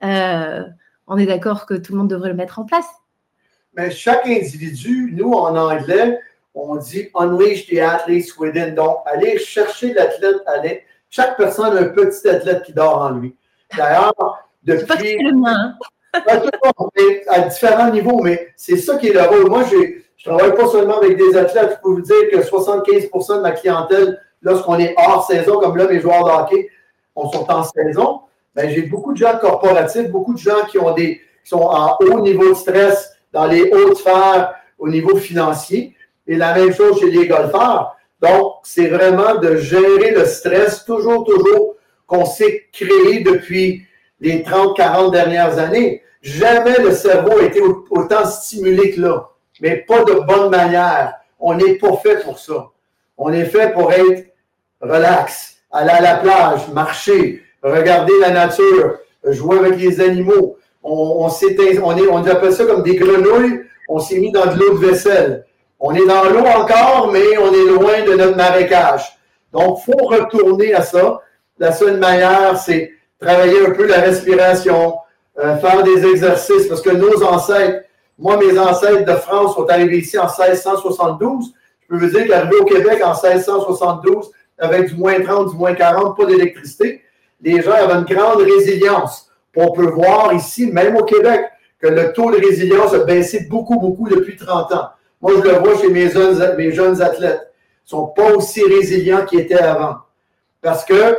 Euh, 0.03 0.63
on 1.07 1.17
est 1.17 1.25
d'accord 1.25 1.65
que 1.65 1.73
tout 1.73 1.93
le 1.93 1.99
monde 1.99 2.09
devrait 2.09 2.29
le 2.29 2.35
mettre 2.35 2.59
en 2.59 2.65
place. 2.65 2.87
Mais 3.75 3.89
chaque 3.89 4.27
individu, 4.27 5.13
nous 5.15 5.31
en 5.31 5.55
anglais, 5.55 6.19
on 6.53 6.75
dit 6.75 7.09
unleash 7.15 7.67
the 7.67 7.77
athletes 7.79 8.37
within. 8.37 8.71
Donc, 8.71 8.97
aller 9.05 9.39
chercher 9.39 9.93
l'athlète, 9.93 10.41
aller. 10.45 10.83
Chaque 11.09 11.37
personne 11.37 11.75
a 11.77 11.81
un 11.81 11.89
petit 11.89 12.27
athlète 12.27 12.63
qui 12.63 12.73
dort 12.73 12.97
en 12.97 13.11
lui. 13.11 13.35
D'ailleurs, 13.75 14.13
depuis. 14.63 15.17
Hein? 15.45 15.75
à 17.27 17.39
différents 17.41 17.89
niveaux, 17.89 18.21
mais 18.21 18.49
c'est 18.55 18.77
ça 18.77 18.97
qui 18.97 19.07
est 19.07 19.13
le 19.13 19.21
rôle. 19.21 19.49
Moi, 19.49 19.63
je 19.71 19.77
ne 19.77 20.35
travaille 20.35 20.55
pas 20.55 20.67
seulement 20.67 20.97
avec 20.97 21.17
des 21.17 21.37
athlètes. 21.37 21.77
Je 21.77 21.81
peux 21.81 21.95
vous 21.95 22.01
dire 22.01 22.29
que 22.31 22.37
75% 22.37 23.37
de 23.37 23.41
ma 23.41 23.51
clientèle, 23.51 24.19
lorsqu'on 24.41 24.77
est 24.79 24.93
hors 24.97 25.25
saison, 25.25 25.59
comme 25.59 25.77
là, 25.77 25.87
mes 25.87 25.99
joueurs 25.99 26.25
de 26.25 26.31
hockey, 26.31 26.69
on 27.15 27.29
sont 27.31 27.49
en 27.49 27.63
saison, 27.63 28.21
ben, 28.55 28.69
j'ai 28.69 28.83
beaucoup 28.83 29.13
de 29.13 29.17
gens 29.17 29.37
corporatifs, 29.39 30.09
beaucoup 30.09 30.33
de 30.33 30.39
gens 30.39 30.65
qui 30.69 30.77
ont 30.77 30.93
des 30.93 31.21
qui 31.43 31.49
sont 31.49 31.61
en 31.61 31.97
haut 31.99 32.19
niveau 32.19 32.49
de 32.49 32.53
stress, 32.53 33.15
dans 33.31 33.45
les 33.45 33.71
hautes 33.71 33.97
sphères 33.97 34.53
au 34.77 34.89
niveau 34.89 35.15
financier. 35.15 35.95
Et 36.27 36.35
la 36.35 36.53
même 36.53 36.73
chose 36.73 36.99
chez 36.99 37.09
les 37.09 37.27
golfeurs. 37.27 37.97
Donc, 38.21 38.57
c'est 38.63 38.87
vraiment 38.87 39.35
de 39.35 39.55
gérer 39.55 40.11
le 40.11 40.25
stress 40.25 40.85
toujours, 40.85 41.25
toujours 41.25 41.75
qu'on 42.05 42.25
s'est 42.25 42.67
créé 42.71 43.21
depuis 43.21 43.85
les 44.21 44.43
30, 44.43 44.77
40 44.77 45.11
dernières 45.11 45.57
années. 45.57 46.03
Jamais 46.21 46.77
le 46.79 46.93
cerveau 46.93 47.39
a 47.39 47.43
été 47.43 47.59
autant 47.89 48.25
stimulé 48.25 48.91
que 48.91 49.01
là, 49.01 49.29
mais 49.59 49.77
pas 49.77 50.03
de 50.03 50.13
bonne 50.13 50.49
manière. 50.51 51.15
On 51.39 51.55
n'est 51.55 51.75
pas 51.75 51.97
fait 51.97 52.23
pour 52.23 52.37
ça. 52.37 52.67
On 53.17 53.33
est 53.33 53.45
fait 53.45 53.73
pour 53.73 53.91
être 53.91 54.27
relax, 54.79 55.57
aller 55.71 55.89
à 55.89 56.01
la 56.01 56.15
plage, 56.17 56.67
marcher, 56.71 57.43
regarder 57.63 58.13
la 58.21 58.29
nature, 58.29 58.99
jouer 59.25 59.57
avec 59.57 59.79
les 59.79 59.99
animaux. 59.99 60.57
On, 60.83 61.25
on, 61.25 61.27
on, 61.27 61.97
est, 61.97 62.07
on 62.07 62.27
appelle 62.27 62.53
ça 62.53 62.65
comme 62.65 62.83
des 62.83 62.95
grenouilles, 62.95 63.61
on 63.87 63.99
s'est 63.99 64.19
mis 64.19 64.31
dans 64.31 64.45
de 64.45 64.59
l'eau 64.59 64.77
de 64.77 64.85
vaisselle. 64.85 65.45
On 65.79 65.93
est 65.93 66.05
dans 66.05 66.23
l'eau 66.25 66.45
encore, 66.45 67.09
mais 67.11 67.37
on 67.39 67.51
est 67.51 67.65
loin 67.65 68.03
de 68.05 68.15
notre 68.15 68.37
marécage. 68.37 69.17
Donc, 69.51 69.79
faut 69.79 70.05
retourner 70.05 70.73
à 70.73 70.81
ça. 70.81 71.19
La 71.57 71.71
seule 71.71 71.97
manière, 71.97 72.57
c'est 72.57 72.91
travailler 73.21 73.65
un 73.67 73.71
peu 73.71 73.85
la 73.85 74.01
respiration, 74.01 74.95
euh, 75.39 75.55
faire 75.57 75.83
des 75.83 76.05
exercices, 76.05 76.67
parce 76.67 76.81
que 76.81 76.89
nos 76.89 77.23
ancêtres, 77.23 77.85
moi, 78.17 78.37
mes 78.37 78.57
ancêtres 78.57 79.05
de 79.05 79.17
France 79.17 79.55
sont 79.55 79.67
arrivés 79.69 79.99
ici 79.99 80.17
en 80.17 80.25
1672. 80.25 81.53
Je 81.81 81.87
peux 81.87 82.05
vous 82.05 82.11
dire 82.11 82.27
qu'arriver 82.27 82.57
au 82.57 82.65
Québec 82.65 83.01
en 83.03 83.13
1672, 83.13 84.31
avec 84.57 84.89
du 84.89 84.95
moins 84.95 85.19
30, 85.21 85.51
du 85.51 85.55
moins 85.55 85.73
40, 85.73 86.17
pas 86.17 86.25
d'électricité, 86.25 87.01
les 87.41 87.61
gens 87.61 87.71
avaient 87.71 87.93
une 87.93 88.15
grande 88.15 88.41
résilience. 88.41 89.27
On 89.55 89.71
peut 89.71 89.89
voir 89.89 90.33
ici, 90.33 90.67
même 90.67 90.95
au 90.97 91.03
Québec, 91.03 91.45
que 91.79 91.87
le 91.87 92.13
taux 92.13 92.31
de 92.31 92.37
résilience 92.37 92.93
a 92.93 92.99
baissé 92.99 93.47
beaucoup, 93.49 93.79
beaucoup 93.79 94.07
depuis 94.07 94.35
30 94.35 94.71
ans. 94.73 94.89
Moi, 95.19 95.33
je 95.37 95.49
le 95.49 95.57
vois 95.57 95.77
chez 95.79 95.89
mes 95.89 96.09
jeunes, 96.09 96.55
mes 96.57 96.71
jeunes 96.71 97.01
athlètes. 97.01 97.51
Ils 97.83 97.95
ne 97.95 98.01
sont 98.01 98.07
pas 98.07 98.31
aussi 98.33 98.63
résilients 98.63 99.25
qu'ils 99.25 99.41
étaient 99.41 99.55
avant. 99.55 99.95
Parce 100.61 100.85
que 100.85 101.17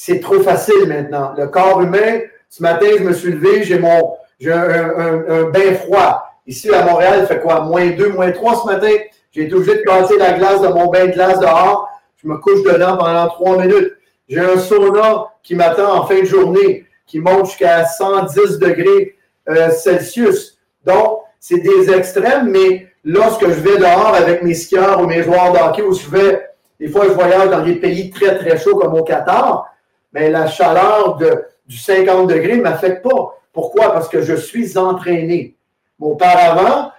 c'est 0.00 0.20
trop 0.20 0.38
facile 0.40 0.86
maintenant. 0.86 1.34
Le 1.36 1.48
corps 1.48 1.82
humain 1.82 2.20
Ce 2.48 2.62
matin, 2.62 2.86
je 2.98 3.02
me 3.02 3.12
suis 3.12 3.32
levé, 3.32 3.64
j'ai 3.64 3.80
mon 3.80 4.14
j'ai 4.38 4.52
un, 4.52 5.50
bain 5.50 5.74
froid. 5.74 6.22
Ici, 6.46 6.72
à 6.72 6.84
Montréal, 6.84 7.18
il 7.22 7.26
fait 7.26 7.40
quoi? 7.40 7.62
Moins 7.62 7.90
2, 7.90 8.10
moins 8.10 8.30
3 8.30 8.62
ce 8.62 8.66
matin. 8.66 8.92
J'ai 9.32 9.42
été 9.42 9.54
obligé 9.54 9.74
de 9.74 10.18
la 10.18 10.32
glace 10.34 10.60
de 10.60 10.68
mon 10.68 10.86
bain 10.86 11.06
de 11.06 11.10
glace 11.10 11.40
dehors. 11.40 11.88
Je 12.22 12.28
me 12.28 12.36
couche 12.36 12.62
dedans 12.62 12.96
pendant 12.96 13.26
3 13.26 13.58
minutes. 13.58 13.92
J'ai 14.28 14.38
un 14.38 14.56
sauna 14.56 15.32
qui 15.42 15.56
m'attend 15.56 15.92
en 15.92 16.06
fin 16.06 16.20
de 16.20 16.26
journée, 16.26 16.86
qui 17.04 17.18
monte 17.18 17.46
jusqu'à 17.46 17.84
110 17.84 18.60
degrés 18.60 19.16
euh, 19.48 19.70
Celsius. 19.70 20.58
Donc, 20.84 21.22
c'est 21.40 21.58
des 21.58 21.90
extrêmes, 21.90 22.50
mais 22.50 22.86
lorsque 23.02 23.48
je 23.48 23.60
vais 23.60 23.78
dehors 23.78 24.14
avec 24.14 24.44
mes 24.44 24.54
skieurs 24.54 25.02
ou 25.02 25.06
mes 25.06 25.24
joueurs 25.24 25.52
de 25.52 25.58
hockey, 25.58 25.82
ou 25.82 25.92
je 25.92 26.08
vais, 26.08 26.46
des 26.78 26.86
fois, 26.86 27.06
je 27.06 27.14
voyage 27.14 27.50
dans 27.50 27.64
des 27.64 27.74
pays 27.74 28.10
très, 28.10 28.38
très 28.38 28.56
chauds 28.56 28.76
comme 28.76 28.94
au 28.94 29.02
Qatar, 29.02 29.68
mais 30.12 30.30
la 30.30 30.46
chaleur 30.46 31.16
de, 31.16 31.44
du 31.66 31.76
50 31.76 32.28
degrés 32.28 32.56
ne 32.56 32.62
m'affecte 32.62 33.02
pas. 33.02 33.38
Pourquoi? 33.52 33.92
Parce 33.92 34.08
que 34.08 34.22
je 34.22 34.34
suis 34.34 34.78
entraîné. 34.78 35.56
Auparavant, 36.00 36.92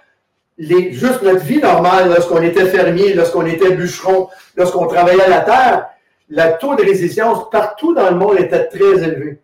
les, 0.58 0.92
juste 0.92 1.22
notre 1.22 1.44
vie 1.44 1.58
normale, 1.58 2.08
lorsqu'on 2.10 2.42
était 2.42 2.66
fermier, 2.66 3.14
lorsqu'on 3.14 3.46
était 3.46 3.72
bûcheron, 3.72 4.28
lorsqu'on 4.56 4.86
travaillait 4.86 5.22
à 5.22 5.28
la 5.28 5.40
terre, 5.40 5.86
le 6.28 6.58
taux 6.58 6.76
de 6.76 6.82
résistance 6.82 7.50
partout 7.50 7.94
dans 7.94 8.10
le 8.10 8.16
monde 8.16 8.38
était 8.38 8.66
très 8.66 9.02
élevé. 9.02 9.40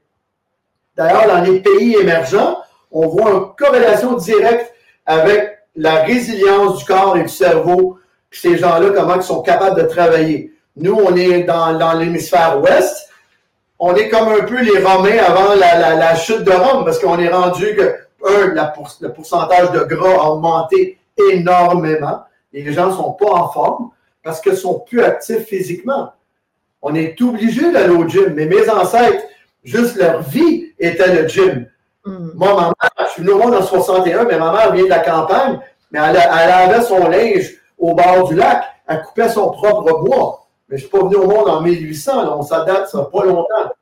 D'ailleurs, 0.95 1.27
dans 1.27 1.41
les 1.41 1.61
pays 1.61 1.97
émergents, 1.97 2.59
on 2.91 3.09
voit 3.09 3.31
une 3.31 3.55
corrélation 3.57 4.15
directe 4.15 4.73
avec 5.05 5.59
la 5.75 6.03
résilience 6.05 6.79
du 6.79 6.85
corps 6.85 7.17
et 7.17 7.23
du 7.23 7.29
cerveau, 7.29 7.99
puis 8.31 8.41
ces 8.41 8.57
gens-là, 8.57 8.91
comment 8.95 9.17
ils 9.17 9.23
sont 9.23 9.43
capables 9.43 9.81
de 9.83 9.87
travailler. 9.87 10.53
Nous, 10.77 10.95
on 10.95 11.17
est 11.17 11.43
dans 11.43 11.99
l'hémisphère 11.99 12.61
ouest, 12.63 13.06
on 13.79 13.95
est 13.95 14.09
comme 14.09 14.29
un 14.29 14.45
peu 14.45 14.61
les 14.63 14.79
Romains 14.83 15.19
avant 15.19 15.55
la, 15.55 16.15
chute 16.15 16.45
de 16.45 16.53
Rome, 16.53 16.85
parce 16.85 16.99
qu'on 16.99 17.19
est 17.19 17.29
rendu 17.29 17.75
que, 17.77 17.97
un, 18.25 18.55
le 19.01 19.13
pourcentage 19.13 19.73
de 19.73 19.81
gras 19.81 20.25
a 20.25 20.31
augmenté 20.31 20.99
énormément. 21.31 22.25
Les 22.53 22.73
gens 22.73 22.87
ne 22.87 22.93
sont 22.93 23.13
pas 23.13 23.31
en 23.31 23.49
forme 23.49 23.91
parce 24.23 24.41
qu'ils 24.41 24.57
sont 24.57 24.81
plus 24.81 25.03
actifs 25.03 25.45
physiquement. 25.45 26.13
On 26.83 26.95
est 26.95 27.21
obligé 27.21 27.71
d'aller 27.71 27.95
au 27.95 28.09
gym. 28.09 28.33
Mais 28.35 28.47
mes 28.47 28.69
ancêtres, 28.69 29.23
juste 29.63 29.97
leur 29.97 30.23
vie 30.23 30.73
était 30.79 31.23
le 31.23 31.29
gym. 31.29 31.67
Mm. 32.05 32.31
Moi, 32.35 32.55
ma 32.55 32.63
mère, 32.63 33.07
je 33.07 33.13
suis 33.13 33.23
venu 33.23 33.35
au 33.35 33.39
monde 33.39 33.55
en 33.55 33.63
61, 33.63 34.25
mais 34.25 34.39
ma 34.39 34.53
mère 34.53 34.73
vient 34.73 34.85
de 34.85 34.89
la 34.89 35.01
campagne, 35.01 35.61
mais 35.91 36.01
elle, 36.03 36.17
elle 36.17 36.51
avait 36.51 36.83
son 36.83 37.09
linge 37.09 37.55
au 37.79 37.95
bord 37.95 38.29
du 38.29 38.35
lac, 38.35 38.65
elle 38.89 39.03
coupait 39.03 39.29
son 39.29 39.51
propre 39.51 40.03
bois. 40.03 40.46
Mais 40.69 40.79
je 40.79 40.85
ne 40.85 40.89
suis 40.89 40.99
pas 40.99 41.05
venu 41.05 41.17
au 41.17 41.27
monde 41.27 41.49
en 41.49 41.61
1800, 41.61 42.39
on 42.39 42.43
s'adapte, 42.43 42.89
ça 42.89 43.09
pas 43.13 43.25
longtemps. 43.25 43.73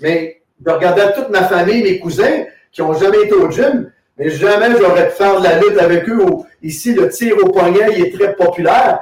Mais 0.00 0.42
je 0.64 0.70
regardais 0.70 1.12
toute 1.14 1.30
ma 1.30 1.44
famille, 1.44 1.82
mes 1.82 1.98
cousins, 1.98 2.44
qui 2.72 2.82
n'ont 2.82 2.94
jamais 2.94 3.22
été 3.22 3.34
au 3.34 3.50
gym, 3.50 3.90
mais 4.18 4.30
jamais 4.30 4.76
j'aurais 4.78 5.08
pu 5.08 5.14
faire 5.14 5.38
de 5.40 5.44
la 5.44 5.58
lutte 5.58 5.78
avec 5.78 6.08
eux. 6.08 6.24
Ici, 6.62 6.94
le 6.94 7.08
tir 7.08 7.36
au 7.42 7.50
poignet, 7.50 7.88
il 7.96 8.06
est 8.06 8.12
très 8.12 8.34
populaire. 8.34 9.00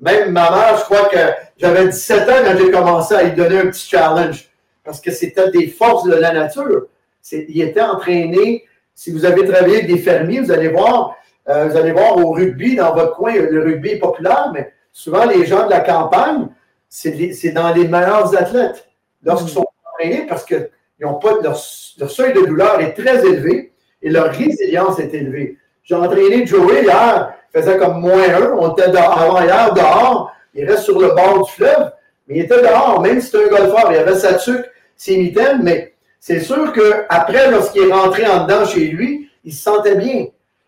Même 0.00 0.32
ma 0.32 0.50
mère, 0.50 0.76
je 0.78 0.84
crois 0.84 1.08
que 1.08 1.18
j'avais 1.56 1.86
17 1.86 2.28
ans 2.28 2.32
quand 2.44 2.56
j'ai 2.58 2.70
commencé 2.70 3.14
à 3.14 3.22
lui 3.22 3.32
donner 3.32 3.58
un 3.58 3.66
petit 3.66 3.88
challenge. 3.88 4.48
Parce 4.84 5.00
que 5.00 5.12
c'était 5.12 5.50
des 5.50 5.68
forces 5.68 6.04
de 6.04 6.14
la 6.14 6.32
nature. 6.32 6.86
Il 7.30 7.62
était 7.62 7.80
entraîné. 7.80 8.64
Si 8.94 9.12
vous 9.12 9.24
avez 9.24 9.46
travaillé 9.46 9.76
avec 9.78 9.86
des 9.86 9.98
fermiers, 9.98 10.40
vous 10.40 10.50
allez 10.50 10.68
voir, 10.68 11.16
euh, 11.48 11.66
vous 11.66 11.76
allez 11.76 11.92
voir 11.92 12.16
au 12.16 12.32
rugby 12.32 12.76
dans 12.76 12.92
votre 12.94 13.14
coin, 13.14 13.34
le 13.34 13.62
rugby 13.62 13.90
est 13.90 13.98
populaire, 13.98 14.50
mais 14.52 14.72
souvent 14.92 15.24
les 15.24 15.46
gens 15.46 15.64
de 15.66 15.70
la 15.70 15.80
campagne, 15.80 16.48
c'est 16.92 17.52
dans 17.52 17.72
les 17.72 17.88
meilleurs 17.88 18.36
athlètes. 18.36 18.86
Lorsqu'ils 19.22 19.52
sont 19.52 19.64
entraînés, 19.94 20.26
parce 20.28 20.44
que 20.44 20.68
ont 21.02 21.14
pas, 21.14 21.38
leur, 21.42 21.56
seuil 21.56 22.32
de 22.34 22.44
douleur 22.46 22.80
est 22.80 22.92
très 22.92 23.26
élevé 23.26 23.72
et 24.02 24.10
leur 24.10 24.30
résilience 24.30 24.98
est 24.98 25.12
élevée. 25.14 25.56
J'ai 25.82 25.94
entraîné 25.94 26.46
Joey 26.46 26.82
hier, 26.82 27.32
il 27.52 27.60
faisait 27.60 27.78
comme 27.78 28.00
moins 28.00 28.22
un, 28.22 28.52
on 28.58 28.72
était 28.72 28.96
avant 28.96 29.42
hier 29.42 29.72
dehors, 29.74 30.32
il 30.54 30.68
reste 30.68 30.84
sur 30.84 31.00
le 31.00 31.08
bord 31.08 31.44
du 31.44 31.52
fleuve, 31.52 31.90
mais 32.28 32.38
il 32.38 32.42
était 32.42 32.60
dehors, 32.60 33.00
même 33.00 33.20
si 33.20 33.26
c'était 33.26 33.46
un 33.46 33.48
golfeur, 33.48 33.90
il 33.90 33.96
avait 33.96 34.14
sa 34.14 34.34
tuque, 34.34 34.66
ses 34.94 35.16
mitaines, 35.16 35.60
mais 35.62 35.94
c'est 36.20 36.40
sûr 36.40 36.72
qu'après, 36.72 37.50
lorsqu'il 37.50 37.88
est 37.88 37.92
rentré 37.92 38.26
en 38.26 38.44
dedans 38.44 38.64
chez 38.66 38.86
lui, 38.86 39.30
il 39.44 39.52
se 39.52 39.62
sentait 39.62 39.96
bien. 39.96 40.26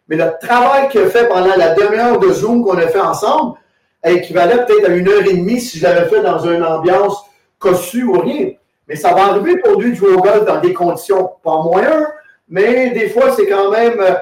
Mais 0.08 0.16
le 0.16 0.32
travail 0.40 0.88
qu'il 0.88 1.02
a 1.02 1.10
fait 1.10 1.28
pendant 1.28 1.54
la 1.54 1.74
demi-heure 1.74 2.18
de 2.18 2.32
Zoom 2.32 2.64
qu'on 2.64 2.78
a 2.78 2.88
fait 2.88 3.00
ensemble, 3.00 3.58
équivalait 4.12 4.64
peut-être 4.64 4.90
à 4.90 4.94
une 4.94 5.08
heure 5.08 5.26
et 5.26 5.34
demie 5.34 5.60
si 5.60 5.78
je 5.78 5.84
l'avais 5.84 6.08
fait 6.08 6.22
dans 6.22 6.38
une 6.40 6.62
ambiance 6.62 7.24
cossue 7.58 8.04
ou 8.04 8.20
rien. 8.20 8.50
Mais 8.86 8.96
ça 8.96 9.14
va 9.14 9.26
arriver 9.28 9.58
pour 9.58 9.80
lui 9.80 9.92
de 9.92 9.96
jouer 9.96 10.12
au 10.12 10.20
golf 10.20 10.44
dans 10.44 10.60
des 10.60 10.74
conditions 10.74 11.30
pas 11.42 11.62
moyennes, 11.62 12.06
mais 12.48 12.90
des 12.90 13.08
fois, 13.08 13.32
c'est 13.34 13.46
quand 13.46 13.70
même, 13.70 13.98
euh, 14.00 14.14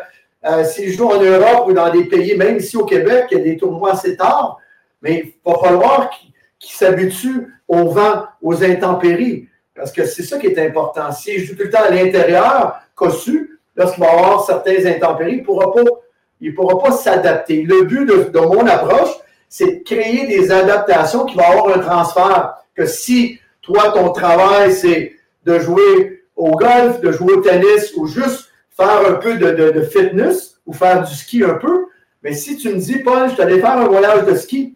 euh, 0.47 0.65
s'il 0.65 0.93
joue 0.93 1.09
en 1.09 1.21
Europe 1.21 1.67
ou 1.67 1.73
dans 1.73 1.91
des 1.91 2.05
pays, 2.05 2.37
même 2.37 2.59
ici 2.59 2.77
au 2.77 2.85
Québec, 2.85 3.27
il 3.31 3.39
y 3.39 3.41
a 3.41 3.45
des 3.45 3.57
tournois 3.57 3.93
assez 3.93 4.17
tard, 4.17 4.59
mais 5.01 5.23
il 5.25 5.51
va 5.51 5.59
falloir 5.59 6.11
qu'il 6.59 6.75
s'habitue 6.75 7.53
au 7.67 7.89
vent, 7.89 8.27
aux 8.41 8.63
intempéries, 8.63 9.49
parce 9.75 9.91
que 9.91 10.05
c'est 10.05 10.23
ça 10.23 10.39
qui 10.39 10.47
est 10.47 10.59
important. 10.65 11.11
S'il 11.11 11.41
joue 11.41 11.57
tout 11.57 11.65
le 11.65 11.71
temps 11.71 11.83
à 11.85 11.91
l'intérieur, 11.91 12.81
cossu, 12.95 13.59
lorsqu'il 13.75 14.05
va 14.05 14.11
avoir 14.13 14.45
certaines 14.45 14.87
intempéries, 14.87 15.37
il 15.37 16.51
ne 16.51 16.55
pourra 16.55 16.83
pas, 16.83 16.93
s'adapter. 16.93 17.63
Le 17.63 17.85
but 17.85 18.07
de 18.07 18.39
mon 18.39 18.67
approche, 18.67 19.11
c'est 19.53 19.67
de 19.67 19.85
créer 19.85 20.27
des 20.29 20.51
adaptations 20.51 21.27
qui 21.27 21.37
vont 21.37 21.45
avoir 21.45 21.77
un 21.77 21.81
transfert. 21.81 22.55
Que 22.75 22.87
si 22.87 23.39
toi, 23.61 23.93
ton 23.93 24.11
travail, 24.11 24.73
c'est 24.73 25.13
de 25.45 25.59
jouer 25.59 26.23
au 26.35 26.53
golf, 26.53 27.03
de 27.03 27.13
jouer 27.13 27.35
au 27.35 27.43
tennis 27.43 27.93
ou 27.99 28.07
juste 28.07 28.49
faire 28.71 29.07
un 29.07 29.13
peu 29.17 29.35
de, 29.35 29.83
fitness 29.83 30.59
ou 30.65 30.73
faire 30.73 31.03
du 31.03 31.15
ski 31.15 31.45
un 31.45 31.57
peu, 31.57 31.85
mais 32.23 32.33
si 32.33 32.57
tu 32.57 32.71
me 32.71 32.77
dis, 32.77 33.01
Paul, 33.01 33.29
je 33.29 33.35
suis 33.35 33.43
allé 33.43 33.61
faire 33.61 33.77
un 33.77 33.89
voyage 33.89 34.25
de 34.25 34.35
ski, 34.37 34.75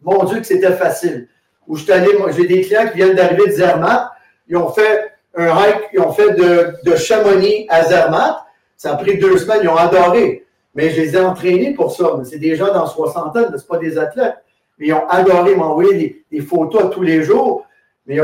mon 0.00 0.22
Dieu 0.22 0.38
que 0.38 0.46
c'était 0.46 0.74
facile. 0.74 1.26
Ou 1.66 1.74
je 1.74 1.90
allé, 1.90 2.10
j'ai 2.36 2.46
des 2.46 2.60
clients 2.60 2.86
qui 2.86 2.98
viennent 2.98 3.16
d'arriver 3.16 3.46
de 3.48 3.52
Zermatt, 3.52 4.12
ils 4.46 4.56
ont 4.56 4.70
fait 4.70 5.10
un 5.34 5.48
hike, 5.48 5.88
ils 5.92 6.00
ont 6.00 6.12
fait 6.12 6.34
de, 6.34 6.72
de 6.84 6.94
Chamonix 6.94 7.66
à 7.68 7.82
Zermatt, 7.82 8.36
ça 8.76 8.92
a 8.92 8.96
pris 8.96 9.18
deux 9.18 9.36
semaines, 9.38 9.62
ils 9.64 9.68
ont 9.68 9.76
adoré. 9.76 10.43
Mais 10.74 10.90
je 10.90 11.00
les 11.00 11.16
ai 11.16 11.20
entraînés 11.20 11.72
pour 11.74 11.92
ça. 11.92 12.20
C'est 12.24 12.38
des 12.38 12.56
gens 12.56 12.72
dans 12.72 12.86
60 12.86 13.36
ans, 13.36 13.46
ce 13.56 13.64
pas 13.64 13.78
des 13.78 13.96
athlètes. 13.98 14.36
Mais 14.78 14.88
ils 14.88 14.92
ont 14.92 15.06
adoré 15.08 15.54
m'envoyer 15.54 16.24
des, 16.30 16.40
photos 16.40 16.90
tous 16.92 17.02
les 17.02 17.22
jours. 17.22 17.66
Mais 18.06 18.18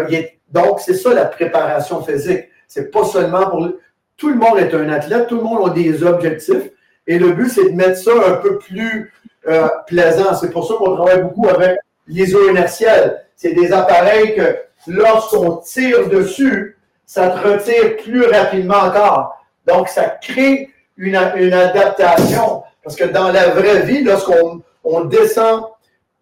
donc, 0.51 0.81
c'est 0.81 0.95
ça 0.95 1.15
la 1.15 1.27
préparation 1.27 2.03
physique. 2.03 2.49
C'est 2.67 2.91
pas 2.91 3.05
seulement 3.05 3.49
pour. 3.51 3.69
Tout 4.17 4.29
le 4.29 4.35
monde 4.35 4.59
est 4.59 4.75
un 4.75 4.89
athlète, 4.91 5.29
tout 5.29 5.37
le 5.37 5.43
monde 5.43 5.71
a 5.71 5.73
des 5.73 6.03
objectifs. 6.03 6.71
Et 7.07 7.19
le 7.19 7.33
but, 7.33 7.49
c'est 7.49 7.71
de 7.71 7.75
mettre 7.75 7.97
ça 7.97 8.13
un 8.27 8.35
peu 8.35 8.59
plus 8.59 9.13
euh, 9.49 9.69
plaisant. 9.87 10.35
C'est 10.35 10.51
pour 10.51 10.67
ça 10.67 10.75
qu'on 10.75 10.95
travaille 10.95 11.23
beaucoup 11.23 11.49
avec 11.49 11.79
l'iso 12.07 12.51
inertiel. 12.51 13.25
C'est 13.37 13.55
des 13.55 13.73
appareils 13.73 14.35
que 14.35 14.57
lorsqu'on 14.87 15.57
tire 15.57 16.09
dessus, 16.09 16.77
ça 17.07 17.31
te 17.31 17.49
retire 17.49 17.97
plus 17.97 18.25
rapidement 18.27 18.77
encore. 18.77 19.43
Donc, 19.67 19.89
ça 19.89 20.05
crée 20.21 20.69
une, 21.01 21.17
adaptation. 21.17 22.63
Parce 22.85 22.97
que 22.97 23.05
dans 23.05 23.33
la 23.33 23.49
vraie 23.49 23.83
vie, 23.83 24.05
lorsqu'on 24.05 24.63
on 24.85 25.05
descend, 25.05 25.65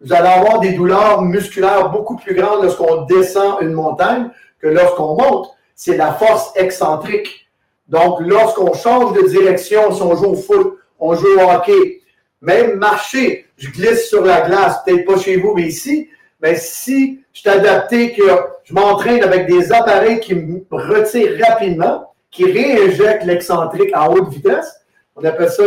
vous 0.01 0.13
allez 0.13 0.29
avoir 0.29 0.59
des 0.59 0.73
douleurs 0.73 1.21
musculaires 1.21 1.89
beaucoup 1.89 2.15
plus 2.15 2.33
grandes 2.33 2.63
lorsqu'on 2.63 3.03
descend 3.03 3.57
une 3.61 3.73
montagne 3.73 4.29
que 4.59 4.67
lorsqu'on 4.67 5.15
monte. 5.15 5.49
C'est 5.75 5.95
la 5.95 6.13
force 6.13 6.51
excentrique. 6.55 7.47
Donc, 7.87 8.19
lorsqu'on 8.19 8.73
change 8.73 9.13
de 9.13 9.27
direction, 9.27 9.93
si 9.93 10.01
on 10.01 10.15
joue 10.15 10.31
au 10.31 10.35
foot, 10.35 10.77
on 10.99 11.15
joue 11.15 11.37
au 11.37 11.49
hockey, 11.49 12.01
même 12.41 12.75
marcher, 12.75 13.45
je 13.57 13.69
glisse 13.69 14.09
sur 14.09 14.23
la 14.25 14.41
glace, 14.41 14.77
peut-être 14.85 15.05
pas 15.05 15.17
chez 15.17 15.37
vous, 15.37 15.53
mais 15.55 15.63
ici, 15.63 16.09
mais 16.41 16.55
si 16.55 17.21
je 17.33 17.39
suis 17.39 17.49
adapté, 17.49 18.13
que 18.13 18.23
je 18.63 18.73
m'entraîne 18.73 19.23
avec 19.23 19.47
des 19.47 19.71
appareils 19.71 20.19
qui 20.19 20.35
me 20.35 20.61
retirent 20.69 21.39
rapidement, 21.47 22.13
qui 22.31 22.45
réinjecte 22.45 23.23
l'excentrique 23.25 23.91
à 23.93 24.09
haute 24.09 24.29
vitesse. 24.29 24.81
On 25.15 25.23
appelle 25.23 25.49
ça 25.49 25.63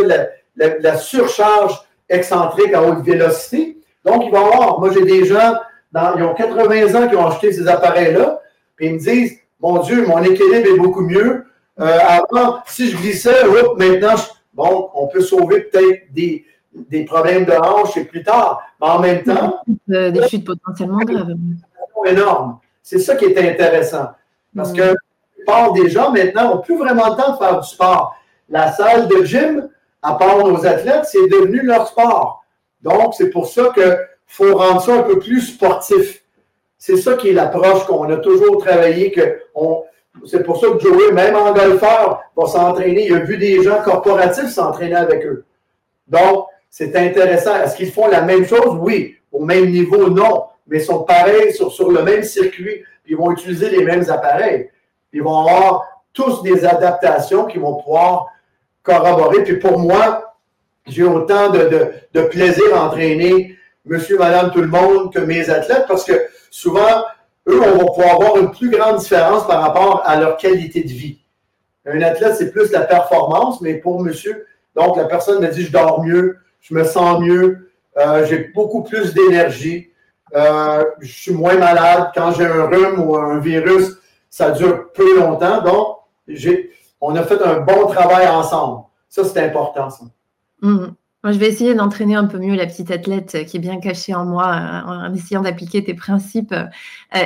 la, 0.55 0.97
surcharge 0.97 1.79
excentrique 2.09 2.73
à 2.73 2.83
haute 2.83 3.03
vélocité. 3.03 3.77
Donc, 4.05 4.23
il 4.25 4.31
va 4.31 4.39
y 4.39 4.43
avoir, 4.43 4.79
moi 4.79 4.89
j'ai 4.93 5.05
des 5.05 5.25
gens, 5.25 5.55
dans, 5.91 6.15
ils 6.15 6.23
ont 6.23 6.33
80 6.33 6.95
ans 6.95 7.07
qui 7.07 7.15
ont 7.15 7.27
acheté 7.27 7.51
ces 7.51 7.67
appareils-là, 7.67 8.41
puis 8.75 8.87
ils 8.87 8.93
me 8.93 8.99
disent, 8.99 9.37
mon 9.59 9.79
Dieu, 9.79 10.05
mon 10.05 10.21
équilibre 10.21 10.67
est 10.67 10.77
beaucoup 10.77 11.01
mieux. 11.01 11.45
Euh, 11.79 11.97
avant, 12.07 12.59
si 12.65 12.91
je 12.91 12.97
glissais, 12.97 13.43
maintenant, 13.77 14.15
bon, 14.53 14.89
on 14.93 15.07
peut 15.07 15.21
sauver 15.21 15.61
peut-être 15.61 16.13
des, 16.13 16.45
des 16.73 17.05
problèmes 17.05 17.45
de 17.45 17.53
hanche 17.53 17.95
et 17.97 18.05
plus 18.05 18.23
tard. 18.23 18.61
Mais 18.81 18.87
en 18.87 18.99
même 18.99 19.23
temps. 19.23 19.61
Des 19.87 20.27
chutes 20.27 20.45
potentiellement 20.45 20.99
graves. 20.99 21.35
énorme. 22.05 22.59
C'est 22.81 22.99
ça 22.99 23.15
qui 23.15 23.25
est 23.25 23.51
intéressant. 23.51 24.09
Parce 24.55 24.73
que 24.73 24.93
part 25.45 25.73
des 25.73 25.89
gens 25.89 26.11
maintenant 26.11 26.55
n'ont 26.55 26.61
plus 26.61 26.77
vraiment 26.77 27.09
le 27.09 27.15
temps 27.15 27.33
de 27.33 27.37
faire 27.37 27.59
du 27.59 27.67
sport. 27.67 28.15
La 28.49 28.71
salle 28.71 29.07
de 29.07 29.23
gym, 29.23 29.69
à 30.01 30.15
part 30.15 30.39
nos 30.39 30.65
athlètes, 30.65 31.05
c'est 31.05 31.27
devenu 31.27 31.61
leur 31.61 31.87
sport. 31.87 32.43
Donc, 32.81 33.13
c'est 33.15 33.29
pour 33.29 33.47
ça 33.47 33.71
qu'il 33.73 33.97
faut 34.27 34.55
rendre 34.55 34.81
ça 34.81 34.95
un 34.95 35.03
peu 35.03 35.19
plus 35.19 35.41
sportif. 35.41 36.23
C'est 36.77 36.97
ça 36.97 37.13
qui 37.13 37.29
est 37.29 37.33
l'approche 37.33 37.85
qu'on 37.85 38.09
a 38.09 38.17
toujours 38.17 38.57
travaillé, 38.57 39.11
que 39.11 39.39
c'est 40.25 40.43
pour 40.43 40.59
ça 40.59 40.67
que 40.67 40.79
Joey, 40.79 41.11
même 41.13 41.35
en 41.35 41.53
golfeur, 41.53 42.21
va 42.35 42.45
s'entraîner. 42.45 43.07
Il 43.07 43.15
a 43.15 43.19
vu 43.19 43.37
des 43.37 43.63
gens 43.63 43.81
corporatifs 43.81 44.49
s'entraîner 44.49 44.95
avec 44.95 45.25
eux. 45.25 45.45
Donc, 46.07 46.47
c'est 46.69 46.95
intéressant. 46.95 47.55
Est-ce 47.55 47.75
qu'ils 47.75 47.91
font 47.91 48.07
la 48.07 48.21
même 48.21 48.45
chose? 48.45 48.77
Oui. 48.79 49.15
Au 49.31 49.43
même 49.43 49.69
niveau, 49.71 50.09
non. 50.09 50.43
Mais 50.67 50.79
ils 50.79 50.83
sont 50.83 51.03
pareils 51.03 51.53
sur, 51.53 51.71
sur 51.71 51.89
le 51.89 52.03
même 52.03 52.23
circuit. 52.23 52.83
Ils 53.07 53.17
vont 53.17 53.31
utiliser 53.31 53.69
les 53.69 53.83
mêmes 53.83 54.03
appareils. 54.09 54.69
Ils 55.13 55.23
vont 55.23 55.39
avoir 55.39 55.83
tous 56.11 56.43
des 56.43 56.65
adaptations 56.65 57.45
qui 57.45 57.57
vont 57.57 57.75
pouvoir 57.75 58.27
corroborer. 58.81 59.43
Puis 59.43 59.57
pour 59.57 59.79
moi, 59.79 60.35
j'ai 60.85 61.03
autant 61.03 61.49
de, 61.49 61.93
plaisir 62.29 62.75
à 62.75 62.87
entraîner 62.87 63.57
monsieur, 63.85 64.17
madame, 64.17 64.51
tout 64.51 64.61
le 64.61 64.67
monde 64.67 65.13
que 65.13 65.19
mes 65.19 65.49
athlètes 65.49 65.85
parce 65.87 66.03
que 66.03 66.13
souvent, 66.49 67.03
eux, 67.47 67.61
on 67.61 67.77
va 67.77 67.85
pouvoir 67.85 68.15
avoir 68.15 68.37
une 68.37 68.51
plus 68.51 68.69
grande 68.69 68.97
différence 68.97 69.45
par 69.45 69.61
rapport 69.61 70.03
à 70.05 70.19
leur 70.19 70.37
qualité 70.37 70.83
de 70.83 70.89
vie. 70.89 71.19
Un 71.85 72.01
athlète, 72.01 72.35
c'est 72.37 72.51
plus 72.51 72.71
la 72.71 72.81
performance, 72.81 73.59
mais 73.59 73.73
pour 73.75 74.01
monsieur, 74.01 74.45
donc 74.75 74.95
la 74.95 75.05
personne 75.05 75.41
me 75.41 75.47
dit, 75.49 75.63
je 75.63 75.71
dors 75.71 76.01
mieux, 76.01 76.37
je 76.61 76.73
me 76.73 76.85
sens 76.85 77.19
mieux, 77.19 77.69
euh, 77.97 78.25
j'ai 78.25 78.51
beaucoup 78.55 78.83
plus 78.83 79.13
d'énergie, 79.13 79.91
euh, 80.33 80.83
je 81.01 81.11
suis 81.11 81.33
moins 81.33 81.57
malade. 81.57 82.11
Quand 82.15 82.31
j'ai 82.31 82.45
un 82.45 82.65
rhume 82.65 83.01
ou 83.01 83.17
un 83.17 83.39
virus, 83.39 83.97
ça 84.33 84.49
dure 84.49 84.91
peu 84.93 85.19
longtemps. 85.19 85.61
Donc, 85.61 85.97
on 86.99 87.15
a 87.15 87.21
fait 87.21 87.39
un 87.43 87.59
bon 87.59 87.85
travail 87.85 88.27
ensemble. 88.27 88.85
Ça, 89.07 89.23
c'est 89.23 89.45
important, 89.45 89.91
ça. 89.91 90.05
Mmh. 90.59 90.77
Moi, 90.77 90.95
je 91.31 91.39
vais 91.39 91.47
essayer 91.47 91.73
d'entraîner 91.73 92.15
un 92.15 92.25
peu 92.25 92.37
mieux 92.37 92.53
la 92.53 92.65
petite 92.65 92.91
athlète 92.91 93.45
qui 93.45 93.55
est 93.55 93.59
bien 93.59 93.79
cachée 93.79 94.13
en 94.13 94.25
moi 94.25 94.45
euh, 94.45 95.07
en 95.07 95.13
essayant 95.13 95.41
d'appliquer 95.41 95.81
tes 95.81 95.93
principes. 95.93 96.51
Euh, 96.51 96.65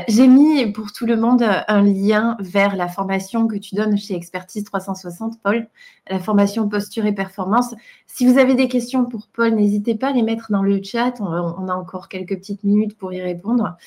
j'ai 0.07 0.27
mis 0.27 0.71
pour 0.71 0.91
tout 0.91 1.07
le 1.07 1.15
monde 1.15 1.43
un 1.67 1.81
lien 1.81 2.37
vers 2.39 2.75
la 2.75 2.89
formation 2.89 3.47
que 3.47 3.55
tu 3.55 3.73
donnes 3.73 3.97
chez 3.97 4.13
Expertise 4.13 4.65
360, 4.65 5.41
Paul, 5.41 5.67
la 6.07 6.19
formation 6.19 6.69
posture 6.69 7.07
et 7.07 7.11
performance. 7.11 7.73
Si 8.05 8.27
vous 8.27 8.37
avez 8.37 8.53
des 8.53 8.67
questions 8.67 9.05
pour 9.05 9.27
Paul, 9.33 9.55
n'hésitez 9.55 9.95
pas 9.95 10.09
à 10.09 10.11
les 10.11 10.21
mettre 10.21 10.51
dans 10.51 10.61
le 10.61 10.79
chat. 10.83 11.15
On, 11.19 11.67
a 11.67 11.73
encore 11.73 12.07
quelques 12.07 12.37
petites 12.37 12.63
minutes 12.63 12.95
pour 12.95 13.13
y 13.13 13.21
répondre. 13.21 13.77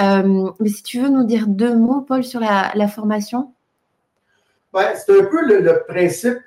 Euh, 0.00 0.50
mais 0.60 0.68
si 0.70 0.82
tu 0.82 0.98
veux 0.98 1.10
nous 1.10 1.24
dire 1.24 1.46
deux 1.46 1.76
mots, 1.76 2.00
Paul, 2.00 2.24
sur 2.24 2.40
la, 2.40 2.88
formation? 2.88 3.52
C'est 4.74 5.20
un 5.20 5.24
peu 5.24 5.44
le, 5.44 5.84
principe. 5.86 6.38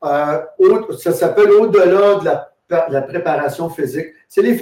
ça 0.00 1.12
s'appelle 1.12 1.50
au-delà 1.50 2.20
de 2.20 2.24
la 2.24 2.47
la 2.70 3.02
préparation 3.02 3.68
physique. 3.70 4.06
C'est 4.28 4.42
les 4.42 4.58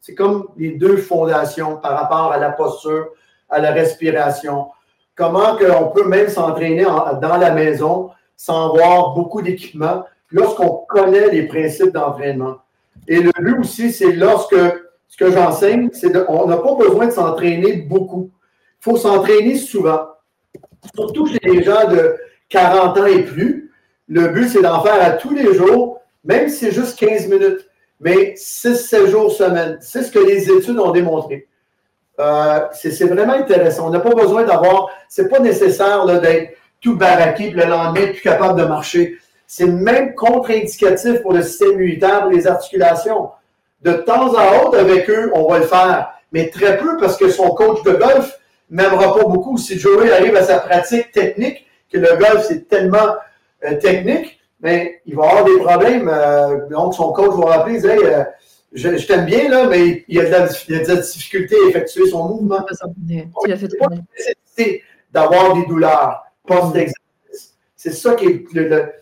c'est 0.00 0.14
comme 0.14 0.48
les 0.56 0.72
deux 0.72 0.96
fondations 0.96 1.76
par 1.76 1.98
rapport 1.98 2.32
à 2.32 2.38
la 2.38 2.50
posture, 2.50 3.08
à 3.48 3.58
la 3.58 3.72
respiration. 3.72 4.68
Comment 5.14 5.56
on 5.78 5.88
peut 5.88 6.06
même 6.08 6.28
s'entraîner 6.28 6.84
dans 6.84 7.36
la 7.36 7.50
maison 7.52 8.10
sans 8.36 8.74
avoir 8.74 9.14
beaucoup 9.14 9.42
d'équipement 9.42 10.04
lorsqu'on 10.30 10.84
connaît 10.88 11.30
les 11.30 11.46
principes 11.46 11.92
d'entraînement. 11.92 12.56
Et 13.06 13.20
le 13.20 13.30
but 13.38 13.58
aussi, 13.60 13.92
c'est 13.92 14.12
lorsque 14.12 14.56
ce 15.08 15.16
que 15.16 15.30
j'enseigne, 15.30 15.90
c'est 15.92 16.12
qu'on 16.12 16.46
n'a 16.46 16.56
pas 16.56 16.74
besoin 16.74 17.06
de 17.06 17.12
s'entraîner 17.12 17.76
beaucoup. 17.76 18.30
Il 18.80 18.84
faut 18.90 18.96
s'entraîner 18.96 19.56
souvent. 19.56 20.08
Surtout 20.94 21.26
chez 21.26 21.40
les 21.44 21.62
gens 21.62 21.88
de 21.88 22.16
40 22.48 22.98
ans 22.98 23.06
et 23.06 23.22
plus. 23.22 23.72
Le 24.08 24.28
but, 24.28 24.48
c'est 24.48 24.62
d'en 24.62 24.82
faire 24.82 25.02
à 25.02 25.10
tous 25.10 25.32
les 25.32 25.54
jours 25.54 26.00
même 26.24 26.48
si 26.48 26.56
c'est 26.56 26.72
juste 26.72 26.98
15 26.98 27.28
minutes, 27.28 27.68
mais 28.00 28.34
6-7 28.36 29.06
jours 29.06 29.32
semaine. 29.32 29.78
C'est 29.80 30.02
ce 30.02 30.10
que 30.10 30.18
les 30.18 30.50
études 30.50 30.78
ont 30.78 30.90
démontré. 30.90 31.46
Euh, 32.20 32.60
c'est 32.72 33.04
vraiment 33.04 33.34
intéressant. 33.34 33.88
On 33.88 33.90
n'a 33.90 34.00
pas 34.00 34.14
besoin 34.14 34.44
d'avoir, 34.44 34.90
c'est 35.08 35.28
pas 35.28 35.40
nécessaire 35.40 36.06
d'être 36.20 36.56
tout 36.80 36.96
baraqué 36.96 37.50
le 37.50 37.64
lendemain 37.64 38.08
plus 38.08 38.20
capable 38.20 38.60
de 38.60 38.66
marcher. 38.66 39.18
C'est 39.46 39.66
même 39.66 40.14
contre-indicatif 40.14 41.22
pour 41.22 41.32
le 41.32 41.42
système 41.42 41.72
immunitaire, 41.72 42.22
pour 42.22 42.30
les 42.30 42.46
articulations. 42.46 43.30
De 43.82 43.92
temps 43.92 44.34
à 44.34 44.62
autre, 44.62 44.78
avec 44.78 45.10
eux, 45.10 45.30
on 45.34 45.48
va 45.48 45.58
le 45.58 45.66
faire, 45.66 46.14
mais 46.32 46.48
très 46.48 46.78
peu 46.78 46.96
parce 46.98 47.16
que 47.16 47.28
son 47.28 47.50
coach 47.50 47.82
de 47.82 47.92
golf 47.92 48.38
m'aimera 48.70 49.14
pas 49.14 49.24
beaucoup. 49.24 49.58
Si 49.58 49.78
Joey 49.78 50.10
arrive 50.10 50.36
à 50.36 50.42
sa 50.42 50.58
pratique 50.58 51.12
technique, 51.12 51.66
que 51.92 51.98
le 51.98 52.16
golf 52.16 52.44
c'est 52.48 52.68
tellement 52.68 53.16
euh, 53.64 53.74
technique, 53.78 54.40
mais 54.64 55.02
il 55.04 55.14
va 55.14 55.28
avoir 55.28 55.44
des 55.44 55.58
problèmes. 55.58 56.10
Euh, 56.12 56.66
donc, 56.70 56.94
son 56.94 57.12
coach 57.12 57.36
va 57.36 57.58
rappeler, 57.58 57.78
il 57.78 57.86
euh, 57.86 58.24
je, 58.72 59.06
t'aime 59.06 59.26
bien, 59.26 59.50
là, 59.50 59.68
mais 59.68 60.04
il 60.08 60.18
a 60.18 60.24
de 60.24 60.30
la, 60.88 60.96
difficulté 60.96 61.54
à 61.54 61.68
effectuer 61.68 62.08
son 62.08 62.28
mouvement. 62.28 62.64
Il 63.46 63.52
a 63.52 63.56
fait 64.56 64.82
d'avoir 65.12 65.54
des 65.54 65.66
douleurs 65.66 66.24
post-exercice. 66.46 67.54
C'est 67.76 67.92
ça 67.92 68.14
qui 68.14 68.24
est 68.24 68.44
le, 68.54 68.94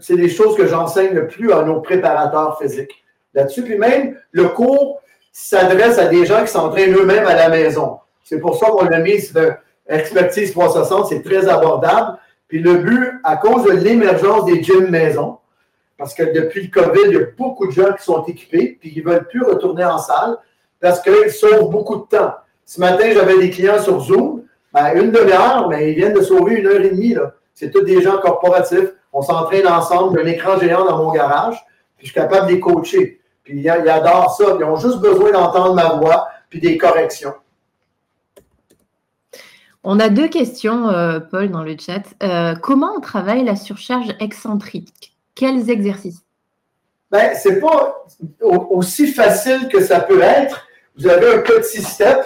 c'est 0.00 0.16
les 0.16 0.28
choses 0.30 0.56
que 0.56 0.66
j'enseigne 0.66 1.12
le 1.12 1.28
plus 1.28 1.52
à 1.52 1.62
nos 1.62 1.80
préparateurs 1.80 2.58
physiques. 2.58 3.04
Là-dessus, 3.34 3.62
puis 3.62 3.76
même, 3.76 4.18
le 4.32 4.48
cours 4.48 5.00
s'adresse 5.30 5.98
à 5.98 6.06
des 6.06 6.24
gens 6.24 6.40
qui 6.42 6.50
s'entraînent 6.50 6.94
eux-mêmes 6.94 7.26
à 7.26 7.34
la 7.34 7.50
maison. 7.50 7.98
C'est 8.24 8.40
pour 8.40 8.56
ça 8.56 8.66
qu'on 8.70 8.86
l'a 8.86 8.98
mis, 8.98 9.20
c'est 9.20 9.58
expertise 9.86 10.52
360, 10.52 11.08
c'est 11.08 11.22
très 11.22 11.48
abordable. 11.48 12.18
Puis 12.50 12.58
le 12.58 12.74
but, 12.74 13.20
à 13.22 13.36
cause 13.36 13.62
de 13.62 13.70
l'émergence 13.70 14.44
des 14.44 14.60
gyms 14.60 14.90
maison, 14.90 15.38
parce 15.96 16.14
que 16.14 16.24
depuis 16.24 16.62
le 16.62 16.68
COVID, 16.68 17.00
il 17.06 17.12
y 17.12 17.16
a 17.16 17.26
beaucoup 17.38 17.68
de 17.68 17.70
gens 17.70 17.92
qui 17.92 18.02
sont 18.02 18.24
équipés, 18.24 18.76
puis 18.80 18.92
qui 18.92 19.00
ne 19.00 19.08
veulent 19.08 19.28
plus 19.28 19.44
retourner 19.44 19.84
en 19.84 19.98
salle, 19.98 20.36
parce 20.80 21.00
qu'ils 21.00 21.30
sauvent 21.30 21.70
beaucoup 21.70 21.96
de 21.96 22.16
temps. 22.16 22.34
Ce 22.66 22.80
matin, 22.80 23.04
j'avais 23.14 23.38
des 23.38 23.50
clients 23.50 23.80
sur 23.80 24.00
Zoom, 24.00 24.42
ben, 24.72 24.92
une 24.96 25.12
demi-heure, 25.12 25.68
mais 25.68 25.92
ils 25.92 25.94
viennent 25.94 26.12
de 26.12 26.22
sauver 26.22 26.56
une 26.56 26.66
heure 26.66 26.80
et 26.80 26.90
demie. 26.90 27.14
C'est 27.54 27.70
tous 27.70 27.82
des 27.82 28.02
gens 28.02 28.18
corporatifs. 28.18 28.94
On 29.12 29.22
s'entraîne 29.22 29.68
ensemble, 29.68 30.18
j'ai 30.18 30.24
un 30.24 30.32
écran 30.32 30.58
géant 30.58 30.84
dans 30.84 30.98
mon 30.98 31.12
garage, 31.12 31.56
puis 31.96 32.06
je 32.08 32.12
suis 32.12 32.20
capable 32.20 32.48
de 32.48 32.54
les 32.54 32.60
coacher. 32.60 33.20
Puis 33.44 33.60
ils 33.60 33.68
adorent 33.68 34.34
ça. 34.36 34.56
Ils 34.58 34.64
ont 34.64 34.76
juste 34.76 34.98
besoin 34.98 35.30
d'entendre 35.30 35.74
ma 35.74 35.90
voix, 35.90 36.26
puis 36.48 36.60
des 36.60 36.76
corrections. 36.76 37.34
On 39.82 39.98
a 39.98 40.10
deux 40.10 40.28
questions, 40.28 40.90
euh, 40.90 41.20
Paul, 41.20 41.50
dans 41.50 41.62
le 41.62 41.74
chat. 41.78 42.02
Euh, 42.22 42.54
comment 42.54 42.92
on 42.96 43.00
travaille 43.00 43.44
la 43.44 43.56
surcharge 43.56 44.14
excentrique? 44.20 45.16
Quels 45.34 45.70
exercices? 45.70 46.22
Ben, 47.10 47.34
Ce 47.34 47.48
n'est 47.48 47.60
pas 47.60 48.04
aussi 48.42 49.06
facile 49.06 49.68
que 49.68 49.82
ça 49.82 50.00
peut 50.00 50.20
être. 50.20 50.66
Vous 50.98 51.08
avez 51.08 51.34
un 51.34 51.38
petit 51.38 51.82
step, 51.82 52.18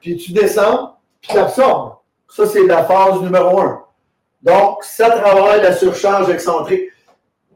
puis 0.00 0.16
tu 0.16 0.32
descends, 0.32 0.96
puis 1.20 1.32
tu 1.32 1.38
absorbes. 1.38 1.96
Ça, 2.28 2.46
c'est 2.46 2.66
la 2.66 2.84
phase 2.84 3.20
numéro 3.20 3.60
un. 3.60 3.82
Donc, 4.42 4.82
ça 4.82 5.10
travaille 5.10 5.60
la 5.60 5.74
surcharge 5.74 6.30
excentrique. 6.30 6.90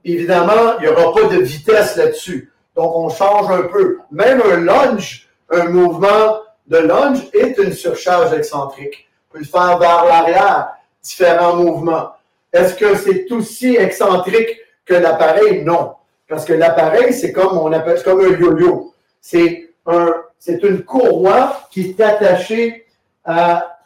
Évidemment, 0.05 0.79
il 0.79 0.83
n'y 0.83 0.89
aura 0.89 1.15
pas 1.15 1.29
de 1.29 1.41
vitesse 1.41 1.97
là-dessus. 1.97 2.53
Donc, 2.77 2.95
on 2.95 3.09
change 3.09 3.51
un 3.51 3.63
peu. 3.63 4.01
Même 4.11 4.43
un 4.43 4.57
lunge, 4.57 5.29
un 5.51 5.65
mouvement 5.71 6.41
de 6.67 6.77
lunge 6.77 7.27
est 7.33 7.57
une 7.59 7.73
surcharge 7.73 8.35
excentrique 8.35 9.10
peut 9.31 9.39
le 9.39 9.45
faire 9.45 9.79
vers 9.79 10.05
l'arrière, 10.05 10.73
différents 11.03 11.57
mouvements. 11.57 12.11
Est-ce 12.53 12.75
que 12.75 12.97
c'est 12.97 13.31
aussi 13.33 13.77
excentrique 13.77 14.59
que 14.85 14.95
l'appareil? 14.95 15.65
Non. 15.65 15.95
Parce 16.29 16.45
que 16.45 16.53
l'appareil, 16.53 17.13
c'est 17.13 17.33
comme 17.33 17.57
on 17.57 17.73
appelle 17.73 18.03
comme 18.03 18.21
un 18.21 18.37
yo-yo. 18.37 18.95
C'est 19.21 19.71
un, 19.87 20.15
c'est 20.39 20.63
une 20.63 20.83
courroie 20.83 21.69
qui 21.71 21.91
est 21.91 22.01
attachée 22.01 22.87
à 23.25 23.79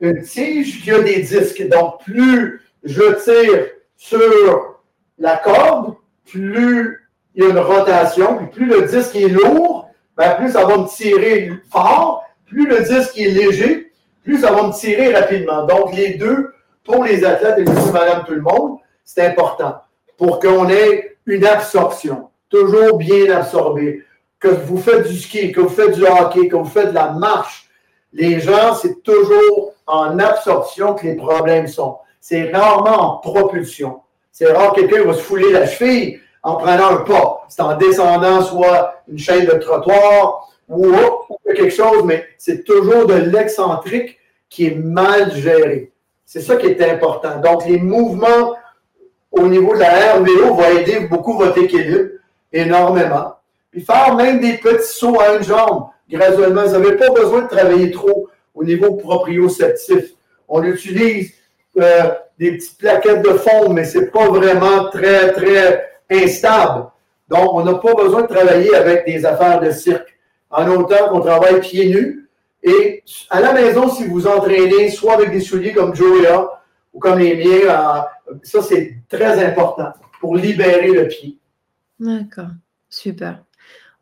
une 0.00 0.22
tige 0.22 0.82
qui 0.82 0.90
a 0.90 1.00
des 1.00 1.20
disques. 1.20 1.66
Donc, 1.68 2.02
plus 2.04 2.62
je 2.82 3.02
tire 3.22 3.66
sur 3.96 4.80
la 5.18 5.36
corde, 5.36 5.94
plus 6.26 7.08
il 7.34 7.44
y 7.44 7.46
a 7.46 7.50
une 7.50 7.58
rotation, 7.58 8.36
puis 8.36 8.46
plus 8.46 8.66
le 8.66 8.82
disque 8.82 9.16
est 9.16 9.28
lourd, 9.28 9.90
ben 10.16 10.30
plus 10.36 10.52
ça 10.52 10.64
va 10.64 10.76
me 10.78 10.86
tirer 10.86 11.50
fort, 11.70 12.24
plus 12.46 12.66
le 12.66 12.80
disque 12.82 13.18
est 13.18 13.30
léger, 13.30 13.83
plus 14.24 14.40
ça 14.40 14.52
va 14.52 14.64
me 14.64 14.72
tirer 14.72 15.14
rapidement. 15.14 15.64
Donc, 15.64 15.94
les 15.94 16.14
deux, 16.14 16.52
pour 16.82 17.04
les 17.04 17.24
athlètes 17.24 17.58
et 17.58 17.64
monsieur, 17.64 17.92
madame, 17.92 18.24
tout 18.26 18.34
le 18.34 18.40
monde, 18.40 18.78
c'est 19.04 19.26
important 19.26 19.76
pour 20.16 20.40
qu'on 20.40 20.68
ait 20.68 21.16
une 21.26 21.44
absorption, 21.44 22.28
toujours 22.48 22.98
bien 22.98 23.30
absorbée. 23.30 24.02
Que 24.40 24.48
vous 24.48 24.78
faites 24.78 25.06
du 25.06 25.18
ski, 25.18 25.52
que 25.52 25.60
vous 25.60 25.68
faites 25.68 25.94
du 25.94 26.04
hockey, 26.04 26.48
que 26.48 26.56
vous 26.56 26.64
faites 26.64 26.90
de 26.90 26.94
la 26.94 27.10
marche, 27.12 27.68
les 28.12 28.40
gens, 28.40 28.74
c'est 28.74 29.02
toujours 29.02 29.72
en 29.86 30.18
absorption 30.18 30.94
que 30.94 31.06
les 31.06 31.16
problèmes 31.16 31.66
sont. 31.66 31.98
C'est 32.20 32.52
rarement 32.52 33.16
en 33.16 33.16
propulsion. 33.18 34.00
C'est 34.30 34.50
rare 34.52 34.72
que 34.72 34.80
quelqu'un 34.80 35.04
va 35.04 35.14
se 35.14 35.20
fouler 35.20 35.50
la 35.50 35.66
cheville 35.66 36.20
en 36.42 36.56
prenant 36.56 36.90
un 36.90 36.96
pas. 36.98 37.44
C'est 37.48 37.62
en 37.62 37.76
descendant 37.76 38.42
soit 38.42 39.02
une 39.08 39.18
chaîne 39.18 39.46
de 39.46 39.52
trottoir 39.52 40.48
ou 40.68 40.92
quelque 41.44 41.70
chose, 41.70 42.04
mais 42.04 42.26
c'est 42.38 42.64
toujours 42.64 43.06
de 43.06 43.14
l'excentrique 43.14 44.18
qui 44.48 44.66
est 44.66 44.74
mal 44.74 45.34
géré. 45.34 45.92
C'est 46.24 46.40
ça 46.40 46.56
qui 46.56 46.66
est 46.66 46.82
important. 46.82 47.40
Donc, 47.40 47.66
les 47.66 47.78
mouvements 47.78 48.54
au 49.30 49.46
niveau 49.48 49.74
de 49.74 49.80
la 49.80 50.14
RVO 50.14 50.54
vont 50.54 50.78
aider 50.78 51.00
beaucoup 51.00 51.36
votre 51.36 51.58
équilibre 51.58 52.10
énormément. 52.52 53.34
Puis 53.70 53.82
faire 53.82 54.14
même 54.14 54.40
des 54.40 54.58
petits 54.58 54.86
sauts 54.86 55.20
à 55.20 55.34
une 55.34 55.42
jambe 55.42 55.88
graduellement. 56.08 56.64
Vous 56.64 56.72
n'avez 56.72 56.96
pas 56.96 57.10
besoin 57.10 57.42
de 57.42 57.48
travailler 57.48 57.90
trop 57.90 58.28
au 58.54 58.64
niveau 58.64 58.94
proprioceptif. 58.94 60.12
On 60.48 60.62
utilise 60.62 61.32
euh, 61.80 62.10
des 62.38 62.52
petites 62.52 62.78
plaquettes 62.78 63.22
de 63.22 63.30
fond, 63.30 63.70
mais 63.70 63.84
c'est 63.84 64.10
pas 64.10 64.28
vraiment 64.28 64.88
très, 64.90 65.32
très 65.32 65.84
instable. 66.10 66.86
Donc, 67.28 67.54
on 67.54 67.64
n'a 67.64 67.74
pas 67.74 67.94
besoin 67.94 68.22
de 68.22 68.26
travailler 68.28 68.74
avec 68.74 69.06
des 69.06 69.26
affaires 69.26 69.60
de 69.60 69.70
cirque. 69.70 70.13
En 70.56 70.68
autant 70.70 71.08
qu'on 71.08 71.20
travaille 71.20 71.60
pieds 71.60 71.88
nus. 71.88 72.28
Et 72.62 73.02
à 73.28 73.40
la 73.40 73.52
maison, 73.52 73.90
si 73.90 74.04
vous 74.06 74.26
entraînez, 74.26 74.88
soit 74.88 75.14
avec 75.14 75.32
des 75.32 75.40
souliers 75.40 75.72
comme 75.72 75.94
Joey 75.94 76.26
ou 76.92 76.98
comme 76.98 77.18
les 77.18 77.36
miens, 77.36 78.06
ça, 78.42 78.62
c'est 78.62 78.96
très 79.08 79.44
important 79.44 79.92
pour 80.20 80.36
libérer 80.36 80.92
le 80.92 81.08
pied. 81.08 81.36
D'accord, 81.98 82.48
super. 82.88 83.42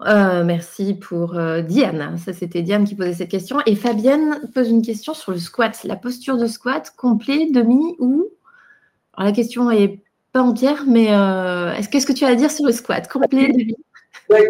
Euh, 0.07 0.45
merci 0.45 0.95
pour 0.95 1.37
euh, 1.37 1.63
Diane. 1.63 2.19
Ça, 2.19 2.33
c'était 2.33 2.63
Diane 2.63 2.85
qui 2.85 2.95
posait 2.95 3.15
cette 3.15 3.31
question. 3.31 3.59
Et 3.67 3.77
Fabienne 3.77 4.41
pose 4.55 4.69
une 4.69 4.83
question 4.83 5.15
sur 5.15 5.33
le 5.33 5.39
squat. 5.39 5.85
La 5.85 5.97
posture 5.97 6.37
de 6.37 6.47
squat, 6.47 6.93
complet, 6.97 7.49
demi 7.51 7.97
ou? 7.99 8.29
Alors, 9.17 9.31
la 9.31 9.33
question 9.33 9.71
est 9.71 10.01
pas 10.33 10.43
entière, 10.43 10.85
mais 10.87 11.13
euh, 11.13 11.73
est-ce 11.75 11.89
qu'est-ce 11.89 12.07
que 12.07 12.13
tu 12.13 12.25
as 12.25 12.29
à 12.29 12.35
dire 12.35 12.51
sur 12.51 12.67
le 12.67 12.73
squat? 12.73 13.09
Complet, 13.09 13.49
demi? 13.49 13.77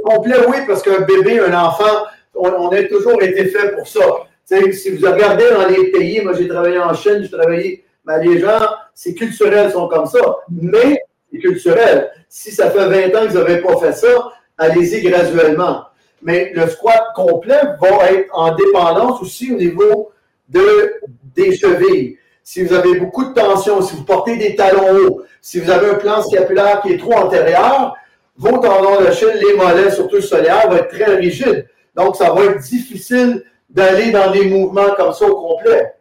Complet, 0.04 0.36
oui, 0.48 0.58
parce 0.66 0.82
qu'un 0.82 1.00
bébé, 1.00 1.40
un 1.40 1.54
enfant, 1.54 2.04
on, 2.34 2.68
a 2.68 2.82
toujours 2.84 3.22
été 3.22 3.46
fait 3.46 3.74
pour 3.76 3.86
ça. 3.86 4.00
si 4.46 4.90
vous 4.90 5.06
regardez 5.06 5.50
dans 5.50 5.66
les 5.66 5.90
pays, 5.90 6.20
moi 6.22 6.32
j'ai 6.34 6.48
travaillé 6.48 6.78
en 6.78 6.94
Chine, 6.94 7.20
j'ai 7.22 7.30
travaillé, 7.30 7.84
mais 8.06 8.24
les 8.24 8.40
gens, 8.40 8.60
c'est 8.94 9.14
culturel, 9.14 9.70
sont 9.70 9.88
comme 9.88 10.06
ça. 10.06 10.20
Mais 10.50 11.02
c'est 11.30 11.38
culturel. 11.38 12.10
Si 12.28 12.50
ça 12.50 12.70
fait 12.70 13.10
20 13.10 13.16
ans 13.16 13.26
que 13.26 13.28
vous 13.28 13.38
n'avez 13.38 13.58
pas 13.58 13.76
fait 13.76 13.92
ça, 13.92 14.32
allez-y 14.58 15.02
graduellement. 15.02 15.84
Mais 16.22 16.52
le 16.54 16.68
squat 16.68 17.02
complet 17.14 17.60
va 17.80 18.12
être 18.12 18.28
en 18.32 18.54
dépendance 18.54 19.20
aussi 19.20 19.52
au 19.52 19.56
niveau 19.56 20.12
de, 20.48 21.00
des 21.34 21.56
chevilles. 21.56 22.18
Si 22.44 22.62
vous 22.62 22.72
avez 22.72 22.98
beaucoup 22.98 23.24
de 23.24 23.34
tension, 23.34 23.80
si 23.82 23.96
vous 23.96 24.04
portez 24.04 24.36
des 24.36 24.56
talons 24.56 24.96
hauts, 24.96 25.22
si 25.40 25.60
vous 25.60 25.70
avez 25.70 25.90
un 25.90 25.94
plan 25.94 26.22
scapulaire 26.22 26.80
qui 26.82 26.92
est 26.92 26.98
trop 26.98 27.14
antérieur, 27.14 27.96
vos 28.36 28.58
tendons 28.58 29.00
d'Achille, 29.00 29.40
les 29.40 29.54
mollets, 29.54 29.90
surtout 29.90 30.16
le 30.16 30.22
solaire, 30.22 30.68
vont 30.68 30.76
être 30.76 30.88
très 30.88 31.16
rigides. 31.16 31.68
Donc, 31.94 32.16
ça 32.16 32.32
va 32.32 32.44
être 32.44 32.60
difficile 32.60 33.44
d'aller 33.68 34.10
dans 34.10 34.30
des 34.30 34.46
mouvements 34.46 34.94
comme 34.96 35.12
ça 35.12 35.26
au 35.26 35.36
complet. 35.36 35.94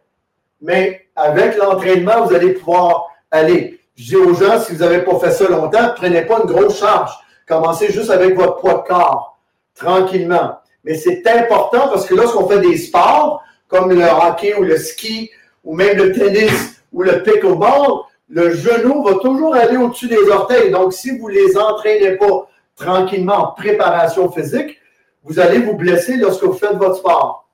Mais 0.60 1.06
avec 1.16 1.56
l'entraînement, 1.56 2.24
vous 2.24 2.34
allez 2.34 2.52
pouvoir 2.54 3.08
aller. 3.30 3.80
Je 3.96 4.04
dis 4.04 4.16
aux 4.16 4.34
gens, 4.34 4.58
si 4.60 4.72
vous 4.72 4.78
n'avez 4.78 5.02
pas 5.02 5.18
fait 5.18 5.32
ça 5.32 5.48
longtemps, 5.48 5.82
ne 5.82 5.92
prenez 5.92 6.22
pas 6.22 6.40
une 6.40 6.50
grosse 6.50 6.78
charge. 6.78 7.12
Commencez 7.46 7.92
juste 7.92 8.10
avec 8.10 8.34
votre 8.34 8.56
poids 8.56 8.74
de 8.74 8.88
corps, 8.88 9.38
tranquillement. 9.74 10.58
Mais 10.84 10.94
c'est 10.94 11.26
important 11.26 11.88
parce 11.88 12.06
que 12.06 12.14
lorsqu'on 12.14 12.48
fait 12.48 12.60
des 12.60 12.76
sports, 12.76 13.42
comme 13.68 13.92
le 13.92 14.04
hockey 14.04 14.54
ou 14.54 14.62
le 14.62 14.76
ski, 14.76 15.30
ou 15.64 15.74
même 15.74 15.96
le 15.96 16.12
tennis 16.12 16.82
ou 16.92 17.02
le 17.02 17.22
pickleball, 17.22 18.02
le 18.28 18.50
genou 18.50 19.02
va 19.02 19.14
toujours 19.14 19.54
aller 19.54 19.76
au-dessus 19.76 20.08
des 20.08 20.28
orteils. 20.30 20.70
Donc, 20.70 20.92
si 20.92 21.18
vous 21.18 21.28
ne 21.28 21.34
les 21.34 21.56
entraînez 21.56 22.16
pas 22.16 22.48
tranquillement 22.76 23.34
en 23.34 23.46
préparation 23.52 24.30
physique, 24.30 24.78
vous 25.24 25.38
allez 25.38 25.58
vous 25.58 25.74
blesser 25.74 26.16
lorsque 26.16 26.42
vous 26.42 26.54
faites 26.54 26.74
votre 26.74 26.96
sport. 26.96 27.48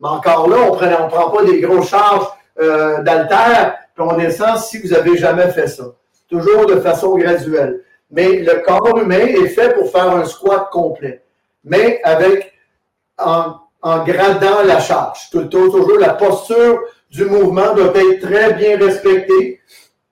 Mais 0.00 0.08
encore 0.08 0.48
là, 0.48 0.56
on 0.70 0.74
ne 0.74 1.08
prend 1.08 1.30
pas 1.30 1.44
des 1.44 1.60
grosses 1.60 1.88
charges 1.88 2.26
euh, 2.60 3.02
d'altère, 3.02 3.76
puis 3.94 4.04
on 4.06 4.16
descend 4.16 4.58
si 4.58 4.78
vous 4.78 4.88
n'avez 4.88 5.16
jamais 5.16 5.48
fait 5.48 5.68
ça. 5.68 5.84
Toujours 6.28 6.66
de 6.66 6.76
façon 6.80 7.16
graduelle. 7.16 7.82
Mais 8.10 8.38
le 8.38 8.62
corps 8.64 8.98
humain 8.98 9.18
est 9.18 9.48
fait 9.48 9.74
pour 9.74 9.90
faire 9.90 10.10
un 10.10 10.24
squat 10.24 10.68
complet, 10.70 11.22
mais 11.64 12.00
avec 12.04 12.52
en, 13.18 13.54
en 13.82 14.04
gradant 14.04 14.62
la 14.64 14.80
charge. 14.80 15.30
Toujours 15.30 15.98
la 15.98 16.14
posture 16.14 16.80
du 17.10 17.24
mouvement 17.24 17.74
doit 17.74 17.92
être 17.94 18.20
très 18.20 18.54
bien 18.54 18.78
respectée 18.78 19.57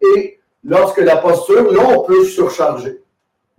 et 0.01 0.41
lorsque 0.65 0.99
la 0.99 1.17
posture, 1.17 1.73
là, 1.73 1.81
on 1.97 2.03
peut 2.03 2.25
surcharger. 2.25 3.03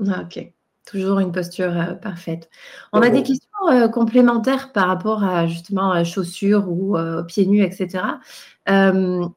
Ah, 0.07 0.23
OK. 0.23 0.51
Toujours 0.85 1.19
une 1.19 1.33
posture 1.33 1.77
euh, 1.77 1.93
parfaite. 1.95 2.49
On 2.93 3.01
a 3.01 3.09
des 3.09 3.21
questions 3.21 3.67
euh, 3.69 3.89
complémentaires 3.89 4.71
par 4.71 4.87
rapport 4.87 5.21
à 5.21 5.45
justement 5.45 5.91
à 5.91 6.05
chaussures 6.05 6.65
ou 6.69 6.95
euh, 6.97 7.23
pieds 7.23 7.45
nus, 7.45 7.61
etc. 7.61 8.03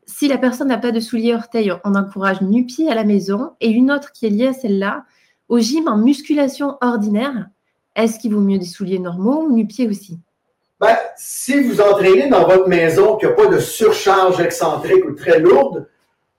si 0.06 0.28
la 0.28 0.38
personne 0.38 0.68
n'a 0.68 0.78
pas 0.78 0.92
de 0.92 1.00
souliers 1.00 1.34
orteils, 1.34 1.72
on 1.84 1.96
encourage 1.96 2.40
nu-pied 2.40 2.90
à 2.90 2.94
la 2.94 3.04
maison. 3.04 3.52
Et 3.60 3.68
une 3.68 3.90
autre 3.90 4.12
qui 4.12 4.26
est 4.26 4.30
liée 4.30 4.48
à 4.48 4.52
celle-là, 4.52 5.04
au 5.48 5.58
gym 5.58 5.88
en 5.88 5.96
musculation 5.96 6.78
ordinaire, 6.80 7.48
est-ce 7.96 8.20
qu'il 8.20 8.32
vaut 8.32 8.40
mieux 8.40 8.58
des 8.58 8.64
souliers 8.64 9.00
normaux 9.00 9.42
ou 9.42 9.52
nu-pied 9.52 9.88
aussi? 9.88 10.20
Ben, 10.80 10.96
si 11.16 11.60
vous 11.60 11.80
entraînez 11.80 12.28
dans 12.28 12.46
votre 12.46 12.68
maison, 12.68 13.16
qu'il 13.16 13.28
n'y 13.28 13.34
a 13.34 13.36
pas 13.36 13.48
de 13.48 13.58
surcharge 13.58 14.40
excentrique 14.40 15.04
ou 15.04 15.12
très 15.12 15.38
lourde, 15.38 15.88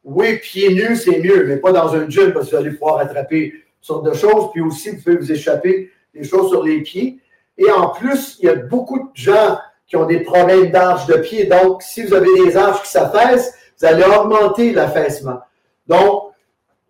oui, 0.03 0.37
pieds 0.37 0.73
nus, 0.73 0.95
c'est 0.95 1.19
mieux, 1.19 1.45
mais 1.45 1.57
pas 1.57 1.71
dans 1.71 1.93
un 1.93 2.09
gym 2.09 2.33
parce 2.33 2.47
que 2.47 2.55
vous 2.55 2.61
allez 2.61 2.71
pouvoir 2.71 2.99
attraper 2.99 3.51
toutes 3.51 3.85
sortes 3.85 4.05
de 4.05 4.13
choses. 4.13 4.51
Puis 4.51 4.61
aussi, 4.61 4.91
vous 4.91 5.01
pouvez 5.01 5.17
vous 5.17 5.31
échapper 5.31 5.91
des 6.13 6.23
choses 6.23 6.49
sur 6.49 6.63
les 6.63 6.81
pieds. 6.81 7.19
Et 7.57 7.69
en 7.69 7.89
plus, 7.89 8.37
il 8.39 8.45
y 8.45 8.49
a 8.49 8.55
beaucoup 8.55 8.99
de 8.99 9.09
gens 9.13 9.59
qui 9.87 9.95
ont 9.95 10.05
des 10.05 10.21
problèmes 10.21 10.71
d'arche 10.71 11.05
de 11.05 11.15
pied. 11.15 11.45
Donc, 11.45 11.83
si 11.83 12.03
vous 12.03 12.13
avez 12.13 12.33
des 12.45 12.57
arches 12.57 12.83
qui 12.83 12.89
s'affaissent, 12.89 13.53
vous 13.79 13.85
allez 13.85 14.03
augmenter 14.03 14.71
l'affaissement. 14.71 15.39
Donc, 15.87 16.31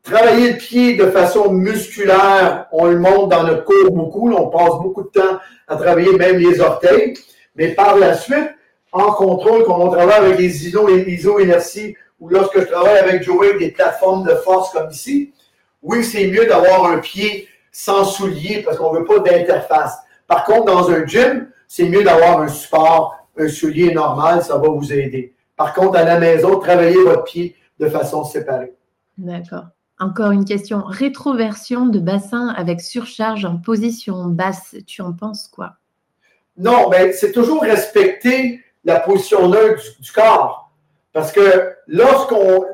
travailler 0.04 0.54
le 0.54 0.58
pied 0.58 0.96
de 0.96 1.08
façon 1.08 1.52
musculaire, 1.52 2.68
on 2.72 2.86
le 2.86 3.00
montre 3.00 3.28
dans 3.28 3.44
notre 3.44 3.66
cours 3.66 3.92
beaucoup. 3.92 4.32
On 4.32 4.48
passe 4.48 4.80
beaucoup 4.82 5.04
de 5.04 5.10
temps 5.10 5.40
à 5.68 5.76
travailler 5.76 6.16
même 6.16 6.38
les 6.38 6.62
orteils. 6.62 7.16
Mais 7.56 7.70
par 7.70 7.98
la 7.98 8.14
suite, 8.14 8.52
en 8.92 9.12
contrôle, 9.14 9.64
quand 9.66 9.80
on 9.80 9.90
travaille 9.90 10.26
avec 10.26 10.40
les 10.40 10.68
ISO 10.68 10.90
iso-inertie, 10.90 11.96
ou 12.20 12.30
lorsque 12.30 12.60
je 12.60 12.66
travaille 12.66 13.00
avec 13.00 13.24
Joey, 13.24 13.58
des 13.58 13.72
plateformes 13.72 14.24
de 14.24 14.36
force 14.36 14.72
comme 14.72 14.90
ici, 14.92 15.34
oui, 15.82 16.04
c'est 16.04 16.28
mieux 16.28 16.46
d'avoir 16.46 16.86
un 16.86 17.00
pied 17.00 17.48
sans 17.72 18.04
soulier 18.04 18.62
parce 18.64 18.78
qu'on 18.78 18.94
ne 18.94 19.00
veut 19.00 19.06
pas 19.06 19.20
d'interface. 19.20 19.98
Par 20.28 20.46
contre, 20.46 20.66
dans 20.66 20.92
un 20.92 21.06
gym, 21.06 21.50
c'est 21.68 21.90
mieux 21.90 22.04
d'avoir 22.04 22.42
un 22.42 22.48
support, 22.48 23.18
un 23.38 23.48
soulier 23.48 23.94
normal, 23.94 24.44
ça 24.44 24.58
va 24.58 24.70
vous 24.70 24.94
aider. 24.94 25.34
Par 25.56 25.74
contre, 25.74 25.98
à 25.98 26.04
la 26.04 26.20
maison, 26.20 26.60
travaillez 26.60 27.02
votre 27.04 27.24
pied 27.24 27.56
de 27.80 27.90
façon 27.90 28.24
séparée. 28.24 28.74
D'accord. 29.18 29.66
Encore 30.00 30.32
une 30.32 30.46
question. 30.46 30.84
Rétroversion 30.86 31.86
de 31.86 32.00
bassin 32.00 32.50
avec 32.50 32.82
surcharge 32.82 33.46
en 33.46 33.58
position 33.58 34.26
basse, 34.26 34.76
tu 34.86 35.02
en 35.02 35.14
penses 35.14 35.48
quoi? 35.48 35.74
Non, 36.58 36.90
mais 36.90 37.14
c'est 37.14 37.32
toujours 37.32 37.62
respecter 37.62 38.62
la 38.84 39.00
position 39.00 39.48
neutre 39.48 39.84
du, 40.00 40.12
corps. 40.12 40.72
Parce 41.14 41.32
que 41.32 41.74
lorsqu'on. 41.88 42.66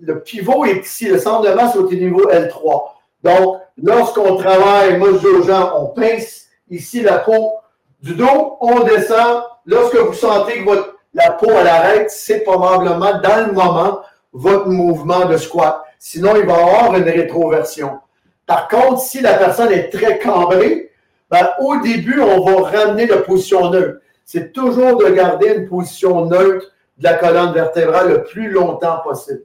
Le 0.00 0.20
pivot 0.20 0.64
est 0.66 0.84
ici, 0.84 1.08
le 1.08 1.18
centre 1.18 1.48
de 1.48 1.54
masse 1.54 1.74
est 1.74 1.78
au 1.78 1.90
niveau 1.90 2.30
L3. 2.30 2.82
Donc, 3.22 3.60
lorsqu'on 3.82 4.36
travaille, 4.36 4.98
moi 4.98 5.08
je 5.12 5.42
dis 5.42 5.50
on 5.74 5.86
pince 5.86 6.46
ici 6.70 7.00
la 7.00 7.18
peau 7.18 7.54
du 8.02 8.14
dos, 8.14 8.56
on 8.60 8.80
descend. 8.80 9.42
Lorsque 9.64 9.96
vous 9.96 10.14
sentez 10.14 10.60
que 10.60 10.64
votre, 10.64 10.96
la 11.14 11.32
peau 11.32 11.50
à 11.50 11.64
l'arrête, 11.64 12.10
c'est 12.10 12.40
probablement 12.40 13.18
dans 13.20 13.46
le 13.46 13.52
moment 13.52 14.00
votre 14.32 14.68
mouvement 14.68 15.24
de 15.24 15.36
squat. 15.36 15.82
Sinon, 15.98 16.36
il 16.36 16.46
va 16.46 16.52
y 16.52 16.60
avoir 16.60 16.94
une 16.96 17.08
rétroversion. 17.08 17.98
Par 18.46 18.68
contre, 18.68 19.00
si 19.00 19.20
la 19.20 19.34
personne 19.34 19.72
est 19.72 19.90
très 19.90 20.18
cambrée, 20.18 20.92
ben, 21.30 21.48
au 21.60 21.80
début, 21.80 22.20
on 22.20 22.44
va 22.44 22.68
ramener 22.68 23.06
la 23.06 23.18
position 23.18 23.70
neutre. 23.70 24.00
C'est 24.26 24.52
toujours 24.52 24.96
de 24.96 25.08
garder 25.10 25.54
une 25.54 25.68
position 25.68 26.26
neutre 26.26 26.66
de 26.98 27.04
la 27.04 27.14
colonne 27.14 27.52
vertébrale 27.52 28.08
le 28.08 28.24
plus 28.24 28.50
longtemps 28.50 28.98
possible. 29.04 29.44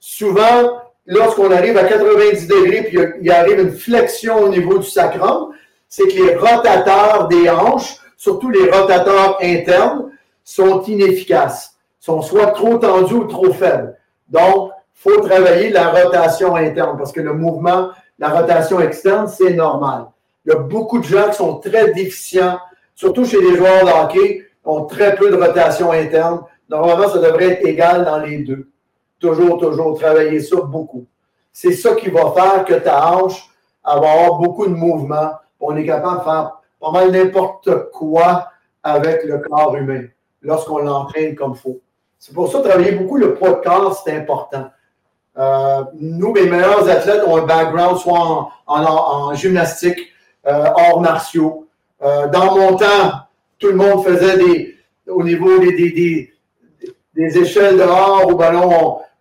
Souvent, 0.00 0.80
lorsqu'on 1.04 1.50
arrive 1.50 1.76
à 1.76 1.84
90 1.84 2.46
degrés, 2.48 2.84
puis 2.84 2.98
il 3.20 3.30
arrive 3.30 3.60
une 3.60 3.72
flexion 3.72 4.38
au 4.38 4.48
niveau 4.48 4.78
du 4.78 4.88
sacrum, 4.88 5.50
c'est 5.90 6.04
que 6.04 6.14
les 6.14 6.36
rotateurs 6.36 7.28
des 7.28 7.50
hanches, 7.50 7.98
surtout 8.16 8.48
les 8.48 8.70
rotateurs 8.70 9.36
internes, 9.42 10.10
sont 10.42 10.80
inefficaces, 10.84 11.76
sont 12.00 12.22
soit 12.22 12.46
trop 12.52 12.78
tendus 12.78 13.14
ou 13.14 13.24
trop 13.24 13.52
faibles. 13.52 13.94
Donc, 14.30 14.70
il 14.96 15.10
faut 15.10 15.20
travailler 15.20 15.68
la 15.68 15.90
rotation 15.90 16.56
interne 16.56 16.96
parce 16.96 17.12
que 17.12 17.20
le 17.20 17.34
mouvement, 17.34 17.90
la 18.18 18.30
rotation 18.30 18.80
externe, 18.80 19.28
c'est 19.28 19.52
normal. 19.52 20.06
Il 20.46 20.52
y 20.52 20.56
a 20.56 20.58
beaucoup 20.60 20.98
de 20.98 21.04
gens 21.04 21.28
qui 21.28 21.36
sont 21.36 21.56
très 21.58 21.92
déficients, 21.92 22.58
surtout 22.94 23.24
chez 23.24 23.40
les 23.40 23.56
joueurs 23.56 23.84
de 23.84 23.90
hockey, 23.90 24.46
ont 24.64 24.84
très 24.84 25.14
peu 25.16 25.30
de 25.30 25.36
rotation 25.36 25.92
interne. 25.92 26.40
Normalement, 26.68 27.08
ça 27.08 27.18
devrait 27.18 27.52
être 27.52 27.66
égal 27.66 28.04
dans 28.04 28.18
les 28.18 28.38
deux. 28.38 28.70
Toujours, 29.18 29.58
toujours 29.58 29.98
travailler 29.98 30.40
ça 30.40 30.56
beaucoup. 30.62 31.06
C'est 31.52 31.72
ça 31.72 31.94
qui 31.94 32.10
va 32.10 32.32
faire 32.32 32.64
que 32.64 32.74
ta 32.74 33.12
hanche 33.12 33.48
va 33.84 33.92
avoir 33.92 34.38
beaucoup 34.38 34.66
de 34.66 34.74
mouvement. 34.74 35.30
On 35.60 35.76
est 35.76 35.84
capable 35.84 36.18
de 36.18 36.24
faire 36.24 36.60
pas 36.80 36.90
mal 36.90 37.10
n'importe 37.10 37.90
quoi 37.92 38.48
avec 38.82 39.24
le 39.24 39.38
corps 39.38 39.74
humain 39.76 40.04
lorsqu'on 40.42 40.78
l'entraîne 40.78 41.34
comme 41.34 41.52
il 41.52 41.60
faut. 41.60 41.80
C'est 42.18 42.34
pour 42.34 42.50
ça 42.50 42.58
que 42.58 42.68
travailler 42.68 42.92
beaucoup 42.92 43.16
le 43.16 43.34
poids 43.34 43.50
de 43.50 43.62
corps, 43.62 44.02
c'est 44.02 44.16
important. 44.16 44.66
Euh, 45.36 45.84
nous, 45.94 46.34
les 46.34 46.48
meilleurs 46.48 46.88
athlètes 46.88 47.22
ont 47.26 47.38
un 47.38 47.46
background 47.46 47.98
soit 47.98 48.50
en 48.66 49.34
gymnastique, 49.34 49.98
euh, 50.46 50.66
hors 50.76 51.00
martiaux. 51.00 51.63
Euh, 52.04 52.28
dans 52.28 52.56
mon 52.56 52.76
temps, 52.76 53.12
tout 53.58 53.68
le 53.68 53.76
monde 53.76 54.04
faisait 54.04 54.36
des, 54.36 54.76
au 55.06 55.22
niveau 55.22 55.58
des, 55.58 55.72
des, 55.72 56.32
des 57.14 57.38
échelles 57.38 57.76
dehors 57.76 58.28
où 58.28 58.34
ben 58.34 58.52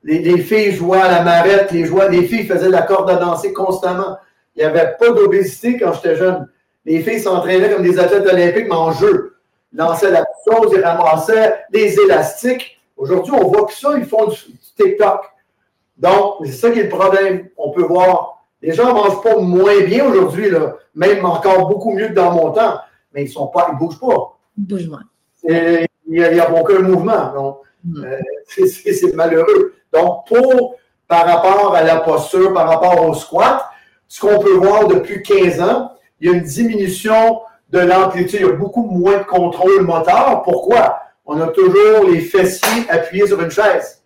les, 0.04 0.38
filles 0.40 0.74
jouaient 0.74 1.00
à 1.00 1.10
la 1.10 1.22
marette, 1.22 1.72
les, 1.72 1.86
les 2.10 2.24
filles 2.24 2.46
faisaient 2.46 2.68
de 2.68 2.72
la 2.72 2.82
corde 2.82 3.10
à 3.10 3.16
danser 3.16 3.54
constamment. 3.54 4.18
Il 4.56 4.60
n'y 4.60 4.66
avait 4.66 4.96
pas 5.00 5.12
d'obésité 5.12 5.80
quand 5.80 5.94
j'étais 5.94 6.16
jeune. 6.16 6.48
Les 6.86 7.02
filles 7.02 7.22
s'entraînaient 7.22 7.72
comme 7.72 7.84
des 7.84 7.98
athlètes 7.98 8.28
olympiques, 8.28 8.68
mais 8.68 8.76
en 8.76 8.92
jeu. 8.92 9.38
Ils 9.72 9.78
lançaient 9.78 10.12
la 10.12 10.26
chose, 10.46 10.72
ils 10.76 10.84
ramassaient 10.84 11.56
des 11.72 12.00
élastiques. 12.00 12.80
Aujourd'hui, 12.98 13.34
on 13.34 13.48
voit 13.48 13.66
que 13.66 13.74
ça, 13.74 13.98
ils 13.98 14.06
font 14.06 14.28
du, 14.28 14.38
TikTok. 14.78 15.22
Donc, 15.98 16.36
c'est 16.46 16.52
ça 16.52 16.72
qui 16.72 16.80
est 16.80 16.84
le 16.84 16.90
problème. 16.90 17.48
On 17.58 17.72
peut 17.72 17.84
voir, 17.84 18.43
les 18.64 18.74
gens 18.74 18.88
ne 18.88 18.94
mangent 18.94 19.22
pas 19.22 19.36
moins 19.38 19.82
bien 19.82 20.06
aujourd'hui, 20.06 20.50
même 20.96 21.26
encore 21.26 21.68
beaucoup 21.68 21.92
mieux 21.92 22.08
que 22.08 22.14
dans 22.14 22.32
mon 22.32 22.52
temps, 22.52 22.80
mais 23.14 23.26
ils 23.26 23.30
ne 23.30 23.78
bougent 23.78 24.00
pas. 24.00 24.38
Ils 24.58 24.66
bougent 24.66 24.88
moins. 24.88 25.04
Il 25.44 25.88
n'y 26.08 26.40
a, 26.40 26.50
aucun 26.50 26.80
mouvement. 26.80 27.34
Donc, 27.34 27.58
mm. 27.84 28.06
euh, 28.06 28.22
c'est 28.48 29.14
malheureux. 29.14 29.74
Donc, 29.92 30.28
pour, 30.28 30.76
par 31.10 31.26
rapport 31.26 31.76
à 31.76 31.84
la 31.84 31.98
posture, 31.98 32.54
par 32.54 32.70
rapport 32.70 33.06
au 33.06 33.14
squat, 33.14 33.66
ce 34.08 34.22
qu'on 34.22 34.40
peut 34.40 34.54
voir 34.54 34.88
depuis 34.88 35.22
15 35.22 35.60
ans, 35.60 35.92
il 36.22 36.30
y 36.30 36.34
a 36.34 36.38
une 36.38 36.44
diminution 36.44 37.42
de 37.70 37.80
l'amplitude, 37.80 38.40
il 38.40 38.46
y 38.48 38.50
a 38.50 38.54
beaucoup 38.54 38.84
moins 38.84 39.18
de 39.18 39.24
contrôle 39.24 39.82
moteur. 39.82 40.42
Pourquoi? 40.44 41.00
On 41.26 41.40
a 41.42 41.48
toujours 41.48 42.10
les 42.10 42.22
fessiers 42.22 42.90
appuyés 42.90 43.28
sur 43.28 43.42
une 43.42 43.52
chaise. 43.52 44.02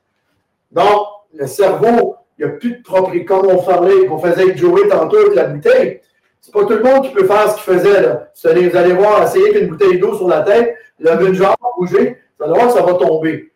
Donc, 0.72 1.08
le 1.34 1.46
cerveau, 1.46 2.17
il 2.38 2.46
n'y 2.46 2.52
a 2.52 2.56
plus 2.56 2.78
de 2.78 2.84
propriété. 2.84 3.26
Comme 3.26 3.48
on 3.48 3.64
parlait, 3.64 4.06
qu'on 4.06 4.20
faisait 4.20 4.44
avec 4.44 4.58
Joey 4.58 4.88
tantôt 4.88 5.18
avec 5.18 5.36
la 5.36 5.46
bouteille, 5.46 6.02
c'est 6.42 6.54
pas 6.54 6.66
tout 6.66 6.74
le 6.74 6.84
monde 6.84 7.04
qui 7.04 7.14
peut 7.14 7.26
faire 7.26 7.50
ce 7.50 7.56
qu'il 7.56 7.74
faisait. 7.74 8.02
Là. 8.02 8.30
Vous, 8.44 8.78
allez, 8.78 8.94
voir, 8.94 9.24
essayer 9.24 9.52
qu'une 9.52 9.68
bouteille 9.68 10.00
d'eau 10.00 10.16
sur 10.16 10.28
la 10.28 10.42
tête, 10.42 10.76
lever 11.00 11.28
une 11.28 11.34
jambe, 11.34 11.56
bouger, 11.78 12.18
vous 12.38 12.46
allez 12.46 12.54
voir 12.54 12.68
que 12.68 12.74
ça 12.74 12.84
va 12.84 12.94
tomber. 12.94 13.52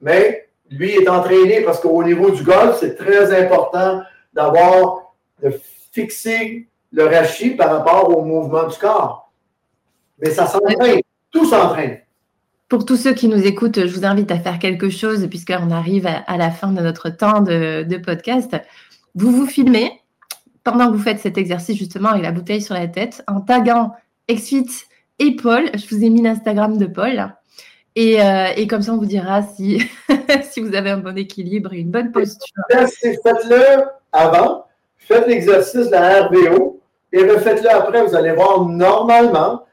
Mais 0.00 0.48
lui 0.70 0.92
est 0.92 1.08
entraîné 1.08 1.60
parce 1.62 1.80
qu'au 1.80 2.02
niveau 2.02 2.30
du 2.30 2.42
golf, 2.42 2.76
c'est 2.80 2.96
très 2.96 3.32
important 3.40 4.02
d'avoir, 4.32 5.12
de 5.42 5.52
fixer 5.92 6.66
le 6.92 7.06
rachis 7.06 7.50
par 7.50 7.70
rapport 7.70 8.16
au 8.16 8.24
mouvement 8.24 8.64
du 8.64 8.76
corps. 8.76 9.30
Mais 10.18 10.30
ça 10.30 10.46
s'entraîne. 10.46 11.00
Tout 11.30 11.46
s'entraîne. 11.46 11.98
Pour 12.68 12.86
tous 12.86 12.96
ceux 12.96 13.12
qui 13.12 13.28
nous 13.28 13.46
écoutent, 13.46 13.86
je 13.86 13.94
vous 13.94 14.06
invite 14.06 14.30
à 14.30 14.38
faire 14.38 14.58
quelque 14.58 14.88
chose 14.88 15.26
puisqu'on 15.28 15.70
arrive 15.70 16.06
à, 16.06 16.36
la 16.36 16.50
fin 16.50 16.72
de 16.72 16.80
notre 16.80 17.10
temps 17.10 17.40
de, 17.40 17.96
podcast. 17.98 18.56
Vous 19.14 19.30
vous 19.30 19.46
filmez 19.46 20.00
pendant 20.64 20.90
que 20.90 20.96
vous 20.96 21.02
faites 21.02 21.18
cet 21.18 21.36
exercice 21.36 21.76
justement 21.76 22.08
avec 22.08 22.22
la 22.22 22.32
bouteille 22.32 22.62
sur 22.62 22.74
la 22.74 22.88
tête 22.88 23.22
en 23.26 23.42
taguant 23.42 23.94
XFIT 24.30 24.86
et 25.18 25.36
Paul. 25.36 25.70
Je 25.74 25.94
vous 25.94 26.02
ai 26.02 26.08
mis 26.08 26.22
l'Instagram 26.22 26.78
de 26.78 26.86
Paul. 26.86 27.34
Et, 27.96 28.20
euh, 28.20 28.66
comme 28.66 28.80
ça, 28.80 28.94
on 28.94 28.96
vous 28.96 29.04
dira 29.04 29.42
si, 29.42 29.82
si 30.50 30.60
vous 30.60 30.74
avez 30.74 30.90
un 30.90 30.98
bon 30.98 31.16
équilibre 31.18 31.74
et 31.74 31.78
une 31.78 31.90
bonne 31.90 32.12
posture. 32.12 32.64
Faites-le 32.70 33.84
avant, 34.10 34.66
faites 34.96 35.26
l'exercice 35.26 35.86
de 35.86 35.90
la 35.90 36.24
RBO 36.24 36.80
et 37.12 37.22
refaites-le 37.22 37.70
après. 37.70 38.04
Vous 38.04 38.16
allez 38.16 38.32
voir 38.32 38.64
normalement, 38.64 39.64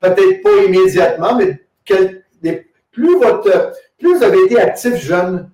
peut-être 0.00 0.42
pas 0.42 0.64
immédiatement, 0.66 1.34
mais 1.34 1.60
plus, 2.92 3.16
vous 4.02 4.22
avez 4.22 4.44
été 4.44 4.60
actif 4.60 4.96
jeune, 4.96 5.50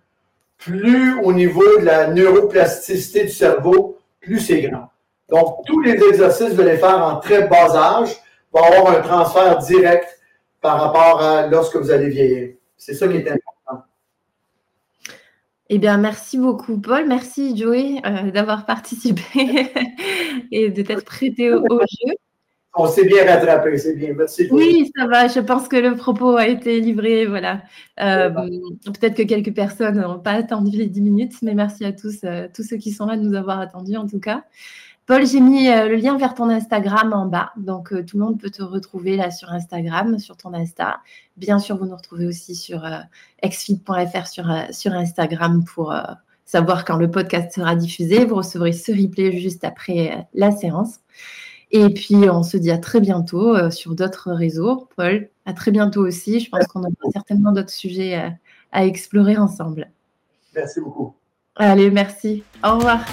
plus 0.59 1.20
au 1.22 1.33
niveau 1.33 1.78
de 1.78 1.85
la 1.85 2.09
neuroplasticité 2.09 3.24
du 3.24 3.30
cerveau, 3.30 3.99
plus 4.20 4.41
c'est 4.41 4.62
grand. 4.62 4.91
Donc, 5.28 5.64
tous 5.66 5.80
les 5.80 5.93
exercices, 5.93 6.51
vous 6.51 6.61
allez 6.61 6.76
faire 6.76 7.03
en 7.03 7.16
très 7.16 7.49
bas 7.49 7.74
âge, 7.74 8.16
vont 8.53 8.62
avoir 8.62 8.97
un 8.97 9.01
transfert 9.01 9.59
direct 9.59 10.07
par 10.61 10.80
rapport 10.80 11.22
à 11.22 11.47
lorsque 11.47 11.76
vous 11.76 11.91
allez 11.91 12.09
vieillir. 12.09 12.55
C'est 12.76 12.95
ça 12.95 13.09
qui 13.09 13.16
est 13.16 13.28
important. 13.28 13.85
Eh 15.68 15.78
bien, 15.78 15.97
merci 15.97 16.39
beaucoup, 16.39 16.78
Paul. 16.78 17.07
Merci, 17.07 17.57
Joey, 17.57 18.01
euh, 18.05 18.30
d'avoir 18.30 18.66
participé 18.66 19.22
et 20.51 20.70
de 20.70 20.83
t'être 20.83 21.05
prêté 21.05 21.53
au, 21.53 21.64
jeu. 21.80 22.14
On 22.75 22.87
s'est 22.87 23.05
bien 23.05 23.27
rattrapé, 23.27 23.77
c'est 23.77 23.95
bien. 23.95 24.14
Merci. 24.14 24.49
Oui, 24.51 24.91
ça 24.97 25.07
va. 25.07 25.29
Je 25.29 25.41
pense 25.41 25.68
que 25.68 25.77
le 25.77 25.95
propos 25.95 26.37
a 26.37 26.47
été 26.47 26.81
livré. 26.81 27.27
Voilà. 27.27 27.62
Euh, 28.01 28.31
peut-être 28.31 29.14
que 29.14 29.25
quelques 29.25 29.55
personnes 29.55 30.01
n'ont 30.01 30.18
pas 30.18 30.33
attendu 30.33 30.79
les 30.79 30.87
10 30.87 31.03
minutes, 31.03 31.35
mais 31.43 31.53
merci 31.53 31.85
à 31.85 31.93
tous, 31.93 32.20
euh, 32.25 32.49
tous 32.55 32.62
ceux 32.62 32.79
qui 32.79 32.93
sont 32.93 33.05
là 33.05 33.18
de 33.18 33.23
nous 33.23 33.35
avoir 33.35 33.61
attendus 33.61 33.97
en 33.97 34.07
tout 34.07 34.20
cas. 34.20 34.45
Paul, 35.05 35.27
j'ai 35.27 35.41
mis 35.41 35.68
euh, 35.68 35.89
le 35.89 35.97
lien 35.97 36.16
vers 36.16 36.35
ton 36.35 36.49
Instagram 36.49 37.12
en 37.12 37.27
bas. 37.27 37.53
Donc, 37.59 37.91
tout 38.07 38.16
le 38.16 38.25
monde 38.25 38.41
peut 38.41 38.51
te 38.51 38.62
retrouver 38.62 39.16
là 39.16 39.31
sur 39.31 39.53
Instagram, 39.53 40.18
sur 40.18 40.39
ton 40.39 40.55
Insta. 40.55 41.01
Bien 41.37 41.59
sûr, 41.59 41.77
vous 41.77 41.87
nous 41.87 41.97
retrouvez 41.97 42.27
aussi 42.27 42.55
sur 42.55 42.87
euh, 42.87 43.01
xfit.fr 43.45 44.27
sur, 44.27 44.47
sur 44.70 44.93
Instagram 44.93 45.62
pour 45.64 45.95
savoir 46.47 46.87
quand 46.87 46.97
le 46.97 47.11
podcast 47.11 47.55
sera 47.55 47.77
diffusé. 47.77 48.25
Vous 48.25 48.37
recevrez 48.37 48.73
ce 48.73 48.93
replay 48.93 49.39
juste 49.39 49.64
après 49.64 50.27
la 50.33 50.53
séance. 50.53 51.01
Et 51.73 51.89
puis, 51.93 52.29
on 52.31 52.43
se 52.43 52.57
dit 52.57 52.70
à 52.70 52.79
très 52.79 53.01
bientôt 53.01 53.70
sur 53.70 53.95
d'autres 53.95 54.31
réseaux. 54.33 54.89
Paul, 54.97 55.31
à 55.47 55.53
très 55.55 55.70
bientôt 55.70 56.07
aussi. 56.07 56.39
Je 56.39 56.51
pense 56.51 56.66
qu'on 56.66 56.81
aura 56.81 56.93
certainement 57.12 57.51
d'autres 57.53 57.70
sujets 57.70 58.31
à 58.73 58.87
explorer 58.87 59.37
ensemble. 59.37 59.91
Merci 60.55 60.81
beaucoup. 60.81 61.14
Allez, 61.57 61.91
merci. 61.91 62.43
Au 62.62 62.77
revoir. 62.77 63.05